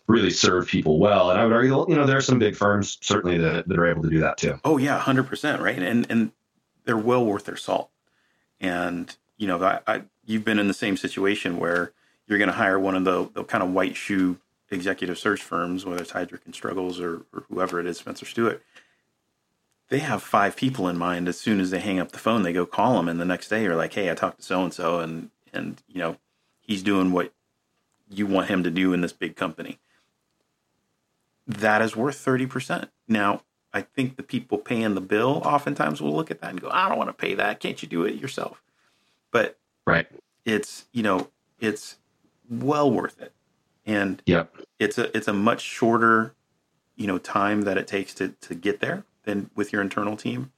really 0.08 0.30
serve 0.30 0.68
people 0.68 1.00
well. 1.00 1.30
And 1.32 1.40
I 1.40 1.44
would 1.44 1.54
argue, 1.54 1.86
you 1.90 1.96
know, 1.96 2.06
there 2.06 2.18
are 2.18 2.22
some 2.22 2.40
big 2.40 2.56
firms 2.56 2.98
certainly 3.02 3.38
that, 3.38 3.68
that 3.68 3.78
are 3.78 3.88
able 3.88 4.04
to 4.04 4.10
do 4.10 4.20
that 4.22 4.38
too. 4.38 4.60
Oh 4.64 4.78
yeah, 4.78 4.98
hundred 4.98 5.28
percent, 5.28 5.62
right? 5.62 5.78
And 5.78 6.08
and 6.10 6.32
they're 6.86 6.98
well 6.98 7.26
worth 7.26 7.46
their 7.46 7.58
salt. 7.58 7.90
And 8.60 9.16
you 9.38 9.48
know, 9.48 9.62
I, 9.62 9.80
I 9.86 10.04
you've 10.26 10.46
been 10.46 10.60
in 10.60 10.68
the 10.68 10.74
same 10.74 10.98
situation 10.98 11.58
where 11.58 11.92
you're 12.28 12.40
going 12.40 12.50
to 12.50 12.56
hire 12.56 12.80
one 12.80 12.96
of 12.96 13.04
the, 13.04 13.30
the 13.34 13.44
kind 13.44 13.64
of 13.64 13.72
white 13.72 13.96
shoe 13.96 14.38
executive 14.70 15.18
search 15.18 15.42
firms, 15.42 15.86
whether 15.86 16.02
it's 16.02 16.12
Heidrick 16.12 16.46
and 16.46 16.54
Struggles 16.54 17.00
or, 17.00 17.26
or 17.34 17.44
whoever 17.50 17.80
it 17.80 17.86
is, 17.86 17.98
Spencer 17.98 18.26
Stuart, 18.26 18.62
they 19.90 20.00
have 20.00 20.22
five 20.22 20.56
people 20.56 20.88
in 20.88 20.98
mind. 20.98 21.28
As 21.28 21.40
soon 21.40 21.60
as 21.60 21.72
they 21.72 21.80
hang 21.80 22.00
up 22.00 22.12
the 22.12 22.18
phone, 22.18 22.44
they 22.44 22.54
go 22.54 22.66
call 22.66 22.96
them, 22.96 23.08
and 23.08 23.20
the 23.20 23.26
next 23.26 23.48
day 23.48 23.64
you're 23.64 23.76
like, 23.76 23.94
"Hey, 23.94 24.12
I 24.12 24.16
talked 24.16 24.40
to 24.40 24.44
so 24.44 24.64
and 24.64 24.74
so, 24.74 25.00
and 25.00 25.30
and 25.54 25.82
you 25.88 26.00
know, 26.00 26.18
he's 26.62 26.84
doing 26.84 27.12
what 27.12 27.34
you 28.10 28.26
want 28.28 28.50
him 28.50 28.64
to 28.64 28.72
do 28.72 28.94
in 28.94 29.02
this 29.02 29.14
big 29.14 29.36
company." 29.36 29.80
That 31.48 31.82
is 31.82 31.96
worth 31.96 32.18
thirty 32.18 32.46
percent. 32.46 32.90
Now, 33.08 33.44
I 33.74 33.82
think 33.82 34.18
the 34.18 34.24
people 34.24 34.58
paying 34.58 34.96
the 34.96 35.02
bill 35.02 35.42
oftentimes 35.46 36.02
will 36.02 36.14
look 36.14 36.32
at 36.32 36.42
that 36.42 36.50
and 36.50 36.62
go, 36.62 36.70
"I 36.70 36.90
don't 36.90 36.98
want 36.98 37.10
to 37.10 37.14
pay 37.14 37.34
that. 37.36 37.62
Can't 37.62 37.82
you 37.82 37.88
do 37.88 38.04
it 38.04 38.16
yourself?" 38.16 38.62
But 39.32 39.58
right, 39.86 40.08
it's 40.44 40.86
you 40.92 41.04
know, 41.04 41.30
it's 41.62 41.98
well 42.50 42.92
worth 42.92 43.22
it, 43.22 43.32
and 43.88 44.22
yep. 44.26 44.54
it's 44.78 44.98
a 45.00 45.16
it's 45.18 45.28
a 45.28 45.34
much 45.34 45.62
shorter, 45.62 46.36
you 46.96 47.08
know, 47.08 47.18
time 47.18 47.62
that 47.62 47.78
it 47.78 47.88
takes 47.88 48.14
to 48.16 48.30
to 48.42 48.54
get 48.54 48.82
there 48.82 49.06
than 49.24 49.50
with 49.56 49.74
your 49.74 49.82
internal 49.82 50.16
team. 50.16 50.52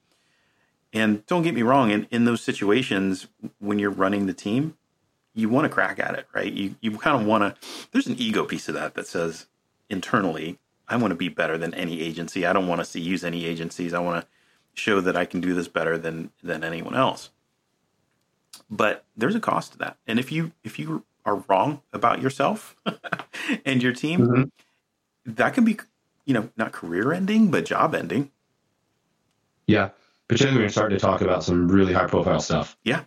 And 0.92 1.24
don't 1.26 1.42
get 1.42 1.54
me 1.54 1.62
wrong, 1.62 1.92
in, 1.92 2.08
in 2.10 2.24
those 2.24 2.42
situations 2.42 3.28
when 3.60 3.78
you're 3.78 3.90
running 3.90 4.26
the 4.26 4.32
team, 4.32 4.76
you 5.34 5.48
want 5.48 5.64
to 5.64 5.68
crack 5.68 6.00
at 6.00 6.16
it, 6.16 6.26
right? 6.34 6.52
You 6.52 6.74
you 6.80 6.98
kind 6.98 7.20
of 7.20 7.26
want 7.26 7.42
to. 7.44 7.68
There's 7.92 8.08
an 8.08 8.16
ego 8.18 8.44
piece 8.44 8.68
of 8.68 8.74
that 8.74 8.94
that 8.94 9.06
says 9.06 9.46
internally, 9.88 10.58
I 10.88 10.96
want 10.96 11.12
to 11.12 11.16
be 11.16 11.28
better 11.28 11.56
than 11.56 11.72
any 11.74 12.00
agency. 12.00 12.44
I 12.44 12.52
don't 12.52 12.66
want 12.66 12.84
to 12.84 13.00
use 13.00 13.22
any 13.22 13.46
agencies. 13.46 13.94
I 13.94 14.00
want 14.00 14.24
to 14.24 14.28
show 14.74 15.00
that 15.00 15.16
I 15.16 15.24
can 15.24 15.40
do 15.40 15.54
this 15.54 15.68
better 15.68 15.96
than 15.96 16.32
than 16.42 16.64
anyone 16.64 16.96
else. 16.96 17.30
But 18.68 19.04
there's 19.16 19.36
a 19.36 19.40
cost 19.40 19.72
to 19.72 19.78
that, 19.78 19.96
and 20.08 20.18
if 20.18 20.32
you 20.32 20.50
if 20.64 20.80
you 20.80 21.04
are 21.24 21.44
wrong 21.48 21.82
about 21.92 22.20
yourself 22.20 22.76
and 23.64 23.82
your 23.82 23.92
team, 23.92 24.20
mm-hmm. 24.20 24.42
that 25.34 25.54
can 25.54 25.64
be 25.64 25.78
you 26.24 26.34
know 26.34 26.50
not 26.56 26.72
career 26.72 27.12
ending, 27.12 27.50
but 27.50 27.64
job 27.64 27.94
ending. 27.94 28.30
Yeah. 29.66 29.90
Particularly 30.28 30.58
when 30.58 30.62
you're 30.62 30.70
starting 30.70 30.96
to 30.96 31.02
talk 31.02 31.22
about 31.22 31.42
some 31.42 31.68
really 31.68 31.92
high 31.92 32.06
profile 32.06 32.38
stuff. 32.40 32.76
Yeah. 32.84 33.02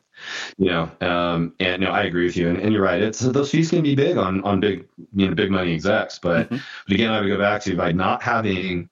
You 0.58 0.68
know, 0.68 0.92
um, 1.00 1.54
and 1.60 1.82
no, 1.82 1.90
I 1.90 2.04
agree 2.04 2.26
with 2.26 2.36
you. 2.36 2.50
And, 2.50 2.58
and, 2.60 2.74
you're 2.74 2.82
right. 2.82 3.02
It's 3.02 3.20
those 3.20 3.50
fees 3.50 3.70
can 3.70 3.82
be 3.82 3.96
big 3.96 4.18
on, 4.18 4.44
on 4.44 4.60
big, 4.60 4.88
you 5.16 5.30
know, 5.30 5.34
big 5.34 5.50
money 5.50 5.74
execs. 5.74 6.20
But, 6.20 6.48
mm-hmm. 6.48 6.58
but 6.86 6.94
again, 6.94 7.12
I 7.12 7.22
would 7.22 7.28
go 7.28 7.38
back 7.38 7.62
to 7.64 7.78
by 7.78 7.94
not 7.94 8.22
having 8.22 8.90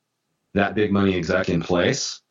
that 0.53 0.75
big 0.75 0.93
money 0.93 1.15
exec 1.15 1.49
in 1.49 1.61
place, 1.61 2.21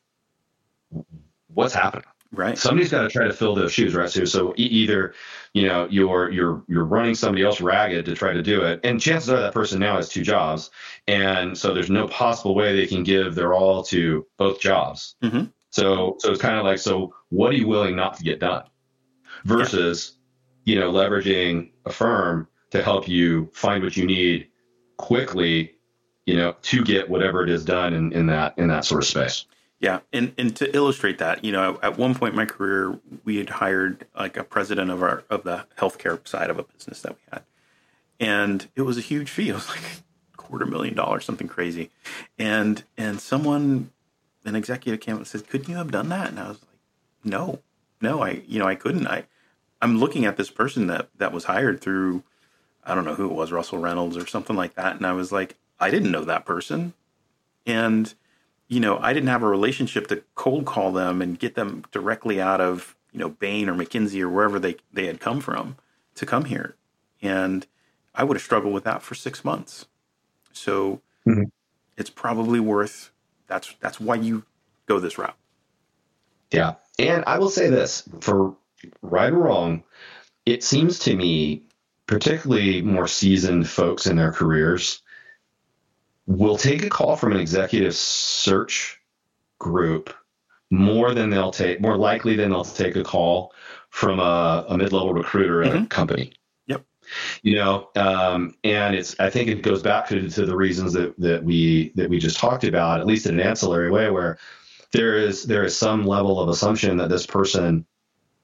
what's 1.48 1.74
happening? 1.74 2.04
Right. 2.32 2.56
Somebody's 2.56 2.92
got 2.92 3.02
to 3.02 3.08
try 3.08 3.26
to 3.26 3.32
fill 3.32 3.56
those 3.56 3.72
shoes, 3.72 3.92
right? 3.92 4.08
So, 4.08 4.24
so 4.24 4.54
either, 4.56 5.14
you 5.52 5.66
know, 5.66 5.88
you're 5.90 6.30
you're 6.30 6.62
you're 6.68 6.84
running 6.84 7.16
somebody 7.16 7.44
else 7.44 7.60
ragged 7.60 8.04
to 8.04 8.14
try 8.14 8.32
to 8.32 8.40
do 8.40 8.62
it, 8.62 8.78
and 8.84 9.00
chances 9.00 9.30
are 9.30 9.40
that 9.40 9.52
person 9.52 9.80
now 9.80 9.96
has 9.96 10.08
two 10.08 10.22
jobs, 10.22 10.70
and 11.08 11.58
so 11.58 11.74
there's 11.74 11.90
no 11.90 12.06
possible 12.06 12.54
way 12.54 12.76
they 12.76 12.86
can 12.86 13.02
give 13.02 13.34
their 13.34 13.52
all 13.52 13.82
to 13.84 14.24
both 14.36 14.60
jobs. 14.60 15.16
Mm-hmm. 15.24 15.46
So, 15.70 16.16
so 16.20 16.30
it's 16.30 16.40
kind 16.40 16.56
of 16.56 16.64
like, 16.64 16.78
so 16.78 17.12
what 17.30 17.50
are 17.50 17.56
you 17.56 17.66
willing 17.66 17.96
not 17.96 18.16
to 18.18 18.22
get 18.22 18.38
done, 18.38 18.62
versus, 19.44 20.16
yeah. 20.64 20.74
you 20.74 20.80
know, 20.80 20.92
leveraging 20.92 21.72
a 21.84 21.90
firm 21.90 22.46
to 22.70 22.80
help 22.80 23.08
you 23.08 23.50
find 23.54 23.82
what 23.82 23.96
you 23.96 24.06
need 24.06 24.48
quickly, 24.98 25.74
you 26.26 26.36
know, 26.36 26.54
to 26.62 26.84
get 26.84 27.10
whatever 27.10 27.42
it 27.42 27.50
is 27.50 27.64
done 27.64 27.92
in, 27.92 28.12
in 28.12 28.26
that 28.26 28.56
in 28.56 28.68
that 28.68 28.84
sort 28.84 29.02
of 29.02 29.08
space. 29.08 29.46
Yeah, 29.80 30.00
and 30.12 30.34
and 30.36 30.54
to 30.56 30.74
illustrate 30.76 31.16
that, 31.18 31.42
you 31.42 31.52
know, 31.52 31.78
at 31.82 31.96
one 31.96 32.14
point 32.14 32.32
in 32.32 32.36
my 32.36 32.44
career, 32.44 33.00
we 33.24 33.38
had 33.38 33.48
hired 33.48 34.06
like 34.14 34.36
a 34.36 34.44
president 34.44 34.90
of 34.90 35.02
our 35.02 35.24
of 35.30 35.42
the 35.42 35.66
healthcare 35.78 36.26
side 36.28 36.50
of 36.50 36.58
a 36.58 36.64
business 36.64 37.00
that 37.00 37.12
we 37.12 37.20
had, 37.32 37.42
and 38.20 38.68
it 38.76 38.82
was 38.82 38.98
a 38.98 39.00
huge 39.00 39.30
fee. 39.30 39.48
It 39.48 39.54
was 39.54 39.70
like 39.70 39.80
a 39.80 40.36
quarter 40.36 40.66
million 40.66 40.94
dollars, 40.94 41.24
something 41.24 41.48
crazy, 41.48 41.88
and 42.38 42.84
and 42.98 43.22
someone, 43.22 43.90
an 44.44 44.54
executive 44.54 45.00
came 45.00 45.14
up 45.14 45.20
and 45.20 45.26
said, 45.26 45.48
"Couldn't 45.48 45.70
you 45.70 45.76
have 45.76 45.90
done 45.90 46.10
that?" 46.10 46.28
And 46.28 46.38
I 46.38 46.48
was 46.48 46.60
like, 46.60 46.78
"No, 47.24 47.60
no, 48.02 48.22
I 48.22 48.42
you 48.46 48.58
know 48.58 48.66
I 48.66 48.74
couldn't. 48.74 49.06
I 49.06 49.24
I'm 49.80 49.96
looking 49.96 50.26
at 50.26 50.36
this 50.36 50.50
person 50.50 50.88
that 50.88 51.08
that 51.16 51.32
was 51.32 51.44
hired 51.44 51.80
through, 51.80 52.22
I 52.84 52.94
don't 52.94 53.06
know 53.06 53.14
who 53.14 53.30
it 53.30 53.32
was, 53.34 53.50
Russell 53.50 53.78
Reynolds 53.78 54.18
or 54.18 54.26
something 54.26 54.56
like 54.56 54.74
that, 54.74 54.96
and 54.96 55.06
I 55.06 55.12
was 55.12 55.32
like, 55.32 55.56
I 55.78 55.90
didn't 55.90 56.12
know 56.12 56.24
that 56.26 56.44
person, 56.44 56.92
and." 57.64 58.12
You 58.70 58.78
know, 58.78 58.98
I 58.98 59.12
didn't 59.12 59.28
have 59.28 59.42
a 59.42 59.48
relationship 59.48 60.06
to 60.06 60.22
cold 60.36 60.64
call 60.64 60.92
them 60.92 61.20
and 61.20 61.38
get 61.38 61.56
them 61.56 61.84
directly 61.90 62.40
out 62.40 62.60
of, 62.60 62.94
you 63.12 63.18
know, 63.18 63.28
Bain 63.28 63.68
or 63.68 63.74
McKinsey 63.74 64.22
or 64.22 64.28
wherever 64.28 64.60
they, 64.60 64.76
they 64.92 65.06
had 65.06 65.20
come 65.20 65.40
from 65.40 65.76
to 66.14 66.24
come 66.24 66.44
here. 66.44 66.76
And 67.20 67.66
I 68.14 68.22
would 68.22 68.36
have 68.36 68.44
struggled 68.44 68.72
with 68.72 68.84
that 68.84 69.02
for 69.02 69.16
six 69.16 69.44
months. 69.44 69.86
So 70.52 71.02
mm-hmm. 71.26 71.44
it's 71.96 72.10
probably 72.10 72.60
worth 72.60 73.10
that's 73.48 73.74
that's 73.80 73.98
why 73.98 74.14
you 74.14 74.44
go 74.86 75.00
this 75.00 75.18
route. 75.18 75.36
Yeah. 76.52 76.74
And 76.96 77.24
I 77.26 77.40
will 77.40 77.50
say 77.50 77.70
this 77.70 78.08
for 78.20 78.54
right 79.02 79.32
or 79.32 79.38
wrong, 79.38 79.82
it 80.46 80.62
seems 80.62 81.00
to 81.00 81.16
me, 81.16 81.64
particularly 82.06 82.82
more 82.82 83.08
seasoned 83.08 83.68
folks 83.68 84.06
in 84.06 84.16
their 84.16 84.32
careers, 84.32 85.02
will 86.26 86.56
take 86.56 86.82
a 86.84 86.88
call 86.88 87.16
from 87.16 87.32
an 87.32 87.40
executive 87.40 87.94
search 87.94 89.00
group 89.58 90.14
more 90.70 91.14
than 91.14 91.30
they'll 91.30 91.50
take, 91.50 91.80
more 91.80 91.96
likely 91.96 92.36
than 92.36 92.50
they'll 92.50 92.64
take 92.64 92.96
a 92.96 93.02
call 93.02 93.52
from 93.90 94.20
a, 94.20 94.64
a 94.68 94.76
mid-level 94.76 95.12
recruiter 95.12 95.62
at 95.62 95.72
mm-hmm. 95.72 95.84
a 95.84 95.86
company. 95.88 96.32
Yep. 96.66 96.84
You 97.42 97.56
know, 97.56 97.88
um, 97.96 98.54
and 98.62 98.94
it's 98.94 99.18
I 99.18 99.30
think 99.30 99.48
it 99.48 99.62
goes 99.62 99.82
back 99.82 100.08
to, 100.08 100.30
to 100.30 100.46
the 100.46 100.56
reasons 100.56 100.92
that 100.92 101.18
that 101.18 101.42
we 101.42 101.90
that 101.96 102.08
we 102.08 102.18
just 102.18 102.38
talked 102.38 102.64
about, 102.64 103.00
at 103.00 103.06
least 103.06 103.26
in 103.26 103.40
an 103.40 103.46
ancillary 103.46 103.90
way, 103.90 104.10
where 104.10 104.38
there 104.92 105.16
is 105.16 105.44
there 105.44 105.64
is 105.64 105.76
some 105.76 106.06
level 106.06 106.40
of 106.40 106.48
assumption 106.48 106.96
that 106.98 107.08
this 107.08 107.26
person 107.26 107.84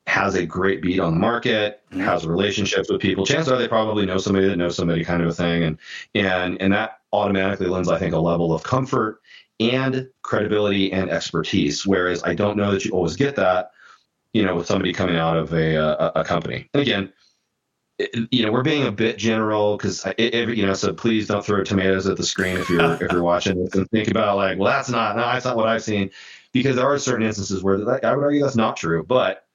has 0.08 0.34
a 0.36 0.46
great 0.46 0.82
beat 0.82 1.00
on 1.00 1.14
the 1.14 1.20
market, 1.20 1.82
mm-hmm. 1.90 2.00
has 2.00 2.26
relationships 2.26 2.90
with 2.90 3.00
people. 3.00 3.26
Chances 3.26 3.52
are 3.52 3.58
they 3.58 3.68
probably 3.68 4.06
know 4.06 4.18
somebody 4.18 4.48
that 4.48 4.56
knows 4.56 4.76
somebody, 4.76 5.04
kind 5.04 5.22
of 5.22 5.28
a 5.28 5.34
thing, 5.34 5.62
and 5.62 5.78
and 6.14 6.60
and 6.60 6.72
that 6.72 7.00
automatically 7.16 7.66
lends, 7.66 7.88
I 7.88 7.98
think, 7.98 8.14
a 8.14 8.18
level 8.18 8.52
of 8.52 8.62
comfort 8.62 9.20
and 9.58 10.08
credibility 10.22 10.92
and 10.92 11.10
expertise. 11.10 11.86
Whereas 11.86 12.22
I 12.24 12.34
don't 12.34 12.56
know 12.56 12.72
that 12.72 12.84
you 12.84 12.92
always 12.92 13.16
get 13.16 13.36
that, 13.36 13.70
you 14.32 14.44
know, 14.44 14.54
with 14.54 14.66
somebody 14.66 14.92
coming 14.92 15.16
out 15.16 15.36
of 15.36 15.52
a, 15.52 15.76
a, 15.76 16.12
a 16.16 16.24
company. 16.24 16.68
And 16.74 16.82
again, 16.82 17.12
it, 17.98 18.28
you 18.30 18.44
know, 18.44 18.52
we're 18.52 18.62
being 18.62 18.86
a 18.86 18.92
bit 18.92 19.16
general 19.16 19.78
because, 19.78 20.04
you 20.18 20.66
know, 20.66 20.74
so 20.74 20.92
please 20.92 21.26
don't 21.26 21.44
throw 21.44 21.64
tomatoes 21.64 22.06
at 22.06 22.18
the 22.18 22.22
screen 22.22 22.58
if 22.58 22.68
you're 22.68 23.02
if 23.02 23.10
you're 23.10 23.22
watching 23.22 23.64
this 23.64 23.74
and 23.74 23.88
think 23.90 24.08
about 24.08 24.36
like, 24.36 24.58
well, 24.58 24.70
that's 24.70 24.90
not, 24.90 25.16
no, 25.16 25.22
that's 25.22 25.46
not 25.46 25.56
what 25.56 25.66
I've 25.66 25.82
seen, 25.82 26.10
because 26.52 26.76
there 26.76 26.86
are 26.86 26.98
certain 26.98 27.26
instances 27.26 27.62
where 27.62 27.76
I 27.76 28.14
would 28.14 28.24
argue 28.24 28.42
that's 28.42 28.56
not 28.56 28.76
true, 28.76 29.02
but 29.02 29.46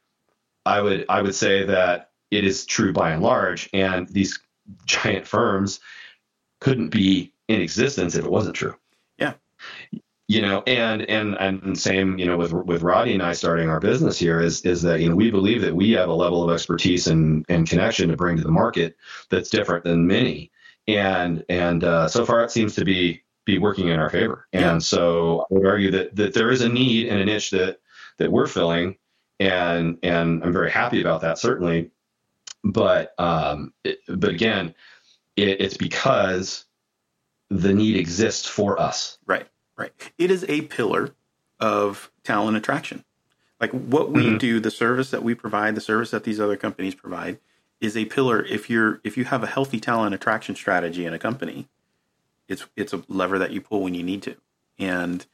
I 0.65 0.81
would 0.81 1.05
I 1.07 1.21
would 1.21 1.35
say 1.35 1.65
that 1.65 2.09
it 2.31 2.43
is 2.43 2.65
true 2.65 2.93
by 2.93 3.11
and 3.11 3.21
large, 3.21 3.69
and 3.73 4.07
these 4.07 4.39
giant 4.85 5.27
firms 5.27 5.79
couldn't 6.59 6.89
be 6.89 7.33
in 7.47 7.61
existence 7.61 8.15
if 8.15 8.25
it 8.25 8.31
wasn't 8.31 8.55
true. 8.55 8.75
Yeah. 9.17 9.33
You 10.27 10.41
know, 10.41 10.63
and 10.65 11.01
and 11.09 11.35
and 11.35 11.77
same, 11.77 12.17
you 12.17 12.25
know, 12.25 12.37
with 12.37 12.53
with 12.53 12.83
Roddy 12.83 13.13
and 13.13 13.21
I 13.21 13.33
starting 13.33 13.69
our 13.69 13.81
business 13.81 14.17
here 14.17 14.39
is 14.39 14.61
is 14.61 14.81
that 14.83 15.01
you 15.01 15.09
know 15.09 15.15
we 15.15 15.29
believe 15.29 15.61
that 15.61 15.75
we 15.75 15.91
have 15.91 16.07
a 16.07 16.13
level 16.13 16.41
of 16.43 16.53
expertise 16.53 17.07
and 17.07 17.45
and 17.49 17.67
connection 17.67 18.09
to 18.09 18.15
bring 18.15 18.37
to 18.37 18.43
the 18.43 18.51
market 18.51 18.95
that's 19.29 19.49
different 19.49 19.83
than 19.83 20.07
many, 20.07 20.49
and 20.87 21.43
and 21.49 21.83
uh, 21.83 22.07
so 22.07 22.25
far 22.25 22.45
it 22.45 22.51
seems 22.51 22.75
to 22.75 22.85
be 22.85 23.23
be 23.45 23.57
working 23.57 23.89
in 23.89 23.99
our 23.99 24.09
favor. 24.09 24.47
And 24.53 24.61
yeah. 24.61 24.77
so 24.77 25.41
I 25.51 25.53
would 25.53 25.65
argue 25.65 25.91
that 25.91 26.15
that 26.15 26.33
there 26.33 26.49
is 26.49 26.61
a 26.61 26.69
need 26.69 27.07
and 27.09 27.19
a 27.19 27.25
niche 27.25 27.51
that 27.51 27.79
that 28.17 28.31
we're 28.31 28.47
filling, 28.47 28.97
and 29.39 29.97
and 30.01 30.43
I'm 30.43 30.53
very 30.53 30.71
happy 30.71 31.01
about 31.01 31.21
that 31.21 31.39
certainly. 31.39 31.91
But 32.63 33.13
um, 33.17 33.73
it, 33.83 33.99
but 34.07 34.29
again, 34.29 34.75
it, 35.35 35.59
it's 35.61 35.77
because 35.77 36.65
the 37.51 37.73
need 37.73 37.97
exists 37.97 38.47
for 38.47 38.79
us. 38.79 39.17
Right, 39.25 39.45
right. 39.75 39.91
It 40.17 40.31
is 40.31 40.45
a 40.47 40.61
pillar 40.61 41.13
of 41.59 42.09
talent 42.23 42.55
attraction. 42.57 43.03
Like 43.59 43.71
what 43.71 44.09
we 44.11 44.23
mm-hmm. 44.23 44.37
do, 44.37 44.59
the 44.59 44.71
service 44.71 45.11
that 45.11 45.21
we 45.21 45.35
provide, 45.35 45.75
the 45.75 45.81
service 45.81 46.11
that 46.11 46.23
these 46.23 46.39
other 46.39 46.57
companies 46.57 46.95
provide, 46.95 47.39
is 47.81 47.97
a 47.97 48.05
pillar. 48.05 48.43
If 48.45 48.69
you're 48.69 49.01
if 49.03 49.17
you 49.17 49.25
have 49.25 49.43
a 49.43 49.47
healthy 49.47 49.79
talent 49.79 50.15
attraction 50.15 50.55
strategy 50.55 51.05
in 51.05 51.13
a 51.13 51.19
company, 51.19 51.67
it's 52.47 52.65
it's 52.75 52.93
a 52.93 53.03
lever 53.07 53.37
that 53.37 53.51
you 53.51 53.61
pull 53.61 53.83
when 53.83 53.93
you 53.93 54.01
need 54.01 54.23
to. 54.23 54.35
And 54.79 55.25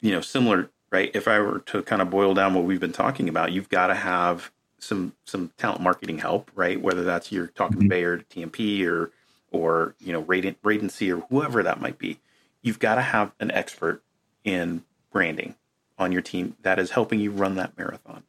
you 0.00 0.12
know, 0.12 0.20
similar, 0.20 0.70
right? 0.90 1.10
If 1.14 1.26
I 1.26 1.40
were 1.40 1.60
to 1.60 1.82
kind 1.82 2.02
of 2.02 2.10
boil 2.10 2.34
down 2.34 2.54
what 2.54 2.64
we've 2.64 2.78
been 2.78 2.92
talking 2.92 3.28
about, 3.28 3.52
you've 3.52 3.70
got 3.70 3.88
to 3.88 3.94
have 3.94 4.52
some 4.78 5.14
some 5.24 5.50
talent 5.56 5.80
marketing 5.80 6.18
help, 6.18 6.50
right? 6.54 6.80
Whether 6.80 7.04
that's 7.04 7.32
you're 7.32 7.48
talking 7.48 7.78
mm-hmm. 7.78 7.86
to 7.86 7.88
Bayard, 7.88 8.28
TMP, 8.28 8.86
or 8.86 9.10
or 9.54 9.94
you 10.00 10.12
know 10.12 10.20
Radiant 10.20 10.60
Radancy 10.62 11.14
or 11.14 11.20
whoever 11.30 11.62
that 11.62 11.80
might 11.80 11.98
be, 11.98 12.18
you've 12.60 12.80
got 12.80 12.96
to 12.96 13.02
have 13.02 13.32
an 13.38 13.50
expert 13.52 14.02
in 14.42 14.84
branding 15.12 15.54
on 15.96 16.12
your 16.12 16.22
team 16.22 16.56
that 16.62 16.78
is 16.78 16.90
helping 16.90 17.20
you 17.20 17.30
run 17.30 17.54
that 17.54 17.78
marathon. 17.78 18.24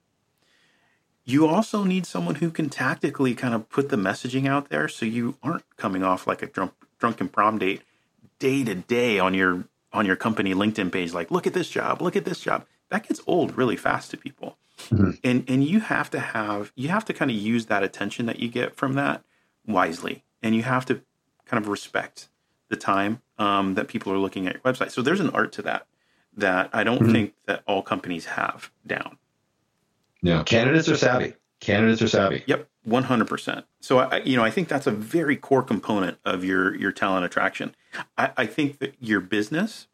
You 1.23 1.47
also 1.47 1.83
need 1.83 2.05
someone 2.05 2.35
who 2.35 2.51
can 2.51 2.69
tactically 2.69 3.33
kind 3.33 3.55
of 3.55 3.67
put 3.69 3.89
the 3.89 3.97
messaging 3.97 4.47
out 4.47 4.69
there 4.69 4.87
so 4.87 5.07
you 5.07 5.37
aren't 5.41 5.63
coming 5.75 6.03
off 6.03 6.27
like 6.27 6.43
a 6.43 6.45
drunk, 6.45 6.73
drunken 6.99 7.29
prom 7.29 7.57
date 7.57 7.81
day 8.37 8.63
to 8.63 8.75
day 8.75 9.17
on 9.17 9.33
your 9.33 9.65
on 9.91 10.05
your 10.05 10.15
company 10.15 10.53
LinkedIn 10.53 10.91
page, 10.91 11.13
like 11.13 11.31
look 11.31 11.47
at 11.47 11.53
this 11.53 11.69
job, 11.69 12.01
look 12.01 12.15
at 12.15 12.25
this 12.25 12.39
job. 12.39 12.65
That 12.89 13.07
gets 13.07 13.21
old 13.25 13.57
really 13.57 13.77
fast 13.77 14.11
to 14.11 14.17
people. 14.17 14.57
Mm-hmm. 14.89 15.11
And 15.23 15.49
and 15.49 15.63
you 15.63 15.79
have 15.79 16.11
to 16.11 16.19
have 16.19 16.71
you 16.75 16.89
have 16.89 17.05
to 17.05 17.13
kind 17.13 17.31
of 17.31 17.37
use 17.37 17.65
that 17.67 17.81
attention 17.81 18.27
that 18.27 18.39
you 18.39 18.47
get 18.47 18.75
from 18.75 18.93
that 18.93 19.23
wisely. 19.65 20.23
And 20.43 20.53
you 20.53 20.61
have 20.61 20.85
to 20.85 21.01
kind 21.45 21.63
of 21.63 21.69
respect 21.69 22.27
the 22.69 22.75
time 22.75 23.21
um, 23.37 23.75
that 23.75 23.87
people 23.87 24.11
are 24.11 24.17
looking 24.17 24.47
at 24.47 24.53
your 24.53 24.61
website. 24.61 24.91
So 24.91 25.01
there's 25.01 25.19
an 25.19 25.29
art 25.31 25.51
to 25.53 25.61
that 25.63 25.87
that 26.37 26.69
I 26.73 26.83
don't 26.83 27.01
mm-hmm. 27.01 27.11
think 27.11 27.33
that 27.45 27.63
all 27.67 27.81
companies 27.81 28.25
have 28.25 28.71
down. 28.85 29.17
No, 30.21 30.43
candidates 30.43 30.89
are 30.89 30.97
savvy. 30.97 31.33
Candidates 31.59 32.01
are 32.01 32.07
savvy. 32.07 32.43
Yep, 32.45 32.67
one 32.83 33.03
hundred 33.03 33.27
percent. 33.27 33.65
So 33.79 33.99
I, 33.99 34.17
you 34.19 34.35
know, 34.35 34.43
I 34.43 34.49
think 34.49 34.67
that's 34.67 34.87
a 34.87 34.91
very 34.91 35.35
core 35.35 35.63
component 35.63 36.17
of 36.25 36.43
your 36.43 36.75
your 36.75 36.91
talent 36.91 37.25
attraction. 37.25 37.75
I, 38.17 38.31
I 38.37 38.45
think 38.45 38.79
that 38.79 38.95
your 38.99 39.19
business, 39.19 39.87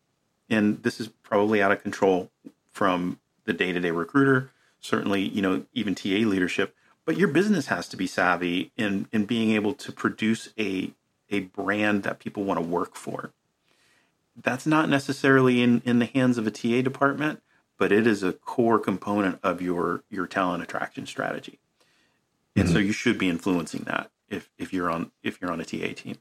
and 0.50 0.82
this 0.84 1.00
is 1.00 1.10
probably 1.10 1.62
out 1.62 1.72
of 1.72 1.82
control 1.82 2.32
from 2.72 3.20
the 3.46 3.54
day 3.54 3.72
to 3.72 3.80
day 3.80 3.92
recruiter. 3.92 4.52
Certainly, 4.80 5.22
you 5.30 5.42
know, 5.42 5.66
even 5.74 5.94
TA 5.94 6.10
leadership. 6.10 6.76
But 7.06 7.18
your 7.18 7.28
business 7.28 7.68
has 7.68 7.88
to 7.90 7.98
be 7.98 8.08
savvy 8.08 8.72
in 8.78 9.08
in 9.12 9.26
being 9.26 9.52
able 9.52 9.74
to 9.76 9.92
produce 9.92 10.50
a 10.58 10.92
a 11.32 11.42
brand 11.42 12.04
that 12.04 12.20
people 12.20 12.44
want 12.44 12.60
to 12.60 12.66
work 12.66 12.96
for. 12.96 13.32
That's 14.36 14.66
not 14.66 14.90
necessarily 14.90 15.62
in, 15.62 15.82
in 15.86 16.00
the 16.00 16.06
hands 16.06 16.38
of 16.38 16.48
a 16.48 16.52
TA 16.52 16.82
department, 16.82 17.42
but 17.78 17.92
it 17.92 18.06
is 18.06 18.24
a 18.24 18.34
core 18.34 18.80
component 18.80 19.40
of 19.42 19.62
your 19.62 20.04
your 20.10 20.28
talent 20.28 20.64
attraction 20.64 21.06
strategy. 21.06 21.60
And 22.56 22.66
mm-hmm. 22.66 22.74
so 22.74 22.80
you 22.80 22.92
should 22.92 23.18
be 23.18 23.30
influencing 23.30 23.84
that 23.86 24.12
if 24.30 24.50
if 24.58 24.74
you're 24.74 24.90
on 24.90 25.12
if 25.24 25.42
you're 25.42 25.52
on 25.52 25.60
a 25.60 25.66
TA 25.66 25.94
team. 25.96 26.18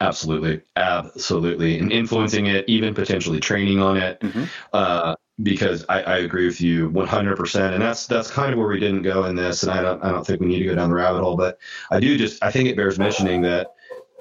Absolutely, 0.00 0.60
absolutely, 0.76 1.78
and 1.78 1.90
influencing 1.90 2.46
it, 2.46 2.68
even 2.68 2.92
potentially 2.92 3.40
training 3.40 3.80
on 3.80 3.96
it, 3.96 4.20
mm-hmm. 4.20 4.44
uh, 4.74 5.14
because 5.42 5.86
I, 5.88 6.02
I, 6.02 6.16
agree 6.18 6.44
with 6.44 6.60
you 6.60 6.90
100%, 6.90 7.72
and 7.72 7.80
that's 7.80 8.06
that's 8.06 8.30
kind 8.30 8.52
of 8.52 8.58
where 8.58 8.68
we 8.68 8.78
didn't 8.78 9.02
go 9.02 9.24
in 9.24 9.36
this, 9.36 9.62
and 9.62 9.72
I 9.72 9.80
don't 9.80 10.04
I 10.04 10.10
don't 10.10 10.26
think 10.26 10.40
we 10.40 10.48
need 10.48 10.58
to 10.58 10.66
go 10.66 10.74
down 10.74 10.90
the 10.90 10.96
rabbit 10.96 11.22
hole, 11.22 11.36
but 11.36 11.58
I 11.90 11.98
do 11.98 12.18
just 12.18 12.42
I 12.42 12.50
think 12.50 12.68
it 12.68 12.76
bears 12.76 12.98
mentioning 12.98 13.40
that 13.42 13.75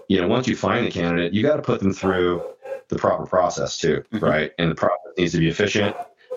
you 0.07 0.21
know, 0.21 0.27
once 0.27 0.47
you 0.47 0.55
find 0.55 0.85
the 0.85 0.91
candidate, 0.91 1.33
you 1.33 1.41
got 1.41 1.57
to 1.57 1.61
put 1.61 1.79
them 1.79 1.93
through 1.93 2.43
the 2.87 2.95
proper 2.95 3.25
process 3.25 3.77
too, 3.77 4.03
mm-hmm. 4.11 4.23
right? 4.23 4.51
And 4.59 4.71
the 4.71 4.75
process 4.75 5.13
needs 5.17 5.31
to 5.33 5.39
be 5.39 5.49
efficient. 5.49 5.95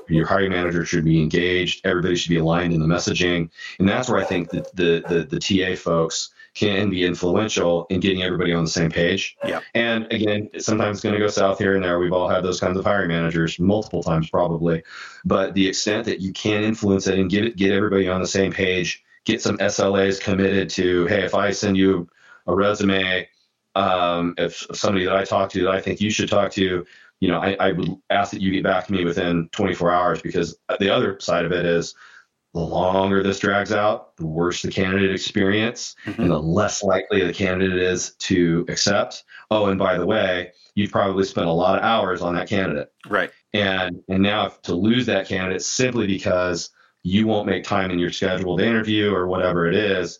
Your 0.08 0.26
hiring 0.26 0.50
manager 0.50 0.86
should 0.86 1.04
be 1.04 1.20
engaged. 1.20 1.84
Everybody 1.84 2.16
should 2.16 2.30
be 2.30 2.38
aligned 2.38 2.72
in 2.72 2.80
the 2.80 2.86
messaging, 2.86 3.50
and 3.78 3.86
that's 3.86 4.08
where 4.08 4.18
I 4.18 4.24
think 4.24 4.48
that 4.50 4.74
the 4.74 5.04
the, 5.06 5.24
the 5.24 5.38
TA 5.38 5.76
folks 5.76 6.30
can 6.54 6.90
be 6.90 7.04
influential 7.04 7.86
in 7.90 8.00
getting 8.00 8.22
everybody 8.22 8.52
on 8.52 8.64
the 8.64 8.70
same 8.70 8.90
page. 8.90 9.36
Yeah. 9.44 9.60
And 9.74 10.10
again, 10.10 10.48
sometimes 10.58 10.96
it's 10.96 11.04
going 11.04 11.12
to 11.12 11.20
go 11.20 11.28
south 11.28 11.58
here 11.58 11.76
and 11.76 11.84
there. 11.84 12.00
We've 12.00 12.12
all 12.12 12.28
had 12.28 12.42
those 12.42 12.58
kinds 12.58 12.76
of 12.78 12.84
hiring 12.84 13.08
managers 13.08 13.60
multiple 13.60 14.02
times 14.02 14.28
probably, 14.30 14.82
but 15.24 15.54
the 15.54 15.68
extent 15.68 16.06
that 16.06 16.20
you 16.20 16.32
can 16.32 16.64
influence 16.64 17.06
it 17.06 17.18
and 17.18 17.30
get 17.30 17.44
it, 17.44 17.56
get 17.56 17.70
everybody 17.70 18.08
on 18.08 18.20
the 18.20 18.26
same 18.26 18.50
page, 18.50 19.04
get 19.24 19.40
some 19.40 19.58
SLAs 19.58 20.20
committed 20.20 20.68
to, 20.70 21.06
hey, 21.06 21.22
if 21.22 21.34
I 21.34 21.52
send 21.52 21.76
you 21.76 22.08
a 22.48 22.54
resume 22.54 23.28
um, 23.78 24.34
if 24.38 24.66
somebody 24.74 25.04
that 25.04 25.16
I 25.16 25.24
talk 25.24 25.50
to 25.50 25.62
that 25.62 25.70
I 25.70 25.80
think 25.80 26.00
you 26.00 26.10
should 26.10 26.28
talk 26.28 26.50
to, 26.52 26.84
you 27.20 27.28
know, 27.28 27.40
I, 27.40 27.56
I, 27.60 27.72
would 27.72 27.90
ask 28.10 28.32
that 28.32 28.40
you 28.40 28.50
get 28.50 28.64
back 28.64 28.86
to 28.86 28.92
me 28.92 29.04
within 29.04 29.48
24 29.52 29.92
hours 29.92 30.20
because 30.20 30.56
the 30.80 30.92
other 30.92 31.18
side 31.20 31.44
of 31.44 31.52
it 31.52 31.64
is 31.64 31.94
the 32.54 32.60
longer 32.60 33.22
this 33.22 33.38
drags 33.38 33.72
out, 33.72 34.16
the 34.16 34.26
worse 34.26 34.62
the 34.62 34.70
candidate 34.70 35.12
experience 35.12 35.94
mm-hmm. 36.04 36.22
and 36.22 36.30
the 36.30 36.38
less 36.40 36.82
likely 36.82 37.24
the 37.24 37.32
candidate 37.32 37.78
is 37.78 38.14
to 38.14 38.66
accept. 38.68 39.22
Oh, 39.50 39.66
and 39.66 39.78
by 39.78 39.96
the 39.96 40.06
way, 40.06 40.52
you've 40.74 40.90
probably 40.90 41.24
spent 41.24 41.46
a 41.46 41.52
lot 41.52 41.78
of 41.78 41.84
hours 41.84 42.20
on 42.20 42.34
that 42.34 42.48
candidate. 42.48 42.90
Right. 43.08 43.30
And 43.54 44.02
and 44.08 44.22
now 44.22 44.48
to 44.64 44.74
lose 44.74 45.06
that 45.06 45.28
candidate 45.28 45.62
simply 45.62 46.06
because 46.06 46.70
you 47.04 47.28
won't 47.28 47.46
make 47.46 47.62
time 47.62 47.92
in 47.92 48.00
your 48.00 48.10
scheduled 48.10 48.60
interview 48.60 49.14
or 49.14 49.28
whatever 49.28 49.68
it 49.68 49.76
is, 49.76 50.18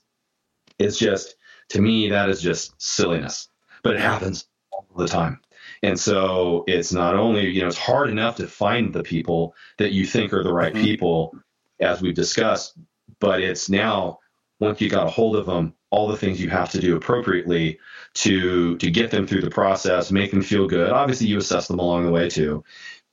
it's 0.78 0.98
just 0.98 1.34
to 1.70 1.80
me, 1.80 2.10
that 2.10 2.28
is 2.28 2.40
just 2.40 2.80
silliness, 2.80 3.48
but 3.82 3.94
it 3.94 4.00
happens 4.00 4.46
all 4.70 4.86
the 4.96 5.08
time. 5.08 5.40
And 5.82 5.98
so 5.98 6.64
it's 6.66 6.92
not 6.92 7.14
only, 7.14 7.48
you 7.48 7.60
know, 7.60 7.68
it's 7.68 7.78
hard 7.78 8.10
enough 8.10 8.36
to 8.36 8.46
find 8.46 8.92
the 8.92 9.02
people 9.02 9.54
that 9.76 9.92
you 9.92 10.04
think 10.06 10.32
are 10.32 10.42
the 10.42 10.52
right 10.52 10.72
mm-hmm. 10.72 10.84
people, 10.84 11.34
as 11.80 12.02
we've 12.02 12.14
discussed, 12.14 12.76
but 13.20 13.40
it's 13.40 13.68
now 13.68 14.18
once 14.60 14.80
you 14.80 14.90
got 14.90 15.06
a 15.06 15.10
hold 15.10 15.36
of 15.36 15.46
them, 15.46 15.74
all 15.90 16.08
the 16.08 16.16
things 16.16 16.40
you 16.40 16.50
have 16.50 16.70
to 16.70 16.80
do 16.80 16.96
appropriately 16.96 17.78
to 18.14 18.76
to 18.78 18.90
get 18.90 19.10
them 19.10 19.26
through 19.26 19.40
the 19.40 19.50
process, 19.50 20.10
make 20.10 20.30
them 20.30 20.42
feel 20.42 20.66
good. 20.66 20.90
Obviously, 20.90 21.28
you 21.28 21.38
assess 21.38 21.68
them 21.68 21.78
along 21.78 22.04
the 22.04 22.10
way 22.10 22.28
too, 22.28 22.64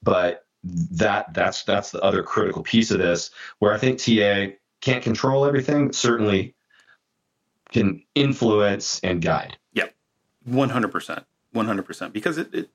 but 0.01 0.45
that 0.63 1.33
that's 1.33 1.63
that's 1.63 1.91
the 1.91 2.01
other 2.01 2.23
critical 2.23 2.63
piece 2.63 2.91
of 2.91 2.97
this 2.97 3.29
where 3.59 3.73
I 3.73 3.77
think 3.77 3.99
TA 3.99 4.55
can't 4.81 5.03
control 5.03 5.45
everything. 5.45 5.93
Certainly, 5.93 6.54
can 7.71 8.03
influence 8.13 8.99
and 9.03 9.21
guide. 9.21 9.57
Yep, 9.73 9.93
one 10.43 10.69
hundred 10.69 10.91
percent, 10.91 11.25
one 11.51 11.65
hundred 11.65 11.83
percent. 11.83 12.13
Because 12.13 12.37
it, 12.37 12.53
it 12.53 12.69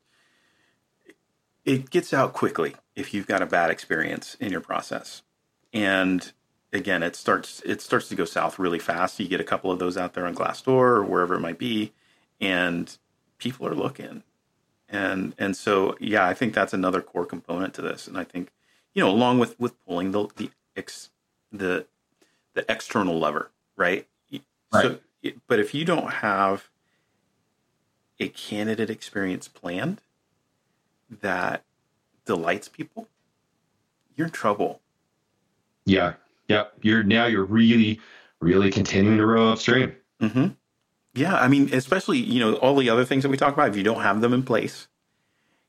it 1.64 1.90
gets 1.90 2.12
out 2.12 2.32
quickly 2.32 2.74
if 2.96 3.14
you've 3.14 3.26
got 3.26 3.42
a 3.42 3.46
bad 3.46 3.70
experience 3.70 4.36
in 4.40 4.50
your 4.50 4.60
process, 4.60 5.22
and 5.72 6.32
again, 6.72 7.02
it 7.02 7.16
starts 7.16 7.62
it 7.64 7.80
starts 7.80 8.08
to 8.08 8.14
go 8.14 8.24
south 8.24 8.58
really 8.58 8.78
fast. 8.78 9.18
You 9.20 9.28
get 9.28 9.40
a 9.40 9.44
couple 9.44 9.70
of 9.70 9.78
those 9.78 9.96
out 9.96 10.14
there 10.14 10.26
on 10.26 10.34
Glassdoor 10.34 10.68
or 10.68 11.04
wherever 11.04 11.34
it 11.34 11.40
might 11.40 11.58
be, 11.58 11.92
and 12.40 12.96
people 13.38 13.66
are 13.66 13.74
looking, 13.74 14.22
and 14.88 15.34
and 15.38 15.56
so 15.56 15.96
yeah, 16.00 16.26
I 16.26 16.34
think 16.34 16.54
that's 16.54 16.72
another 16.72 17.02
core 17.02 17.26
component 17.26 17.74
to 17.74 17.82
this. 17.82 18.06
And 18.06 18.18
I 18.18 18.24
think 18.24 18.50
you 18.94 19.02
know, 19.02 19.10
along 19.10 19.38
with 19.38 19.58
with 19.58 19.82
pulling 19.84 20.12
the 20.12 20.28
the 20.36 20.50
ex, 20.76 21.10
the 21.52 21.86
the 22.54 22.70
external 22.70 23.18
lever, 23.18 23.50
right? 23.76 24.06
Right. 24.72 25.00
So, 25.22 25.30
but 25.46 25.58
if 25.58 25.74
you 25.74 25.84
don't 25.84 26.10
have 26.14 26.68
a 28.18 28.28
candidate 28.28 28.90
experience 28.90 29.48
planned 29.48 30.00
that 31.20 31.64
delights 32.24 32.68
people, 32.68 33.08
you're 34.14 34.28
in 34.28 34.32
trouble. 34.32 34.80
Yeah. 35.84 36.14
Yeah. 36.48 36.64
You're 36.82 37.02
now 37.02 37.26
you're 37.26 37.44
really, 37.44 38.00
really 38.40 38.70
continuing 38.70 39.18
to 39.18 39.26
row 39.26 39.52
upstream. 39.52 39.94
Mm-hmm. 40.20 40.48
Yeah. 41.14 41.34
I 41.34 41.48
mean, 41.48 41.72
especially, 41.72 42.18
you 42.18 42.40
know, 42.40 42.54
all 42.56 42.76
the 42.76 42.90
other 42.90 43.04
things 43.04 43.22
that 43.22 43.30
we 43.30 43.36
talk 43.36 43.54
about, 43.54 43.68
if 43.68 43.76
you 43.76 43.82
don't 43.82 44.02
have 44.02 44.20
them 44.20 44.32
in 44.32 44.42
place, 44.42 44.88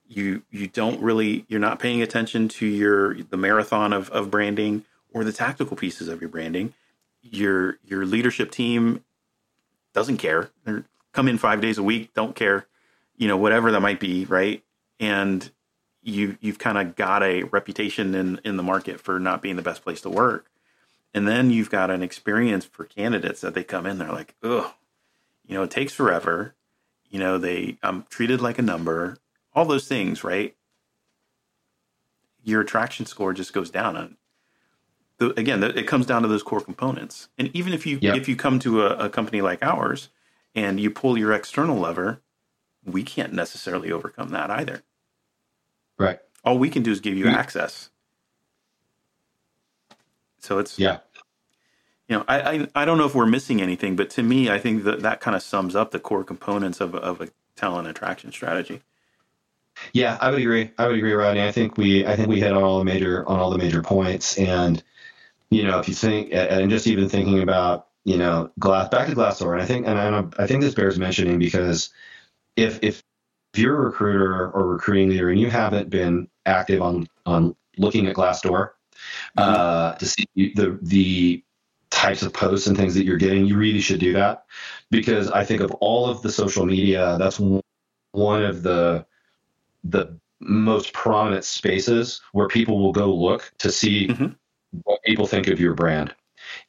you 0.07 0.43
you 0.51 0.67
don't 0.67 1.01
really 1.01 1.45
you're 1.47 1.59
not 1.59 1.79
paying 1.79 2.01
attention 2.01 2.49
to 2.49 2.65
your 2.65 3.15
the 3.15 3.37
marathon 3.37 3.93
of, 3.93 4.09
of 4.09 4.29
branding 4.29 4.83
or 5.13 5.23
the 5.23 5.31
tactical 5.31 5.77
pieces 5.77 6.07
of 6.07 6.19
your 6.19 6.29
branding 6.29 6.73
your 7.21 7.77
your 7.85 8.05
leadership 8.05 8.51
team 8.51 9.03
doesn't 9.93 10.17
care. 10.17 10.49
They 10.65 10.79
come 11.11 11.27
in 11.27 11.37
five 11.37 11.61
days 11.61 11.77
a 11.77 11.83
week, 11.83 12.13
don't 12.13 12.35
care, 12.35 12.67
you 13.17 13.27
know, 13.27 13.37
whatever 13.37 13.71
that 13.71 13.81
might 13.81 13.99
be, 13.99 14.25
right? 14.25 14.63
And 14.99 15.49
you 16.01 16.37
you've 16.41 16.59
kind 16.59 16.77
of 16.77 16.95
got 16.95 17.23
a 17.23 17.43
reputation 17.43 18.15
in 18.15 18.39
in 18.43 18.57
the 18.57 18.63
market 18.63 18.99
for 18.99 19.19
not 19.19 19.41
being 19.41 19.55
the 19.55 19.61
best 19.61 19.83
place 19.83 20.01
to 20.01 20.09
work. 20.09 20.47
And 21.13 21.27
then 21.27 21.51
you've 21.51 21.69
got 21.69 21.91
an 21.91 22.01
experience 22.03 22.65
for 22.65 22.85
candidates 22.85 23.41
that 23.41 23.53
they 23.53 23.63
come 23.63 23.85
in, 23.85 23.97
they're 23.97 24.11
like, 24.11 24.35
oh, 24.41 24.73
you 25.45 25.55
know, 25.55 25.63
it 25.63 25.71
takes 25.71 25.93
forever. 25.93 26.55
You 27.09 27.19
know, 27.19 27.37
they 27.37 27.77
I'm 27.83 28.03
treated 28.09 28.41
like 28.41 28.57
a 28.57 28.63
number, 28.63 29.17
all 29.53 29.65
those 29.65 29.87
things, 29.87 30.23
right? 30.23 30.55
Your 32.43 32.61
attraction 32.61 33.05
score 33.05 33.33
just 33.33 33.53
goes 33.53 33.69
down 33.69 34.17
the, 35.21 35.39
again, 35.39 35.59
the, 35.59 35.77
it 35.77 35.85
comes 35.85 36.07
down 36.07 36.23
to 36.23 36.27
those 36.27 36.41
core 36.41 36.61
components. 36.61 37.29
And 37.37 37.55
even 37.55 37.73
if 37.73 37.85
you 37.85 37.99
yep. 38.01 38.15
if 38.15 38.27
you 38.27 38.35
come 38.35 38.57
to 38.59 38.81
a, 38.81 39.05
a 39.05 39.09
company 39.09 39.39
like 39.41 39.61
ours 39.61 40.09
and 40.55 40.79
you 40.79 40.89
pull 40.89 41.15
your 41.15 41.31
external 41.31 41.77
lever, 41.77 42.21
we 42.83 43.03
can't 43.03 43.31
necessarily 43.31 43.91
overcome 43.91 44.29
that 44.29 44.49
either. 44.49 44.81
Right. 45.99 46.17
All 46.43 46.57
we 46.57 46.71
can 46.71 46.81
do 46.81 46.91
is 46.91 46.99
give 46.99 47.15
you 47.15 47.25
hmm. 47.25 47.35
access. 47.35 47.91
So 50.39 50.57
it's 50.57 50.79
yeah. 50.79 50.97
You 52.07 52.17
know, 52.17 52.25
I, 52.27 52.41
I 52.41 52.67
I 52.73 52.85
don't 52.85 52.97
know 52.97 53.05
if 53.05 53.13
we're 53.13 53.27
missing 53.27 53.61
anything, 53.61 53.95
but 53.95 54.09
to 54.11 54.23
me, 54.23 54.49
I 54.49 54.57
think 54.57 54.85
that 54.85 55.01
that 55.01 55.21
kind 55.21 55.35
of 55.35 55.43
sums 55.43 55.75
up 55.75 55.91
the 55.91 55.99
core 55.99 56.23
components 56.23 56.81
of 56.81 56.95
of 56.95 57.21
a 57.21 57.29
talent 57.55 57.87
attraction 57.87 58.31
strategy. 58.31 58.81
Yeah, 59.93 60.17
I 60.19 60.31
would 60.31 60.41
agree. 60.41 60.71
I 60.79 60.87
would 60.87 60.97
agree, 60.97 61.13
Rodney. 61.13 61.43
I 61.43 61.51
think 61.51 61.77
we 61.77 62.07
I 62.07 62.15
think 62.15 62.27
we 62.27 62.39
hit 62.39 62.53
on 62.53 62.63
all 62.63 62.79
the 62.79 62.85
major 62.85 63.23
on 63.29 63.39
all 63.39 63.51
the 63.51 63.59
major 63.59 63.83
points, 63.83 64.39
and 64.39 64.83
you 65.51 65.63
know, 65.63 65.79
if 65.79 65.87
you 65.87 65.93
think, 65.93 66.29
and 66.31 66.71
just 66.71 66.87
even 66.87 67.09
thinking 67.09 67.43
about, 67.43 67.87
you 68.05 68.17
know, 68.17 68.49
glass 68.57 68.89
back 68.89 69.07
to 69.07 69.15
Glassdoor, 69.15 69.53
and 69.53 69.61
I 69.61 69.65
think, 69.65 69.85
and 69.85 69.99
I, 69.99 70.43
I 70.43 70.47
think 70.47 70.61
this 70.61 70.73
bears 70.73 70.97
mentioning 70.97 71.37
because 71.37 71.89
if 72.55 72.79
if 72.81 73.03
if 73.53 73.59
you're 73.59 73.77
a 73.77 73.85
recruiter 73.85 74.49
or 74.49 74.65
recruiting 74.65 75.09
leader 75.09 75.29
and 75.29 75.39
you 75.39 75.49
haven't 75.49 75.89
been 75.89 76.27
active 76.45 76.81
on 76.81 77.07
on 77.25 77.55
looking 77.77 78.07
at 78.07 78.15
Glassdoor 78.15 78.71
mm-hmm. 79.37 79.39
uh, 79.39 79.93
to 79.95 80.05
see 80.05 80.25
the 80.35 80.79
the 80.81 81.43
types 81.89 82.23
of 82.23 82.33
posts 82.33 82.67
and 82.67 82.77
things 82.77 82.95
that 82.95 83.03
you're 83.03 83.17
getting, 83.17 83.45
you 83.45 83.57
really 83.57 83.81
should 83.81 83.99
do 83.99 84.13
that 84.13 84.45
because 84.89 85.29
I 85.29 85.43
think 85.43 85.61
of 85.61 85.71
all 85.81 86.09
of 86.09 86.21
the 86.21 86.31
social 86.31 86.65
media, 86.65 87.17
that's 87.19 87.39
one 88.11 88.43
of 88.43 88.63
the 88.63 89.05
the 89.83 90.17
most 90.39 90.93
prominent 90.93 91.43
spaces 91.43 92.21
where 92.31 92.47
people 92.47 92.79
will 92.79 92.93
go 92.93 93.13
look 93.13 93.51
to 93.59 93.71
see 93.71 94.07
mm-hmm. 94.07 94.27
What 94.83 95.01
people 95.03 95.27
think 95.27 95.47
of 95.47 95.59
your 95.59 95.73
brand. 95.73 96.13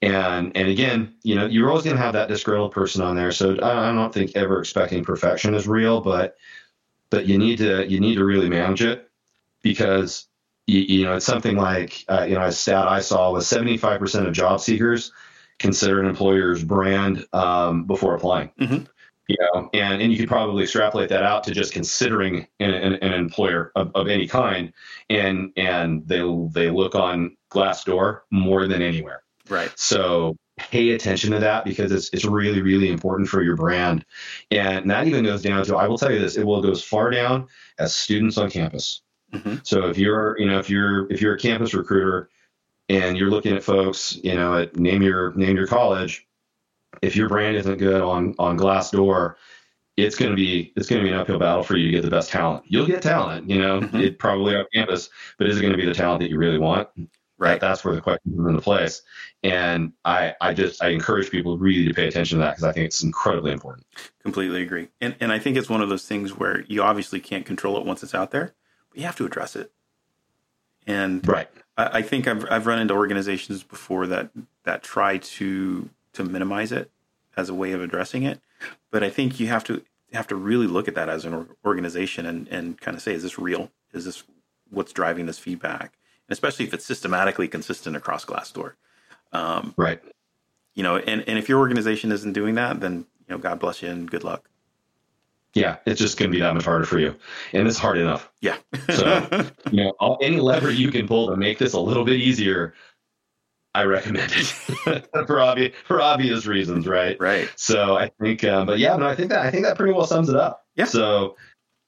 And 0.01 0.57
and 0.57 0.69
again, 0.69 1.15
you 1.23 1.35
know, 1.35 1.47
you're 1.47 1.69
always 1.69 1.85
going 1.85 1.97
to 1.97 2.03
have 2.03 2.15
that 2.15 2.29
disgruntled 2.29 2.73
person 2.73 3.03
on 3.03 3.17
there. 3.17 3.33
So 3.33 3.53
I, 3.63 3.93
don't 3.93 4.13
think 4.13 4.37
ever 4.37 4.61
expecting 4.61 5.05
perfection 5.05 5.55
is 5.55 5.67
real, 5.67 6.01
but 6.01 6.37
but 7.11 7.27
you 7.27 7.39
need 7.39 7.59
to 7.59 7.89
you 7.89 8.01
need 8.01 8.17
to 8.17 8.25
really 8.25 8.49
manage 8.49 8.83
it 8.83 9.11
because 9.63 10.27
you, 10.67 10.81
you 10.81 11.05
know 11.05 11.17
it's 11.17 11.27
something 11.27 11.57
like 11.57 12.05
uh, 12.09 12.27
you 12.29 12.35
know 12.35 12.45
a 12.45 12.53
stat 12.53 12.87
I 12.89 13.01
saw 13.01 13.33
was 13.33 13.47
75% 13.47 14.27
of 14.27 14.33
job 14.33 14.61
seekers 14.61 15.13
consider 15.59 16.01
an 16.01 16.07
employer's 16.07 16.65
brand 16.65 17.27
um, 17.33 17.85
before 17.85 18.15
applying. 18.15 18.51
Mm-hmm 18.61 18.85
you 19.29 19.37
know, 19.41 19.71
and, 19.73 20.03
and 20.03 20.13
you 20.13 20.19
could 20.19 20.29
probably 20.29 20.65
extrapolate 20.65 21.09
that 21.09 21.23
out 21.23 21.45
to 21.45 21.53
just 21.53 21.73
considering 21.73 22.47
an, 22.61 22.71
an, 22.71 22.95
an 22.95 23.13
employer 23.13 23.73
of, 23.77 23.91
of, 23.95 24.09
any 24.09 24.27
kind, 24.27 24.73
and 25.11 25.53
and 25.57 26.07
they 26.07 26.21
they 26.51 26.71
look 26.71 26.95
on 26.95 27.37
Glassdoor 27.53 28.21
more 28.31 28.67
than 28.67 28.83
anywhere. 28.83 29.23
Right. 29.49 29.73
So 29.77 30.37
pay 30.59 30.91
attention 30.91 31.33
to 31.33 31.41
that 31.41 31.65
because 31.65 31.93
it's 31.93 32.11
it's 32.13 32.25
really 32.25 32.63
really 32.63 32.91
important 32.91 33.29
for 33.29 33.43
your 33.43 33.57
brand, 33.57 34.05
and 34.51 34.91
that 34.91 35.07
even 35.07 35.25
goes 35.25 35.43
down 35.43 35.65
to 35.65 35.77
I 35.77 35.87
will 35.87 35.99
tell 35.99 36.13
you 36.13 36.19
this 36.19 36.37
it 36.37 36.45
will 36.45 36.63
go 36.63 36.71
as 36.71 36.85
far 36.85 37.11
down 37.11 37.49
as 37.79 37.95
students 37.95 38.39
on 38.39 38.51
campus. 38.51 39.03
Mm-hmm. 39.33 39.57
So 39.65 39.89
if 39.89 39.99
you're 39.99 40.39
you 40.39 40.47
know 40.47 40.59
if 40.59 40.71
you're 40.71 41.11
if 41.13 41.21
you're 41.21 41.35
a 41.35 41.39
campus 41.39 41.75
recruiter 41.75 42.29
and 42.89 43.17
you're 43.17 43.31
looking 43.31 43.55
at 43.55 43.63
folks 43.63 44.19
you 44.23 44.35
know 44.35 44.59
at 44.59 44.77
name 44.77 45.03
your 45.03 45.33
name 45.35 45.57
your 45.57 45.67
college 45.67 46.27
if 47.01 47.17
your 47.17 47.29
brand 47.29 47.57
isn't 47.57 47.79
good 47.79 48.03
on 48.03 48.35
on 48.39 48.59
Glassdoor, 48.59 49.37
it's 49.97 50.17
going 50.17 50.31
to 50.31 50.37
be 50.37 50.73
it's 50.77 50.89
going 50.89 51.01
to 51.01 51.07
be 51.07 51.13
an 51.13 51.19
uphill 51.19 51.39
battle 51.39 51.63
for 51.63 51.77
you 51.77 51.87
to 51.87 51.93
get 51.93 52.03
the 52.03 52.11
best 52.11 52.31
talent. 52.31 52.65
You'll 52.67 52.87
get 52.87 53.03
talent, 53.03 53.49
you 53.49 53.59
know, 53.59 53.81
mm-hmm. 53.81 53.97
it 53.99 54.19
probably 54.19 54.55
on 54.57 54.67
campus, 54.75 55.09
but 55.39 55.47
is 55.47 55.59
it 55.59 55.63
going 55.63 55.73
to 55.73 55.79
be 55.79 55.87
the 55.87 55.95
talent 55.95 56.21
that 56.21 56.31
you 56.31 56.39
really 56.39 56.59
want? 56.59 56.89
Right. 57.43 57.61
that's 57.61 57.85
where 57.85 57.95
the 57.95 58.01
question 58.01 58.35
comes 58.35 58.49
into 58.49 58.61
place. 58.61 59.03
And 59.43 59.93
I 60.05 60.35
I 60.41 60.55
just 60.55 60.83
I 60.83 60.89
encourage 60.89 61.31
people 61.31 61.59
really 61.59 61.89
to 61.89 61.95
pay 61.95 62.09
attention 62.09 62.39
to 62.39 62.45
that 62.45 62.53
because 62.53 62.65
I 62.65 62.73
think 62.73 62.87
it's 62.87 63.03
incredibly 63.03 63.53
important. 63.53 63.87
Completely 64.23 64.63
agree. 64.63 64.89
And 65.01 65.15
and 65.21 65.33
I 65.33 65.39
think 65.39 65.57
it's 65.57 65.69
one 65.69 65.83
of 65.83 65.89
those 65.89 66.07
things 66.07 66.37
where 66.37 66.63
you 66.63 66.83
obviously 66.83 67.21
can't 67.21 67.45
control 67.45 67.77
it 67.77 67.85
once 67.85 68.03
it's 68.03 68.15
out 68.15 68.31
there, 68.31 68.55
but 68.91 68.99
you 68.99 69.05
have 69.05 69.17
to 69.17 69.27
address 69.27 69.57
it. 69.57 69.73
And 70.87 71.27
right. 71.27 71.49
I, 71.77 71.99
I 71.99 72.03
think 72.03 72.27
I've 72.27 72.45
I've 72.51 72.67
run 72.67 72.79
into 72.79 72.95
organizations 72.95 73.63
before 73.63 74.07
that 74.09 74.31
that 74.65 74.83
try 74.83 75.19
to 75.19 75.89
to 76.13 76.25
minimize 76.25 76.73
it 76.73 76.91
as 77.37 77.49
a 77.49 77.55
way 77.55 77.73
of 77.73 77.83
addressing 77.83 78.23
it. 78.23 78.41
But 78.91 79.03
I 79.03 79.11
think 79.11 79.41
you 79.41 79.49
have 79.49 79.65
to 79.65 79.83
have 80.13 80.27
to 80.29 80.37
really 80.37 80.67
look 80.67 80.89
at 80.89 80.95
that 80.95 81.09
as 81.09 81.25
an 81.25 81.49
organization 81.65 82.27
and, 82.27 82.47
and 82.49 82.81
kind 82.81 82.97
of 82.97 83.03
say, 83.03 83.15
is 83.15 83.23
this 83.23 83.39
real? 83.39 83.71
Is 83.93 84.05
this 84.05 84.25
what's 84.71 84.93
driving 84.93 85.27
this 85.27 85.39
feedback? 85.39 85.97
Especially 86.33 86.67
if 86.67 86.75
it's 86.75 86.85
systematically 86.85 87.49
consistent 87.49 87.97
across 87.97 88.25
Glassdoor. 88.25 88.73
Um, 89.33 89.75
right. 89.77 90.01
You 90.75 90.83
know, 90.83 90.97
and, 90.97 91.23
and 91.29 91.39
if 91.39 91.49
your 91.49 91.59
organization 91.59 92.11
isn't 92.13 92.33
doing 92.33 92.57
that, 92.57 92.81
then, 92.81 93.07
you 93.29 93.35
know, 93.35 93.39
God 93.39 93.61
bless 93.61 93.83
you 93.83 93.91
and 93.91 94.11
good 94.11 94.25
luck. 94.25 94.49
Yeah, 95.55 95.77
it's 95.85 96.01
just 96.01 96.19
going 96.19 96.31
to 96.31 96.35
be 96.35 96.41
that 96.41 96.55
much 96.55 96.65
harder 96.65 96.87
for 96.87 96.99
you. 96.99 97.15
And 97.53 97.69
it's 97.69 97.79
hard 97.79 97.99
enough. 97.99 98.31
Yeah. 98.41 98.57
so, 98.91 99.29
you 99.71 99.85
know, 99.85 99.93
all, 100.01 100.19
any 100.23 100.41
lever 100.41 100.71
you 100.71 100.91
can 100.91 101.07
pull 101.07 101.29
to 101.29 101.37
make 101.37 101.59
this 101.59 101.75
a 101.75 101.81
little 101.81 102.05
bit 102.05 102.17
easier 102.17 102.75
I 103.75 103.85
recommend 103.85 104.33
it 104.33 105.09
for 105.27 105.41
obvious 105.41 105.75
for 105.87 106.01
obvious 106.01 106.47
reasons, 106.47 106.87
right? 106.87 107.19
Right. 107.19 107.51
So 107.57 107.97
I 107.97 108.11
think, 108.21 108.45
um, 108.45 108.67
but 108.67 108.79
yeah, 108.79 108.97
no, 108.97 109.07
I 109.07 109.15
think 109.15 109.31
that 109.31 109.47
I 109.47 109.51
think 109.51 109.65
that 109.65 109.77
pretty 109.77 109.95
well 109.95 110.07
sums 110.07 110.29
it 110.29 110.37
up. 110.37 110.67
Yeah. 110.77 110.85
So. 110.85 111.37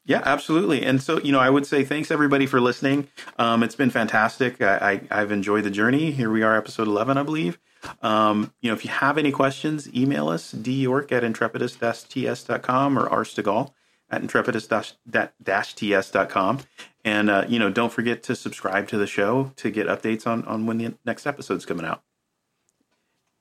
Yeah, 0.06 0.22
absolutely. 0.24 0.82
And 0.82 1.02
so, 1.02 1.18
you 1.20 1.32
know, 1.32 1.40
I 1.40 1.48
would 1.48 1.64
say 1.66 1.82
thanks 1.82 2.10
everybody 2.10 2.44
for 2.46 2.60
listening. 2.60 3.08
Um, 3.38 3.62
it's 3.62 3.74
been 3.74 3.88
fantastic. 3.88 4.60
I, 4.60 5.00
I, 5.10 5.20
have 5.20 5.32
enjoyed 5.32 5.64
the 5.64 5.70
journey. 5.70 6.10
Here 6.10 6.30
we 6.30 6.42
are, 6.42 6.58
episode 6.58 6.88
11, 6.88 7.16
I 7.16 7.22
believe. 7.22 7.58
Um, 8.02 8.52
you 8.60 8.70
know, 8.70 8.74
if 8.74 8.84
you 8.84 8.90
have 8.90 9.16
any 9.16 9.32
questions, 9.32 9.90
email 9.94 10.28
us, 10.28 10.52
dyork 10.52 11.10
at 11.10 11.22
intrepidus-ts.com 11.22 12.98
or 12.98 13.08
rstigall 13.08 13.72
at 14.10 14.20
intrepidus-ts.com. 14.22 16.58
And, 17.06 17.28
uh, 17.30 17.44
you 17.48 17.58
know, 17.58 17.70
don't 17.70 17.92
forget 17.92 18.22
to 18.24 18.36
subscribe 18.36 18.88
to 18.88 18.98
the 18.98 19.06
show 19.06 19.52
to 19.56 19.70
get 19.70 19.86
updates 19.86 20.26
on, 20.26 20.44
on 20.44 20.66
when 20.66 20.76
the 20.78 20.92
next 21.06 21.26
episode's 21.26 21.64
coming 21.64 21.86
out. 21.86 22.02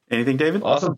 Anything, 0.09 0.37
David? 0.37 0.63
Awesome. 0.63 0.97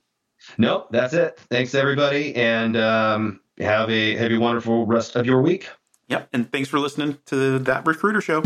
Nope, 0.59 0.89
that's 0.91 1.13
it. 1.13 1.39
Thanks, 1.49 1.73
everybody. 1.73 2.35
And 2.35 2.77
um, 2.77 3.39
have 3.59 3.89
a 3.89 4.15
have 4.15 4.31
a 4.31 4.37
wonderful 4.37 4.85
rest 4.85 5.15
of 5.15 5.25
your 5.25 5.41
week. 5.41 5.69
Yep. 6.09 6.29
And 6.33 6.51
thanks 6.51 6.69
for 6.69 6.79
listening 6.79 7.17
to 7.27 7.59
that 7.59 7.85
recruiter 7.87 8.21
show. 8.21 8.43